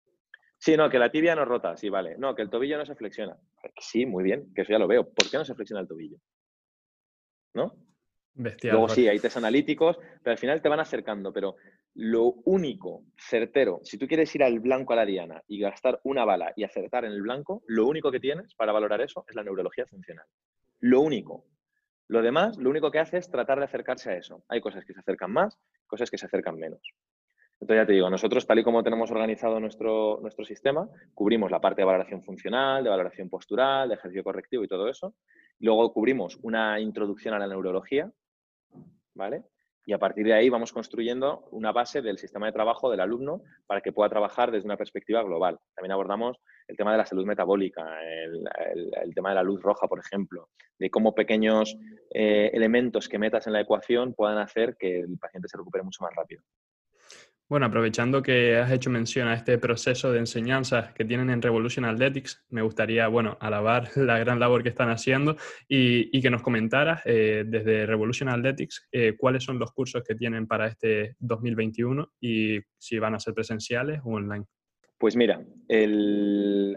Sí, 0.58 0.76
no, 0.76 0.89
que 0.89 0.98
la 0.98 1.12
tibia 1.12 1.36
no 1.36 1.45
rota, 1.45 1.78
sí, 1.78 1.89
vale. 1.89 2.17
No, 2.17 2.34
que 2.34 2.41
el 2.41 2.50
tobillo 2.50 2.76
no 2.76 2.88
se 2.88 2.95
flexiona. 2.95 3.38
Sí, 3.80 4.08
muy 4.08 4.24
bien, 4.24 4.52
que 4.56 4.63
eso 4.63 4.71
ya 4.71 4.80
lo 4.80 4.88
veo. 4.88 5.08
¿Por 5.08 5.30
qué 5.30 5.38
no 5.38 5.45
se 5.45 5.54
flexiona 5.54 5.82
el 5.82 5.88
tobillo? 5.88 6.17
¿No? 7.54 7.76
Luego 8.36 8.89
sí, 8.89 9.08
hay 9.08 9.19
test 9.19 9.38
analíticos, 9.38 9.98
pero 10.21 10.32
al 10.32 10.38
final 10.38 10.62
te 10.62 10.69
van 10.69 10.80
acercando. 10.80 11.32
Pero 11.32 11.56
lo 11.95 12.36
único 12.45 13.04
certero, 13.17 13.80
si 13.84 13.98
tú 13.98 14.08
quieres 14.08 14.34
ir 14.36 14.43
al 14.43 14.60
blanco 14.60 14.93
a 14.93 14.98
la 14.98 15.06
diana 15.06 15.41
y 15.48 15.60
gastar 15.60 16.00
una 16.04 16.26
bala 16.26 16.54
y 16.56 16.63
acertar 16.63 17.06
en 17.06 17.12
el 17.12 17.21
blanco, 17.21 17.63
lo 17.67 17.88
único 17.88 18.12
que 18.12 18.19
tienes 18.19 18.54
para 18.56 18.74
valorar 18.74 19.02
eso 19.02 19.26
es 19.28 19.36
la 19.36 19.43
neurología 19.43 19.86
funcional. 19.86 20.26
Lo 20.82 21.02
único. 21.02 21.45
Lo 22.08 22.21
demás, 22.21 22.58
lo 22.58 22.69
único 22.69 22.91
que 22.91 23.00
hace 23.00 23.17
es 23.17 23.32
tratar 23.32 23.58
de 23.58 23.65
acercarse 23.65 24.12
a 24.12 24.17
eso. 24.17 24.43
Hay 24.50 24.62
cosas 24.62 24.86
que 24.86 24.93
se 24.93 25.00
acercan 25.00 25.32
más, 25.32 25.58
cosas 25.88 26.12
que 26.12 26.17
se 26.17 26.26
acercan 26.26 26.58
menos. 26.58 26.82
Entonces 27.60 27.84
ya 27.84 27.88
te 27.88 27.93
digo, 27.93 28.10
nosotros 28.10 28.45
tal 28.45 28.60
y 28.60 28.63
como 28.63 28.84
tenemos 28.84 29.10
organizado 29.12 29.60
nuestro, 29.60 30.19
nuestro 30.21 30.43
sistema, 30.43 30.89
cubrimos 31.13 31.50
la 31.50 31.62
parte 31.62 31.82
de 31.82 31.86
valoración 31.86 32.21
funcional, 32.21 32.84
de 32.84 32.89
valoración 32.89 33.30
postural, 33.30 33.88
de 33.88 33.95
ejercicio 33.95 34.24
correctivo 34.24 34.63
y 34.63 34.67
todo 34.67 34.89
eso. 34.89 35.15
Luego 35.60 35.93
cubrimos 35.93 36.38
una 36.43 36.80
introducción 36.80 37.34
a 37.34 37.39
la 37.39 37.48
neurología, 37.48 38.12
¿vale? 39.15 39.43
Y 39.88 39.93
a 39.93 39.99
partir 39.99 40.25
de 40.25 40.34
ahí 40.34 40.49
vamos 40.49 40.73
construyendo 40.73 41.47
una 41.51 41.71
base 41.71 42.01
del 42.01 42.17
sistema 42.17 42.47
de 42.47 42.51
trabajo 42.51 42.89
del 42.89 43.01
alumno 43.01 43.43
para 43.67 43.82
que 43.82 43.91
pueda 43.91 44.10
trabajar 44.10 44.51
desde 44.51 44.65
una 44.65 44.78
perspectiva 44.78 45.21
global. 45.21 45.60
También 45.75 45.91
abordamos 45.91 46.38
el 46.67 46.75
tema 46.75 46.91
de 46.91 46.97
la 46.97 47.06
salud 47.06 47.25
metabólica, 47.25 47.86
el, 48.04 49.13
tema 49.13 49.30
de 49.30 49.36
la 49.36 49.43
luz 49.43 49.62
roja, 49.62 49.88
por 49.88 49.99
ejemplo, 49.99 50.49
de 50.80 50.89
cómo 50.89 51.13
pequeños 51.13 51.78
eh, 52.12 52.49
elementos 52.54 53.08
que 53.08 53.19
metas 53.19 53.45
en 53.45 53.54
la 53.54 53.62
ecuación 53.62 54.15
puedan 54.15 54.39
hacer 54.39 54.75
que 54.78 55.01
el 55.01 55.19
paciente 55.19 55.47
se 55.47 55.58
recupere 55.58 55.84
mucho 55.84 56.04
más 56.04 56.15
rápido. 56.15 56.41
Bueno, 57.48 57.68
aprovechando 57.68 58.24
que 58.24 58.58
has 58.58 58.72
hecho 58.72 58.90
mención 58.90 59.28
a 59.28 59.36
este 59.36 59.60
proceso 59.60 60.12
de 60.12 60.18
enseñanza 60.18 60.92
que 60.96 61.06
tienen 61.06 61.30
en 61.30 61.44
Revolution 61.44 61.86
Athletics, 61.86 62.44
me 62.50 62.64
gustaría, 62.64 63.08
bueno, 63.08 63.38
alabar 63.40 63.90
la 63.96 64.18
gran 64.18 64.40
labor 64.40 64.64
que 64.64 64.70
están 64.70 64.90
haciendo 64.90 65.36
y, 65.68 66.20
que 66.22 66.32
nos 66.32 66.42
comentaras 66.42 67.04
eh, 67.06 67.44
desde 67.46 67.86
Revolution 67.86 68.30
Athletics 68.30 68.88
eh, 68.92 69.16
cuáles 69.16 69.44
son 69.44 69.60
los 69.60 69.72
cursos 69.74 70.02
que 70.04 70.16
tienen 70.16 70.48
para 70.48 70.66
este 70.66 71.16
2021 71.20 72.14
y 72.20 72.62
si 72.80 72.98
van 72.98 73.14
a 73.14 73.20
ser 73.20 73.36
presenciales 73.36 74.02
o 74.04 74.16
online. 74.16 74.46
Pues 74.98 75.16
mira, 75.16 75.46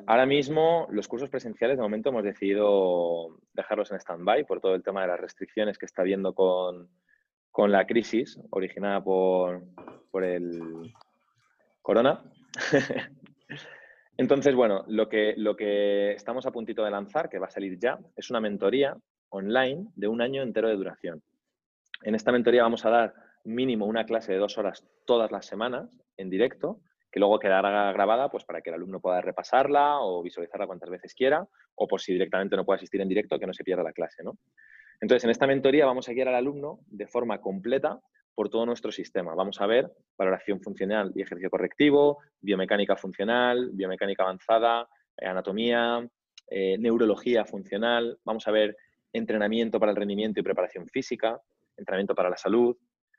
ahora 0.07 0.27
mismo 0.27 0.87
los 0.91 1.09
cursos 1.09 1.31
presenciales 1.31 1.79
de 1.79 1.83
momento 1.83 2.11
hemos 2.11 2.25
decidido 2.25 3.39
dejarlos 3.55 3.91
en 3.91 4.01
stand-by 4.01 4.45
por 4.45 4.61
todo 4.61 4.75
el 4.75 4.83
tema 4.83 5.01
de 5.03 5.09
las 5.09 5.21
restricciones 5.21 5.79
que 5.79 5.87
está 5.87 6.03
habiendo 6.03 6.35
con, 6.35 6.91
con 7.51 7.73
la 7.73 7.87
crisis 7.87 8.39
originada 8.51 9.03
por, 9.03 9.63
por 10.11 10.25
el 10.25 10.92
corona. 11.83 12.23
Entonces, 14.16 14.55
bueno, 14.55 14.85
lo 14.88 15.09
que, 15.09 15.35
lo 15.37 15.57
que 15.57 16.12
estamos 16.12 16.44
a 16.47 16.51
puntito 16.51 16.85
de 16.85 16.90
lanzar, 16.90 17.29
que 17.29 17.38
va 17.38 17.47
a 17.47 17.51
salir 17.51 17.79
ya, 17.79 17.99
es 18.16 18.31
una 18.31 18.40
mentoría 18.40 18.97
online 19.31 19.87
de 19.94 20.09
un 20.09 20.21
año 20.21 20.42
entero 20.42 20.68
de 20.68 20.77
duración. 20.77 21.23
En 22.03 22.14
esta 22.14 22.33
mentoría 22.33 22.62
vamos 22.62 22.85
a 22.85 22.90
dar 22.90 23.14
mínimo 23.44 23.87
una 23.87 24.05
clase 24.05 24.33
de 24.33 24.38
dos 24.38 24.59
horas 24.59 24.85
todas 25.07 25.31
las 25.31 25.47
semanas 25.47 25.88
en 26.16 26.31
directo, 26.31 26.81
que 27.11 27.21
luego 27.21 27.38
quedará 27.38 27.92
grabada 27.92 28.29
pues, 28.29 28.44
para 28.44 28.61
que 28.61 28.71
el 28.71 28.75
alumno 28.75 29.01
pueda 29.01 29.21
repasarla 29.21 30.01
o 30.01 30.23
visualizarla 30.23 30.66
cuantas 30.66 30.90
veces 30.90 31.14
quiera, 31.14 31.47
o 31.77 31.87
por 31.87 32.01
si 32.01 32.12
directamente 32.12 32.57
no 32.57 32.64
puede 32.64 32.79
asistir 32.79 33.01
en 33.01 33.09
directo, 33.09 33.38
que 33.38 33.47
no 33.47 33.55
se 33.55 33.64
pierda 33.64 33.83
la 33.83 33.92
clase. 33.92 34.23
¿no? 34.23 34.37
Entonces, 35.01 35.25
en 35.25 35.31
esta 35.31 35.47
mentoría 35.47 35.87
vamos 35.87 36.09
a 36.09 36.12
guiar 36.12 36.29
al 36.29 36.35
alumno 36.35 36.81
de 36.87 37.07
forma 37.07 37.40
completa 37.40 38.01
por 38.38 38.51
todo 38.51 38.64
nuestro 38.64 38.92
sistema. 38.92 39.35
Vamos 39.35 39.61
a 39.61 39.66
ver 39.66 39.90
valoración 40.16 40.61
funcional 40.61 41.11
y 41.16 41.22
ejercicio 41.22 41.51
correctivo, 41.51 42.18
biomecánica 42.40 42.94
funcional, 42.94 43.70
biomecánica 43.72 44.22
avanzada, 44.22 44.88
eh, 45.16 45.27
anatomía, 45.27 46.09
eh, 46.48 46.79
neurología 46.79 47.44
funcional. 47.44 48.16
Vamos 48.22 48.46
a 48.46 48.53
ver 48.53 48.77
entrenamiento 49.12 49.81
para 49.81 49.90
el 49.90 49.96
rendimiento 49.96 50.38
y 50.38 50.44
preparación 50.44 50.87
física, 50.87 51.42
entrenamiento 51.77 52.14
para 52.14 52.31
la 52.31 52.37
salud. 52.37 52.77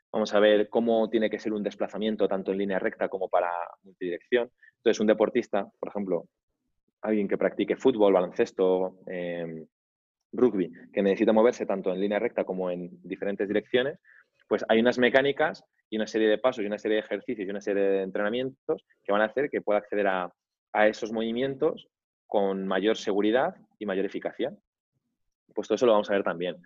Vamos 0.10 0.34
a 0.34 0.39
ver 0.39 0.69
cómo 0.69 1.10
tiene 1.10 1.29
que 1.29 1.38
ser 1.38 1.51
un 1.51 1.63
desplazamiento 1.63 2.25
tanto 2.29 2.53
en 2.53 2.60
línea 2.60 2.79
recta 2.79 3.10
como 3.10 3.27
para 3.27 3.51
multidirección. 3.84 4.49
Entonces, 4.77 5.01
un 5.01 5.08
deportista, 5.08 5.69
por 5.82 5.89
ejemplo, 5.89 6.29
alguien 7.01 7.27
que 7.27 7.38
practique 7.38 7.75
fútbol, 7.75 8.13
baloncesto, 8.13 8.99
em, 9.05 9.67
rugby, 10.32 10.71
que 10.93 11.01
necesita 11.01 11.34
moverse 11.34 11.65
tanto 11.65 11.91
en 11.91 11.99
línea 11.99 12.19
recta 12.19 12.45
como 12.45 12.69
en 12.69 13.01
diferentes 13.03 13.47
direcciones, 13.49 13.99
pues 14.50 14.66
hay 14.68 14.80
unas 14.80 14.98
mecánicas 14.98 15.64
y 15.90 15.96
una 15.96 16.08
serie 16.08 16.28
de 16.28 16.40
pasos 16.40 16.64
y 16.64 16.68
una 16.68 16.80
serie 16.80 16.96
de 16.96 17.04
ejercicios 17.04 17.48
y 17.48 17.52
una 17.52 17.62
serie 17.62 17.84
de 17.84 18.02
entrenamientos 18.02 18.84
que 19.04 19.12
van 19.12 19.22
a 19.22 19.26
hacer 19.26 19.50
que 19.50 19.62
pueda 19.62 19.80
acceder 19.80 20.08
a, 20.08 20.34
esos 20.88 21.12
movimientos 21.12 21.88
con 22.28 22.68
mayor 22.68 22.98
seguridad 22.98 23.56
y 23.80 23.86
mayor 23.86 24.06
eficacia. 24.06 24.56
Pues 25.54 25.68
todo 25.68 25.76
eso 25.76 25.86
lo 25.86 25.94
vamos 25.94 26.10
a 26.10 26.14
ver 26.14 26.24
también. 26.24 26.58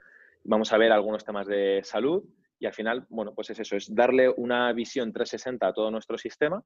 Vamos 0.44 0.74
a 0.74 0.78
ver 0.78 0.92
algunos 0.92 1.24
temas 1.24 1.48
de 1.48 1.82
salud 1.84 2.24
y 2.60 2.66
al 2.66 2.74
final, 2.74 3.06
bueno, 3.10 3.34
pues 3.34 3.50
es 3.50 3.60
eso, 3.60 3.76
es 3.76 3.94
darle 3.94 4.30
una 4.30 4.72
visión 4.74 5.14
360 5.14 5.68
a 5.68 5.74
todo 5.74 5.92
nuestro 5.92 6.18
sistema 6.18 6.64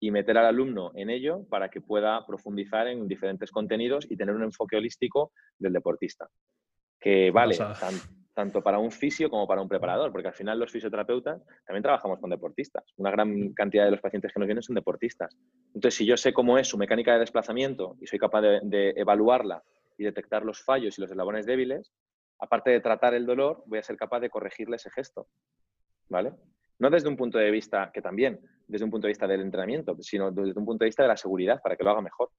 y 0.00 0.10
meter 0.10 0.36
al 0.38 0.46
alumno 0.46 0.92
en 0.94 1.10
ello 1.10 1.44
para 1.48 1.68
que 1.68 1.80
pueda 1.80 2.24
profundizar 2.26 2.88
en 2.88 3.06
diferentes 3.06 3.50
contenidos 3.50 4.06
y 4.10 4.16
tener 4.16 4.34
un 4.34 4.42
enfoque 4.42 4.76
holístico 4.76 5.32
del 5.58 5.72
deportista, 5.72 6.28
que 6.98 7.30
vale 7.30 7.56
tanto 8.40 8.62
para 8.62 8.78
un 8.78 8.90
fisio 8.90 9.28
como 9.28 9.46
para 9.46 9.60
un 9.60 9.68
preparador, 9.68 10.10
porque 10.10 10.28
al 10.28 10.34
final 10.34 10.58
los 10.58 10.72
fisioterapeutas 10.72 11.42
también 11.66 11.82
trabajamos 11.82 12.18
con 12.18 12.30
deportistas. 12.30 12.84
Una 12.96 13.10
gran 13.10 13.52
cantidad 13.52 13.84
de 13.84 13.90
los 13.90 14.00
pacientes 14.00 14.32
que 14.32 14.40
nos 14.40 14.46
vienen 14.46 14.62
son 14.62 14.76
deportistas. 14.76 15.36
Entonces, 15.74 15.94
si 15.94 16.06
yo 16.06 16.16
sé 16.16 16.32
cómo 16.32 16.56
es 16.56 16.66
su 16.66 16.78
mecánica 16.78 17.12
de 17.12 17.18
desplazamiento 17.18 17.96
y 18.00 18.06
soy 18.06 18.18
capaz 18.18 18.40
de, 18.40 18.60
de 18.62 18.94
evaluarla 18.96 19.62
y 19.98 20.04
detectar 20.04 20.42
los 20.42 20.64
fallos 20.64 20.96
y 20.96 21.02
los 21.02 21.10
eslabones 21.10 21.44
débiles, 21.44 21.92
aparte 22.38 22.70
de 22.70 22.80
tratar 22.80 23.12
el 23.12 23.26
dolor, 23.26 23.62
voy 23.66 23.78
a 23.78 23.82
ser 23.82 23.96
capaz 23.96 24.20
de 24.20 24.30
corregirle 24.30 24.76
ese 24.76 24.90
gesto. 24.90 25.28
¿Vale? 26.08 26.32
No 26.78 26.88
desde 26.88 27.08
un 27.08 27.16
punto 27.16 27.36
de 27.36 27.50
vista, 27.50 27.90
que 27.92 28.00
también, 28.00 28.40
desde 28.66 28.86
un 28.86 28.90
punto 28.90 29.06
de 29.06 29.10
vista 29.10 29.26
del 29.26 29.42
entrenamiento, 29.42 29.94
sino 30.00 30.30
desde 30.30 30.58
un 30.58 30.64
punto 30.64 30.84
de 30.84 30.88
vista 30.88 31.02
de 31.02 31.08
la 31.08 31.16
seguridad, 31.18 31.60
para 31.62 31.76
que 31.76 31.84
lo 31.84 31.90
haga 31.90 32.00
mejor. 32.00 32.30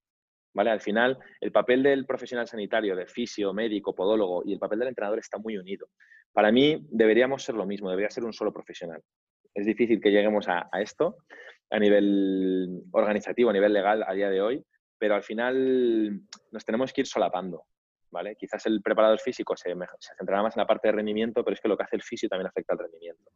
¿Vale? 0.54 0.70
Al 0.70 0.82
final, 0.82 1.18
el 1.40 1.52
papel 1.52 1.82
del 1.82 2.06
profesional 2.06 2.48
sanitario, 2.48 2.96
de 2.96 3.08
fisio, 3.08 3.54
médico, 3.54 3.96
podólogo 3.96 4.44
y 4.46 4.54
el 4.54 4.60
papel 4.60 4.80
del 4.80 4.90
entrenador 4.90 5.20
está 5.20 5.38
muy 5.38 5.58
unido. 5.58 5.88
Para 6.34 6.52
mí, 6.52 6.86
deberíamos 6.90 7.44
ser 7.44 7.56
lo 7.56 7.66
mismo, 7.66 7.90
debería 7.90 8.10
ser 8.10 8.26
un 8.26 8.34
solo 8.34 8.52
profesional. 8.52 9.02
Es 9.54 9.66
difícil 9.66 10.02
que 10.02 10.12
lleguemos 10.12 10.48
a, 10.48 10.70
esto 10.80 11.18
a 11.70 11.80
nivel 11.80 12.84
organizativo, 12.92 13.50
a 13.50 13.54
nivel 13.54 13.74
legal 13.74 14.04
a 14.06 14.14
día 14.14 14.30
de 14.30 14.42
hoy, 14.42 14.66
pero 14.98 15.16
al 15.16 15.24
final 15.24 16.22
nos 16.52 16.66
tenemos 16.66 16.92
que 16.92 17.02
ir 17.02 17.08
solapando. 17.08 17.64
¿Vale? 18.12 18.36
Quizás 18.36 18.66
el 18.66 18.82
preparador 18.82 19.22
físico 19.22 19.56
se, 19.56 19.74
se 20.00 20.16
centrará 20.18 20.44
más 20.44 20.58
en 20.58 20.62
la 20.62 20.68
parte 20.68 20.90
de 20.90 20.92
rendimiento, 20.92 21.46
pero 21.46 21.54
es 21.54 21.62
que 21.62 21.70
lo 21.70 21.78
que 21.78 21.84
hace 21.84 21.96
el 21.96 22.04
fisio 22.04 22.28
también 22.28 22.48
afecta 22.48 22.74
al 22.74 22.80
rendimiento 22.80 23.32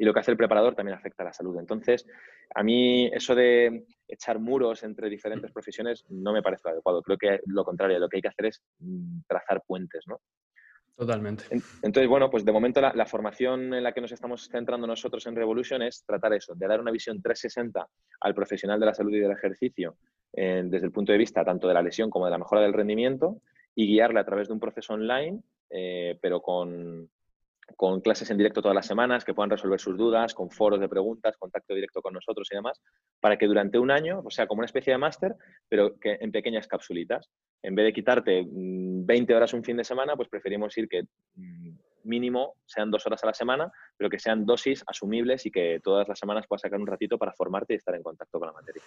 y 0.00 0.04
lo 0.06 0.14
que 0.14 0.20
hace 0.20 0.30
el 0.30 0.38
preparador 0.38 0.74
también 0.74 0.96
afecta 0.96 1.22
a 1.22 1.26
la 1.26 1.32
salud. 1.34 1.58
Entonces, 1.58 2.06
a 2.54 2.62
mí 2.62 3.10
eso 3.12 3.34
de 3.34 3.84
echar 4.08 4.38
muros 4.38 4.82
entre 4.82 5.10
diferentes 5.10 5.52
profesiones 5.52 6.06
no 6.08 6.32
me 6.32 6.42
parece 6.42 6.70
adecuado. 6.70 7.02
Creo 7.02 7.18
que 7.18 7.40
lo 7.44 7.64
contrario, 7.64 7.98
lo 7.98 8.08
que 8.08 8.16
hay 8.16 8.22
que 8.22 8.28
hacer 8.28 8.46
es 8.46 8.62
mm, 8.78 9.20
trazar 9.28 9.62
puentes, 9.66 10.06
¿no? 10.06 10.18
Totalmente. 10.96 11.44
Entonces, 11.82 12.08
bueno, 12.08 12.30
pues 12.30 12.46
de 12.46 12.52
momento 12.52 12.80
la, 12.80 13.04
formación 13.04 13.74
en 13.74 13.82
la 13.82 13.92
que 13.92 14.00
nos 14.00 14.12
estamos 14.12 14.48
centrando 14.48 14.86
nosotros 14.86 15.26
en 15.26 15.36
Revolution 15.36 15.82
es 15.82 16.02
tratar 16.06 16.32
eso, 16.32 16.54
de 16.54 16.66
dar 16.66 16.80
una 16.80 16.90
visión 16.90 17.20
360 17.20 17.86
al 18.20 18.34
profesional 18.34 18.80
de 18.80 18.86
la 18.86 18.94
salud 18.94 19.12
y 19.12 19.20
del 19.20 19.32
ejercicio 19.32 19.98
eh, 20.32 20.62
desde 20.64 20.86
el 20.86 20.92
punto 20.92 21.12
de 21.12 21.18
vista 21.18 21.44
tanto 21.44 21.68
de 21.68 21.74
la 21.74 21.82
lesión 21.82 22.08
como 22.08 22.24
de 22.24 22.30
la 22.30 22.38
mejora 22.38 22.62
del 22.62 22.72
rendimiento 22.72 23.42
y 23.74 23.86
guiarle 23.86 24.20
a 24.20 24.24
través 24.24 24.48
de 24.48 24.54
un 24.54 24.60
proceso 24.60 24.94
online, 24.94 25.42
eh, 25.68 26.18
pero 26.22 26.40
con, 26.40 27.10
con 27.76 28.00
clases 28.00 28.30
en 28.30 28.36
directo 28.36 28.62
todas 28.62 28.74
las 28.74 28.86
semanas, 28.86 29.24
que 29.24 29.34
puedan 29.34 29.50
resolver 29.50 29.80
sus 29.80 29.96
dudas, 29.96 30.34
con 30.34 30.50
foros 30.50 30.80
de 30.80 30.88
preguntas, 30.88 31.36
contacto 31.36 31.74
directo 31.74 32.02
con 32.02 32.14
nosotros 32.14 32.48
y 32.50 32.56
demás, 32.56 32.80
para 33.20 33.36
que 33.36 33.46
durante 33.46 33.78
un 33.78 33.90
año, 33.90 34.22
o 34.24 34.30
sea, 34.30 34.46
como 34.46 34.60
una 34.60 34.66
especie 34.66 34.92
de 34.92 34.98
máster, 34.98 35.34
pero 35.68 35.98
que 35.98 36.18
en 36.20 36.32
pequeñas 36.32 36.66
capsulitas. 36.66 37.30
En 37.62 37.74
vez 37.74 37.86
de 37.86 37.92
quitarte 37.92 38.46
20 38.46 39.32
mm, 39.32 39.36
horas 39.36 39.52
un 39.52 39.64
fin 39.64 39.76
de 39.76 39.84
semana, 39.84 40.16
pues 40.16 40.28
preferimos 40.28 40.76
ir 40.78 40.88
que 40.88 41.04
mm, 41.34 41.70
mínimo 42.04 42.54
sean 42.66 42.90
dos 42.90 43.06
horas 43.06 43.22
a 43.24 43.26
la 43.26 43.34
semana, 43.34 43.70
pero 43.96 44.08
que 44.10 44.18
sean 44.18 44.46
dosis 44.46 44.82
asumibles 44.86 45.46
y 45.46 45.50
que 45.50 45.80
todas 45.82 46.08
las 46.08 46.18
semanas 46.18 46.46
puedas 46.48 46.62
sacar 46.62 46.80
un 46.80 46.86
ratito 46.86 47.18
para 47.18 47.32
formarte 47.32 47.74
y 47.74 47.76
estar 47.76 47.94
en 47.94 48.02
contacto 48.02 48.38
con 48.38 48.48
la 48.48 48.54
materia. 48.54 48.82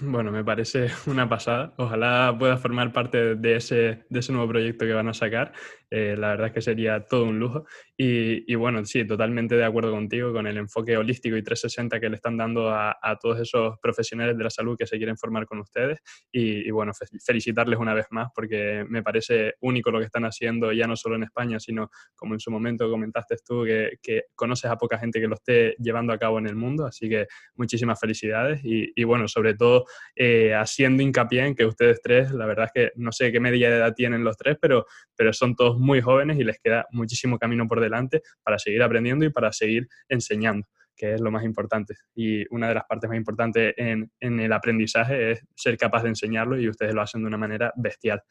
Bueno, 0.00 0.30
me 0.30 0.44
parece 0.44 0.88
una 1.06 1.28
pasada. 1.28 1.72
Ojalá 1.76 2.34
pueda 2.38 2.56
formar 2.56 2.92
parte 2.92 3.36
de 3.36 3.56
ese, 3.56 4.04
de 4.08 4.20
ese 4.20 4.32
nuevo 4.32 4.48
proyecto 4.48 4.84
que 4.84 4.92
van 4.92 5.08
a 5.08 5.14
sacar. 5.14 5.52
Eh, 5.90 6.14
la 6.16 6.28
verdad 6.28 6.48
es 6.48 6.52
que 6.52 6.60
sería 6.60 7.04
todo 7.06 7.24
un 7.24 7.38
lujo. 7.38 7.66
Y, 7.96 8.54
bueno, 8.54 8.82
sí, 8.86 9.06
totalmente 9.06 9.56
de 9.56 9.64
acuerdo 9.64 9.90
contigo 9.90 10.32
con 10.32 10.46
el 10.46 10.56
enfoque 10.56 10.96
holístico 10.96 11.36
y 11.36 11.42
360 11.42 12.00
que 12.00 12.08
le 12.08 12.16
están 12.16 12.38
dando 12.38 12.70
a, 12.70 12.96
todos 13.20 13.40
esos 13.40 13.78
profesionales 13.82 14.38
de 14.38 14.44
la 14.44 14.50
salud 14.50 14.76
que 14.78 14.86
se 14.86 14.96
quieren 14.96 15.18
formar 15.18 15.44
con 15.44 15.58
ustedes. 15.58 15.98
Y, 16.32 16.70
bueno, 16.70 16.92
felicitarles 17.22 17.78
una 17.78 17.92
vez 17.92 18.06
más 18.10 18.28
porque 18.34 18.86
me 18.88 19.02
parece 19.02 19.54
único 19.60 19.90
lo 19.90 19.98
que 19.98 20.06
están 20.06 20.24
haciendo, 20.24 20.72
ya 20.72 20.86
no 20.86 20.96
solo 20.96 21.16
en 21.16 21.24
España, 21.24 21.60
sino 21.60 21.90
como 22.14 22.34
en 22.34 22.40
su 22.40 22.50
momento 22.50 22.90
comentaste 22.90 23.36
tú, 23.46 23.64
que, 23.64 23.98
que 24.02 24.24
conoces 24.34 24.70
a 24.70 24.78
poca 24.78 24.98
gente 24.98 25.20
que 25.20 25.28
lo 25.28 25.34
esté 25.34 25.74
llevando 25.78 26.12
a 26.12 26.18
cabo 26.18 26.38
en 26.38 26.46
el 26.46 26.56
mundo. 26.56 26.86
Así 26.86 27.08
que 27.08 27.26
muchísimas 27.56 28.00
felicidades 28.00 28.64
y, 28.64 28.92
y 28.94 29.04
bueno, 29.04 29.28
sobre 29.28 29.54
todo 29.54 29.84
eh, 30.16 30.54
haciendo 30.54 31.02
hincapié 31.02 31.46
en 31.46 31.54
que 31.54 31.66
ustedes 31.66 32.00
tres, 32.02 32.30
la 32.32 32.46
verdad 32.46 32.66
es 32.66 32.72
que 32.72 32.92
no 32.96 33.12
sé 33.12 33.32
qué 33.32 33.40
media 33.40 33.70
de 33.70 33.76
edad 33.76 33.94
tienen 33.94 34.24
los 34.24 34.36
tres, 34.36 34.56
pero, 34.60 34.86
pero 35.16 35.32
son 35.32 35.54
todos 35.54 35.78
muy 35.80 36.00
jóvenes 36.00 36.38
y 36.38 36.44
les 36.44 36.58
queda 36.60 36.86
muchísimo 36.90 37.38
camino 37.38 37.66
por 37.66 37.80
delante 37.80 38.22
para 38.42 38.58
seguir 38.58 38.82
aprendiendo 38.82 39.24
y 39.24 39.30
para 39.30 39.52
seguir 39.52 39.88
enseñando 40.08 40.66
que 40.96 41.14
es 41.14 41.20
lo 41.22 41.30
más 41.30 41.44
importante. 41.44 41.94
Y 42.14 42.44
una 42.54 42.68
de 42.68 42.74
las 42.74 42.84
partes 42.84 43.08
más 43.08 43.16
importantes 43.16 43.72
en, 43.78 44.12
en 44.20 44.38
el 44.38 44.52
aprendizaje 44.52 45.32
es 45.32 45.46
ser 45.56 45.78
capaz 45.78 46.02
de 46.02 46.10
enseñarlo 46.10 46.60
y 46.60 46.68
ustedes 46.68 46.92
lo 46.92 47.00
hacen 47.00 47.22
de 47.22 47.26
una 47.26 47.38
manera 47.38 47.72
bestial. 47.74 48.22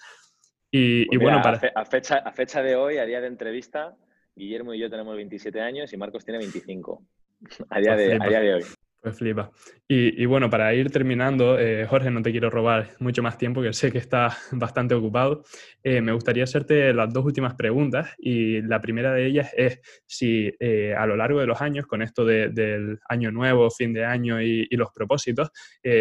Y, 0.69 1.07
pues 1.07 1.19
bueno, 1.19 1.41
para... 1.41 1.59
a, 1.73 1.85
fecha, 1.85 2.17
a 2.17 2.31
fecha 2.31 2.61
de 2.61 2.75
hoy, 2.75 2.97
a 2.97 3.05
día 3.05 3.21
de 3.21 3.27
entrevista, 3.27 3.95
Guillermo 4.35 4.73
y 4.73 4.79
yo 4.79 4.89
tenemos 4.89 5.15
27 5.15 5.59
años 5.59 5.91
y 5.91 5.97
Marcos 5.97 6.23
tiene 6.23 6.37
25. 6.37 7.03
A 7.69 7.79
día, 7.79 7.95
pues 7.95 8.07
de, 8.07 8.13
a 8.15 8.27
día 8.27 8.39
de 8.41 8.53
hoy. 8.55 8.63
Pues 9.01 9.17
flipa. 9.17 9.51
Y, 9.91 10.25
bueno, 10.27 10.51
para 10.51 10.71
ir 10.75 10.91
terminando, 10.91 11.57
eh, 11.57 11.87
Jorge, 11.87 12.11
no 12.11 12.21
te 12.21 12.29
quiero 12.29 12.51
robar 12.51 12.89
mucho 12.99 13.23
más 13.23 13.39
tiempo, 13.39 13.59
que 13.59 13.73
sé 13.73 13.91
que 13.91 13.97
estás 13.97 14.37
bastante 14.51 14.93
ocupado. 14.93 15.43
Eh, 15.81 15.99
me 16.01 16.11
gustaría 16.11 16.43
hacerte 16.43 16.93
las 16.93 17.11
dos 17.11 17.25
últimas 17.25 17.55
preguntas 17.55 18.13
y 18.19 18.61
la 18.61 18.81
primera 18.81 19.13
de 19.13 19.25
ellas 19.25 19.51
es 19.57 19.79
si 20.05 20.53
eh, 20.59 20.93
a 20.95 21.07
lo 21.07 21.15
largo 21.15 21.39
de 21.39 21.47
los 21.47 21.59
años, 21.59 21.87
con 21.87 22.03
esto 22.03 22.23
del 22.23 22.99
año 23.09 23.31
nuevo, 23.31 23.71
fin 23.71 23.91
de 23.91 24.05
año 24.05 24.39
y, 24.39 24.67
los 24.79 24.91
propósitos, 24.91 25.49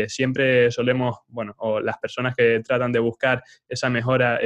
siempre 0.06 0.70
solemos, 0.70 1.16
bueno, 1.26 1.54
o 1.58 1.80
las 1.80 1.98
personas 1.98 2.36
que 2.36 2.60
tratan 2.60 2.92
de 2.92 3.00
buscar 3.00 3.42
esa 3.68 3.90
mejora 3.90 4.38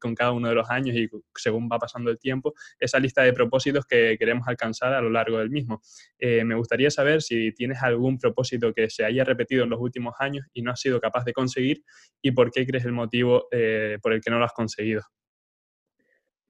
con 0.00 0.16
cada 0.16 0.32
uno 0.32 0.48
de 0.48 0.54
los 0.56 0.68
años 0.68 0.96
y 0.96 1.08
según 1.36 1.68
va 1.70 1.78
pasando 1.78 2.10
el 2.10 2.18
tiempo, 2.18 2.54
esa 2.80 2.98
lista 2.98 3.22
de 3.22 3.32
propósitos 3.32 3.86
que 3.86 4.16
queremos 4.18 4.48
alcanzar 4.48 4.94
a 4.94 5.00
lo 5.00 5.10
largo 5.10 5.38
del 5.38 5.50
mismo. 5.50 5.80
me 6.20 6.56
gustaría 6.56 6.90
saber 6.90 7.22
si 7.22 7.52
tienes 7.52 7.80
algún 7.88 8.18
propósito 8.18 8.72
que 8.72 8.88
se 8.88 9.04
haya 9.04 9.24
repetido 9.24 9.64
en 9.64 9.70
los 9.70 9.80
últimos 9.80 10.14
años 10.20 10.46
y 10.52 10.62
no 10.62 10.70
has 10.70 10.80
sido 10.80 11.00
capaz 11.00 11.24
de 11.24 11.32
conseguir 11.32 11.82
y 12.22 12.32
por 12.32 12.50
qué 12.50 12.66
crees 12.66 12.84
el 12.84 12.92
motivo 12.92 13.48
eh, 13.50 13.98
por 14.02 14.12
el 14.12 14.20
que 14.20 14.30
no 14.30 14.38
lo 14.38 14.44
has 14.44 14.52
conseguido. 14.52 15.02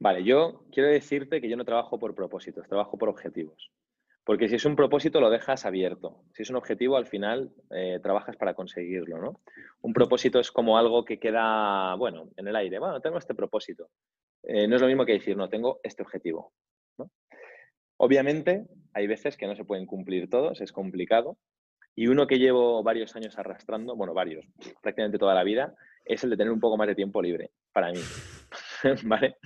Vale, 0.01 0.23
yo 0.23 0.65
quiero 0.71 0.89
decirte 0.89 1.41
que 1.41 1.49
yo 1.49 1.57
no 1.57 1.65
trabajo 1.65 1.99
por 1.99 2.15
propósitos, 2.15 2.69
trabajo 2.69 2.97
por 2.99 3.09
objetivos. 3.09 3.73
Porque 4.29 4.47
si 4.47 4.57
es 4.57 4.65
un 4.67 4.77
propósito 4.77 5.23
lo 5.23 5.31
dejas 5.31 5.65
abierto. 5.65 6.23
Si 6.35 6.43
es 6.43 6.51
un 6.51 6.57
objetivo, 6.57 6.99
al 6.99 7.07
final 7.07 7.51
eh, 7.71 7.99
trabajas 8.03 8.37
para 8.37 8.53
conseguirlo, 8.53 9.19
¿no? 9.19 9.41
Un 9.81 9.95
propósito 9.95 10.39
es 10.39 10.53
como 10.53 10.77
algo 10.77 11.03
que 11.03 11.19
queda, 11.19 11.95
bueno, 11.95 12.29
en 12.37 12.47
el 12.47 12.55
aire. 12.55 12.79
Bueno, 12.79 13.01
tengo 13.01 13.17
este 13.17 13.35
propósito. 13.35 13.89
Eh, 14.43 14.69
no 14.69 14.77
es 14.77 14.83
lo 14.83 14.89
mismo 14.89 15.07
que 15.07 15.15
decir, 15.15 15.35
no, 15.35 15.49
tengo 15.49 15.81
este 15.83 16.03
objetivo. 16.03 16.53
Obviamente, 17.99 18.65
hay 18.95 19.07
veces 19.07 19.37
que 19.37 19.47
no 19.47 19.57
se 19.57 19.65
pueden 19.65 19.87
cumplir 19.87 20.31
todos, 20.31 20.61
es 20.61 20.73
complicado. 20.73 21.37
Y 21.95 22.07
uno 22.07 22.29
que 22.29 22.39
llevo 22.39 22.83
varios 22.85 23.17
años 23.17 23.37
arrastrando, 23.39 23.97
bueno, 23.97 24.15
varios, 24.15 24.47
prácticamente 24.81 25.19
toda 25.19 25.35
la 25.35 25.43
vida, 25.43 25.75
es 26.05 26.23
el 26.23 26.31
de 26.31 26.37
tener 26.37 26.53
un 26.53 26.61
poco 26.61 26.77
más 26.77 26.87
de 26.87 26.95
tiempo 26.95 27.21
libre 27.21 27.51
para 27.73 27.91
mí. 27.91 27.99
¿Vale? 29.05 29.37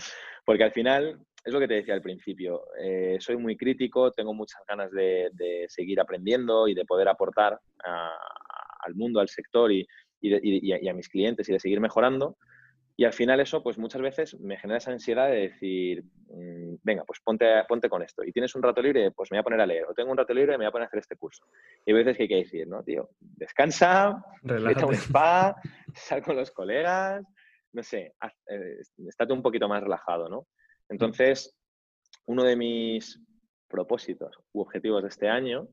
Porque 0.44 0.64
al 0.64 0.72
final, 0.72 1.18
es 1.42 1.52
lo 1.52 1.60
que 1.60 1.68
te 1.68 1.74
decía 1.74 1.94
al 1.94 2.02
principio, 2.02 2.64
eh, 2.78 3.16
soy 3.20 3.38
muy 3.38 3.56
crítico, 3.56 4.12
tengo 4.12 4.34
muchas 4.34 4.60
ganas 4.68 4.90
de, 4.92 5.30
seguir 5.68 5.98
aprendiendo 5.98 6.68
y 6.68 6.74
de 6.74 6.84
poder 6.84 7.08
aportar 7.08 7.58
al 7.84 8.94
mundo, 8.94 9.20
al 9.20 9.28
sector 9.28 9.72
y, 9.72 9.86
y, 10.20 10.88
a 10.88 10.94
mis 10.94 11.08
clientes 11.08 11.48
y 11.48 11.52
de 11.52 11.60
seguir 11.60 11.80
mejorando. 11.80 12.36
Y 12.96 13.04
al 13.04 13.12
final 13.12 13.40
eso, 13.40 13.62
pues 13.62 13.78
muchas 13.78 14.02
veces 14.02 14.38
me 14.38 14.58
genera 14.58 14.78
esa 14.78 14.92
ansiedad 14.92 15.28
de 15.28 15.48
decir, 15.48 16.04
mm, 16.28 16.76
venga, 16.82 17.04
pues 17.04 17.20
ponte, 17.24 17.46
ponte 17.66 17.88
con 17.88 18.02
esto. 18.02 18.22
Y 18.24 18.32
tienes 18.32 18.54
un 18.54 18.62
rato 18.62 18.82
libre, 18.82 19.10
pues 19.12 19.30
me 19.30 19.36
voy 19.36 19.40
a 19.40 19.44
poner 19.44 19.60
a 19.60 19.66
leer. 19.66 19.86
O 19.88 19.94
tengo 19.94 20.10
un 20.10 20.18
rato 20.18 20.34
libre, 20.34 20.52
me 20.52 20.64
voy 20.64 20.66
a 20.66 20.70
poner 20.70 20.84
a 20.84 20.88
hacer 20.88 21.00
este 21.00 21.16
curso. 21.16 21.46
Y 21.86 21.90
hay 21.90 21.96
veces 21.96 22.16
que 22.16 22.24
hay 22.24 22.28
que 22.28 22.36
decir, 22.36 22.68
¿no, 22.68 22.82
tío? 22.82 23.10
Descansa, 23.20 24.22
vete 24.42 24.82
a 24.82 24.86
un 24.86 24.94
spa, 24.94 25.56
sal 25.94 26.22
con 26.22 26.36
los 26.36 26.50
colegas, 26.50 27.24
no 27.72 27.82
sé, 27.82 28.14
eh, 28.48 28.80
estate 29.08 29.32
un 29.32 29.42
poquito 29.42 29.68
más 29.68 29.82
relajado, 29.82 30.28
¿no? 30.28 30.46
Entonces, 30.88 31.56
uno 32.26 32.44
de 32.44 32.56
mis 32.56 33.20
propósitos 33.68 34.38
u 34.52 34.60
objetivos 34.60 35.02
de 35.02 35.08
este 35.08 35.28
año, 35.28 35.68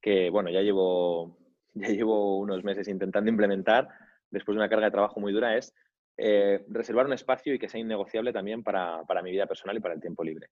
que 0.00 0.30
bueno, 0.30 0.50
ya 0.50 0.60
llevo, 0.60 1.36
ya 1.74 1.88
llevo 1.88 2.38
unos 2.38 2.62
meses 2.62 2.88
intentando 2.88 3.30
implementar, 3.30 3.88
después 4.30 4.54
de 4.54 4.60
una 4.60 4.68
carga 4.68 4.86
de 4.86 4.92
trabajo 4.92 5.20
muy 5.20 5.32
dura, 5.32 5.56
es 5.56 5.74
eh, 6.16 6.64
reservar 6.68 7.06
un 7.06 7.14
espacio 7.14 7.54
y 7.54 7.58
que 7.58 7.68
sea 7.68 7.80
innegociable 7.80 8.32
también 8.32 8.62
para, 8.62 9.02
mi 9.22 9.30
vida 9.30 9.46
personal 9.46 9.76
y 9.76 9.80
para 9.80 9.94
el 9.94 10.00
tiempo 10.00 10.22
libre. 10.22 10.48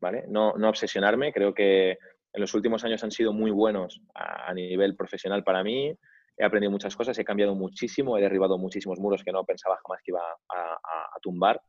¿vale? 0.00 0.24
No, 0.28 0.50
obsesionarme, 0.50 1.32
creo 1.32 1.54
que 1.54 1.90
en 1.90 2.40
los 2.40 2.54
últimos 2.54 2.84
años 2.84 3.02
han 3.02 3.10
sido 3.10 3.32
muy 3.32 3.50
buenos 3.50 4.00
a, 4.14 4.52
nivel 4.54 4.94
profesional 4.96 5.42
para 5.42 5.64
mí. 5.64 5.94
He 6.36 6.44
aprendido 6.44 6.70
muchas 6.70 6.94
cosas, 6.94 7.18
he 7.18 7.24
cambiado 7.24 7.54
muchísimo, 7.54 8.16
he 8.16 8.20
derribado 8.20 8.58
muchísimos 8.58 9.00
muros 9.00 9.24
que 9.24 9.32
no 9.32 9.44
pensaba 9.44 9.78
jamás 9.82 10.00
que 10.04 10.12
iba 10.12 10.20
a, 10.20 11.18
tumbar. 11.20 11.60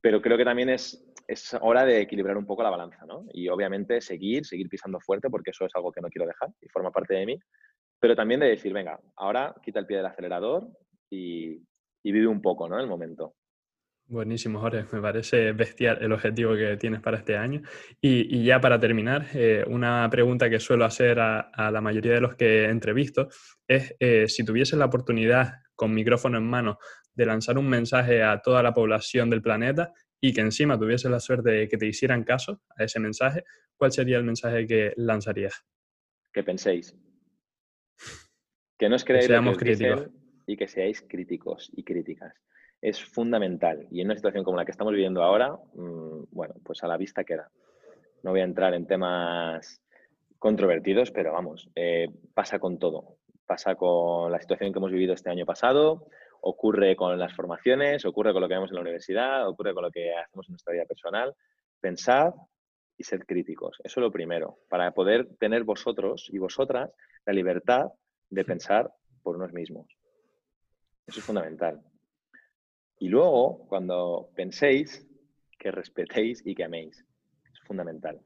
Pero 0.00 0.20
creo 0.20 0.36
que 0.36 0.44
también 0.44 0.70
es, 0.70 1.06
es 1.28 1.56
hora 1.60 1.84
de 1.84 2.00
equilibrar 2.00 2.36
un 2.36 2.46
poco 2.46 2.64
la 2.64 2.70
balanza, 2.70 3.06
¿no? 3.06 3.26
Y 3.32 3.48
obviamente 3.48 4.00
seguir, 4.00 4.44
seguir 4.44 4.68
pisando 4.68 4.98
fuerte, 4.98 5.30
porque 5.30 5.50
eso 5.50 5.66
es 5.66 5.72
algo 5.76 5.92
que 5.92 6.00
no 6.00 6.08
quiero 6.08 6.26
dejar 6.26 6.48
y 6.60 6.68
forma 6.68 6.90
parte 6.90 7.14
de 7.14 7.26
mí. 7.26 7.38
Pero 8.00 8.16
también 8.16 8.40
de 8.40 8.48
decir, 8.48 8.72
venga, 8.72 8.98
ahora 9.14 9.54
quita 9.62 9.78
el 9.78 9.86
pie 9.86 9.98
del 9.98 10.06
acelerador 10.06 10.66
y, 11.08 11.62
y 12.02 12.12
vive 12.12 12.26
un 12.26 12.42
poco, 12.42 12.68
¿no? 12.68 12.78
El 12.80 12.86
momento. 12.86 13.34
Buenísimo, 14.06 14.60
Jorge. 14.60 14.84
Me 14.92 15.00
parece 15.00 15.52
bestial 15.52 15.98
el 16.02 16.12
objetivo 16.12 16.54
que 16.54 16.76
tienes 16.76 17.00
para 17.00 17.16
este 17.16 17.36
año. 17.36 17.62
Y, 18.00 18.44
ya 18.44 18.60
para 18.60 18.78
terminar, 18.78 19.26
eh, 19.32 19.64
una 19.66 20.08
pregunta 20.10 20.50
que 20.50 20.60
suelo 20.60 20.84
hacer 20.84 21.18
a, 21.20 21.70
la 21.70 21.80
mayoría 21.80 22.12
de 22.12 22.20
los 22.20 22.34
que 22.34 22.64
entrevisto 22.64 23.28
es 23.66 23.94
eh, 24.00 24.28
si 24.28 24.44
tuvieses 24.44 24.78
la 24.78 24.86
oportunidad 24.86 25.54
con 25.74 25.94
micrófono 25.94 26.38
en 26.38 26.44
mano 26.44 26.78
de 27.14 27.26
lanzar 27.26 27.56
un 27.56 27.68
mensaje 27.68 28.22
a 28.22 28.40
toda 28.40 28.62
la 28.62 28.74
población 28.74 29.30
del 29.30 29.40
planeta 29.40 29.92
y 30.20 30.32
que 30.32 30.40
encima 30.40 30.78
tuvieses 30.78 31.10
la 31.10 31.20
suerte 31.20 31.50
de 31.50 31.68
que 31.68 31.78
te 31.78 31.86
hicieran 31.86 32.22
caso 32.24 32.60
a 32.76 32.84
ese 32.84 33.00
mensaje, 33.00 33.44
¿cuál 33.76 33.92
sería 33.92 34.18
el 34.18 34.24
mensaje 34.24 34.66
que 34.66 34.92
lanzarías? 34.96 35.64
Que 36.32 36.42
penséis. 36.42 36.96
Que 38.78 38.88
no 38.88 38.96
os 38.96 39.04
creáis 39.04 39.26
que 39.26 39.32
seamos 39.32 39.56
críticos 39.56 40.10
y 40.46 40.56
que 40.56 40.68
seáis 40.68 41.02
críticos 41.02 41.70
y 41.74 41.84
críticas. 41.84 42.34
Es 42.80 43.02
fundamental. 43.02 43.86
Y 43.90 44.00
en 44.00 44.08
una 44.08 44.16
situación 44.16 44.44
como 44.44 44.56
la 44.56 44.64
que 44.64 44.72
estamos 44.72 44.92
viviendo 44.92 45.22
ahora, 45.22 45.52
mm, 45.74 46.24
bueno, 46.30 46.54
pues 46.64 46.82
a 46.82 46.88
la 46.88 46.96
vista 46.96 47.24
queda. 47.24 47.50
No 48.22 48.30
voy 48.30 48.40
a 48.40 48.44
entrar 48.44 48.74
en 48.74 48.86
temas 48.86 49.80
controvertidos, 50.38 51.10
pero 51.10 51.32
vamos, 51.32 51.70
eh, 51.74 52.08
pasa 52.34 52.58
con 52.58 52.78
todo. 52.78 53.16
Pasa 53.46 53.74
con 53.74 54.30
la 54.32 54.40
situación 54.40 54.72
que 54.72 54.78
hemos 54.78 54.92
vivido 54.92 55.14
este 55.14 55.30
año 55.30 55.44
pasado, 55.44 56.06
ocurre 56.40 56.96
con 56.96 57.18
las 57.18 57.34
formaciones, 57.34 58.04
ocurre 58.04 58.32
con 58.32 58.42
lo 58.42 58.48
que 58.48 58.54
vemos 58.54 58.70
en 58.70 58.76
la 58.76 58.80
universidad, 58.80 59.48
ocurre 59.48 59.74
con 59.74 59.84
lo 59.84 59.90
que 59.90 60.14
hacemos 60.14 60.48
en 60.48 60.52
nuestra 60.52 60.72
vida 60.72 60.84
personal. 60.84 61.34
Pensad 61.80 62.32
y 62.96 63.04
ser 63.04 63.24
críticos. 63.26 63.78
Eso 63.84 64.00
es 64.00 64.02
lo 64.02 64.12
primero, 64.12 64.58
para 64.68 64.92
poder 64.92 65.28
tener 65.38 65.64
vosotros 65.64 66.28
y 66.32 66.38
vosotras 66.38 66.90
la 67.24 67.32
libertad 67.32 67.86
de 68.30 68.44
pensar 68.44 68.90
por 69.22 69.36
unos 69.36 69.52
mismos. 69.52 69.86
Eso 71.06 71.20
es 71.20 71.24
fundamental. 71.24 71.80
Y 72.98 73.08
luego, 73.08 73.66
cuando 73.68 74.30
penséis, 74.34 75.06
que 75.58 75.70
respetéis 75.70 76.42
y 76.44 76.54
que 76.54 76.64
améis. 76.64 77.04
Es 77.52 77.60
fundamental. 77.60 78.20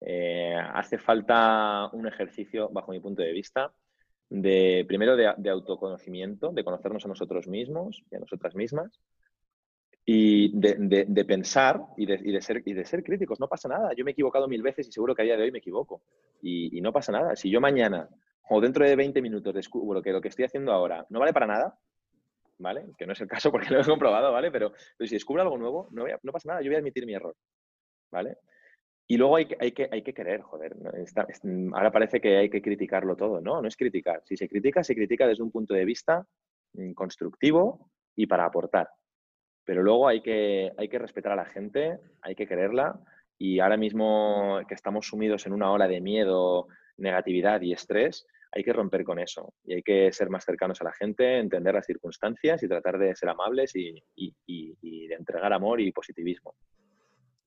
Eh, 0.00 0.54
hace 0.54 0.98
falta 0.98 1.88
un 1.92 2.06
ejercicio, 2.06 2.68
bajo 2.68 2.92
mi 2.92 3.00
punto 3.00 3.22
de 3.22 3.32
vista, 3.32 3.72
de 4.28 4.84
primero 4.86 5.16
de, 5.16 5.50
autoconocimiento, 5.50 6.50
de 6.52 6.64
conocernos 6.64 7.04
a 7.04 7.08
nosotros 7.08 7.46
mismos 7.46 8.04
y 8.10 8.16
a 8.16 8.18
nosotras 8.18 8.54
mismas, 8.54 9.00
y 10.04 10.52
de, 10.58 11.24
pensar 11.24 11.80
y, 11.96 12.06
de, 12.06 12.40
ser, 12.40 12.62
y 12.64 12.74
de 12.74 12.84
ser 12.84 13.02
críticos. 13.02 13.40
No 13.40 13.48
pasa 13.48 13.68
nada. 13.68 13.92
Yo 13.96 14.04
me 14.04 14.10
he 14.10 14.12
equivocado 14.12 14.46
mil 14.46 14.62
veces 14.62 14.86
y 14.86 14.92
seguro 14.92 15.14
que 15.14 15.22
a 15.22 15.24
día 15.24 15.36
de 15.36 15.44
hoy 15.44 15.50
me 15.50 15.58
equivoco. 15.58 16.02
Y, 16.42 16.78
y 16.78 16.80
no 16.80 16.92
pasa 16.92 17.10
nada. 17.10 17.34
Si 17.34 17.50
yo 17.50 17.60
mañana 17.60 18.08
o 18.48 18.60
dentro 18.60 18.84
de 18.84 18.94
20 18.94 19.20
minutos 19.20 19.52
descubro 19.52 20.02
que 20.02 20.12
lo 20.12 20.20
que 20.20 20.28
estoy 20.28 20.44
haciendo 20.44 20.72
ahora 20.72 21.06
no 21.10 21.18
vale 21.18 21.32
para 21.32 21.46
nada, 21.46 21.78
¿vale? 22.58 22.86
Que 22.96 23.06
no 23.06 23.12
es 23.12 23.20
el 23.20 23.28
caso 23.28 23.50
porque 23.52 23.70
lo 23.70 23.80
he 23.80 23.84
comprobado, 23.84 24.32
¿vale? 24.32 24.50
Pero, 24.50 24.72
si 25.00 25.14
descubro 25.14 25.42
algo 25.42 25.58
nuevo, 25.58 25.88
no, 25.92 26.32
pasa 26.32 26.48
nada, 26.48 26.60
yo 26.62 26.68
voy 26.68 26.76
a 26.76 26.78
admitir 26.78 27.06
mi 27.06 27.14
error, 27.14 27.36
¿vale? 28.10 28.38
Y 29.08 29.16
luego 29.16 29.36
hay 29.36 29.46
que, 29.46 29.56
hay 29.60 29.72
que, 29.72 29.88
hay 29.90 30.02
que 30.02 30.12
querer, 30.12 30.40
joder. 30.40 30.74
ahora 31.74 31.92
parece 31.92 32.20
que 32.20 32.38
hay 32.38 32.50
que 32.50 32.60
criticarlo 32.60 33.14
todo. 33.14 33.40
No, 33.40 33.62
no 33.62 33.68
es 33.68 33.76
criticar. 33.76 34.20
Si 34.24 34.36
se 34.36 34.48
critica, 34.48 34.82
se 34.82 34.96
critica 34.96 35.28
desde 35.28 35.44
un 35.44 35.52
punto 35.52 35.74
de 35.74 35.84
vista 35.84 36.26
mm, 36.72 36.92
constructivo 36.92 37.92
y 38.16 38.26
para 38.26 38.44
aportar. 38.44 38.88
Pero 39.64 39.84
luego 39.84 40.08
hay 40.08 40.22
que, 40.22 40.72
hay 40.76 40.88
que 40.88 40.98
respetar 40.98 41.32
a 41.32 41.36
la 41.36 41.44
gente, 41.44 42.00
hay 42.20 42.34
que 42.34 42.48
quererla. 42.48 42.98
Y 43.38 43.60
ahora 43.60 43.76
mismo 43.76 44.60
que 44.66 44.74
estamos 44.74 45.06
sumidos 45.06 45.46
en 45.46 45.52
una 45.52 45.70
ola 45.70 45.86
de 45.86 46.00
miedo, 46.00 46.66
negatividad 46.96 47.60
y 47.60 47.72
estrés, 47.72 48.26
hay 48.52 48.64
que 48.64 48.72
romper 48.72 49.04
con 49.04 49.18
eso 49.18 49.54
y 49.64 49.74
hay 49.74 49.82
que 49.82 50.12
ser 50.12 50.30
más 50.30 50.44
cercanos 50.44 50.80
a 50.80 50.84
la 50.84 50.92
gente, 50.92 51.38
entender 51.38 51.74
las 51.74 51.86
circunstancias 51.86 52.62
y 52.62 52.68
tratar 52.68 52.98
de 52.98 53.14
ser 53.14 53.28
amables 53.28 53.72
y, 53.74 54.02
de 54.46 55.14
entregar 55.14 55.52
amor 55.52 55.80
y 55.80 55.92
positivismo. 55.92 56.54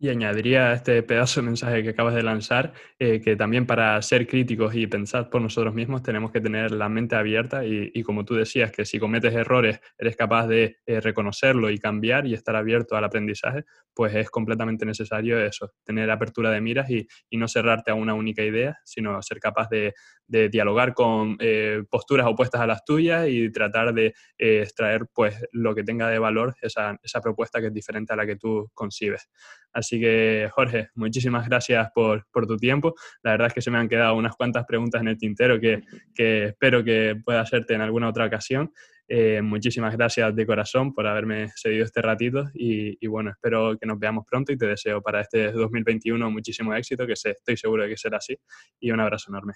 Y 0.02 0.08
añadiría 0.08 0.70
a 0.70 0.74
este 0.76 1.04
pedazo 1.04 1.42
de 1.42 1.48
mensaje 1.48 1.84
que 1.84 1.90
acabas 1.90 2.16
de 2.16 2.24
lanzar, 2.24 2.72
eh, 3.00 3.20
que 3.20 3.36
también 3.36 3.66
para 3.66 4.02
ser 4.02 4.28
críticos 4.28 4.74
y 4.74 4.88
pensar 4.88 5.30
por 5.30 5.42
nosotros 5.42 5.74
mismos 5.74 6.04
tenemos 6.04 6.32
que 6.32 6.40
tener 6.40 6.72
la 6.72 6.88
mente 6.88 7.18
abierta 7.18 7.66
y, 7.66 8.02
como 8.04 8.24
tú 8.24 8.36
decías, 8.36 8.72
que 8.72 8.86
si 8.86 8.98
cometes 8.98 9.34
errores 9.34 9.82
eres 9.98 10.16
capaz 10.16 10.48
de 10.48 10.78
eh, 10.86 11.02
reconocerlo 11.02 11.70
y 11.70 11.80
cambiar 11.80 12.26
y 12.26 12.34
estar 12.34 12.56
abierto 12.56 12.96
al 12.96 13.04
aprendizaje, 13.04 13.66
pues 13.94 14.16
es 14.16 14.30
completamente 14.30 14.86
necesario 14.86 15.38
eso, 15.44 15.74
tener 15.84 16.10
apertura 16.10 16.50
de 16.50 16.62
miras 16.62 16.90
y, 16.90 17.06
no 17.32 17.50
cerrarte 17.50 17.92
a 17.92 17.96
una 17.96 18.14
única 18.14 18.42
idea, 18.42 18.78
sino 18.86 19.22
ser 19.22 19.40
capaz 19.40 19.70
de, 19.70 19.94
dialogar 20.30 20.94
con 20.94 21.38
eh, 21.40 21.84
posturas 21.90 22.28
opuestas 22.28 22.62
a 22.62 22.68
las 22.68 22.86
tuyas 22.86 23.28
y 23.28 23.52
tratar 23.52 23.94
de 23.94 24.14
extraer 24.38 25.08
pues 25.14 25.36
lo 25.52 25.76
que 25.76 25.84
tenga 25.84 26.08
de 26.10 26.20
valor 26.20 26.56
esa, 26.62 26.98
esa 27.02 27.20
propuesta 27.20 27.60
que 27.60 27.68
es 27.68 27.74
diferente 27.74 28.14
a 28.14 28.16
la 28.16 28.26
que 28.26 28.36
tú 28.36 28.70
concibes. 28.74 29.30
Así 29.72 30.00
que, 30.00 30.50
Jorge, 30.52 30.90
muchísimas 30.96 31.48
gracias 31.48 31.90
por, 31.94 32.26
tu 32.48 32.58
tiempo. 32.58 32.96
La 33.22 33.32
verdad 33.32 33.48
es 33.48 33.54
que 33.54 33.62
se 33.62 33.70
me 33.72 33.78
han 33.78 33.90
quedado 33.90 34.16
unas 34.16 34.36
cuantas 34.36 34.66
preguntas 34.66 35.02
en 35.02 35.10
el 35.10 35.18
tintero 35.18 35.60
que, 35.60 35.82
espero 36.16 36.84
que 36.84 37.16
pueda 37.24 37.42
hacerte 37.42 37.74
en 37.74 37.82
alguna 37.82 38.10
otra 38.10 38.26
ocasión. 38.26 38.72
Eh, 39.08 39.42
muchísimas 39.42 39.96
gracias 39.96 40.36
de 40.36 40.46
corazón 40.46 40.94
por 40.94 41.08
haberme 41.08 41.50
cedido 41.56 41.84
este 41.84 42.02
ratito 42.02 42.50
y, 42.54 43.06
bueno, 43.08 43.32
espero 43.32 43.78
que 43.78 43.88
nos 43.88 44.00
veamos 44.00 44.26
pronto 44.30 44.52
y 44.52 44.58
te 44.58 44.68
deseo 44.68 45.02
para 45.02 45.22
este 45.22 45.52
2021 45.52 46.30
muchísimo 46.30 46.74
éxito, 46.76 47.08
que 47.08 47.14
estoy 47.14 47.58
seguro 47.58 47.84
de 47.84 47.90
que 47.90 47.98
será 47.98 48.18
así 48.18 48.38
y 48.80 48.92
un 48.92 49.00
abrazo 49.00 49.32
enorme. 49.32 49.54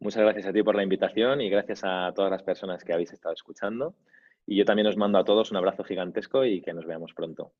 Muchas 0.00 0.22
gracias 0.22 0.46
a 0.46 0.52
ti 0.52 0.62
por 0.62 0.76
la 0.76 0.84
invitación 0.84 1.40
y 1.40 1.50
gracias 1.50 1.80
a 1.82 2.12
todas 2.14 2.30
las 2.30 2.42
personas 2.42 2.84
que 2.84 2.92
habéis 2.92 3.12
estado 3.12 3.34
escuchando. 3.34 3.94
Y 4.46 4.56
yo 4.56 4.64
también 4.64 4.86
os 4.86 4.96
mando 4.96 5.18
a 5.18 5.24
todos 5.24 5.50
un 5.50 5.56
abrazo 5.56 5.82
gigantesco 5.82 6.44
y 6.44 6.62
que 6.62 6.72
nos 6.72 6.86
veamos 6.86 7.12
pronto. 7.14 7.52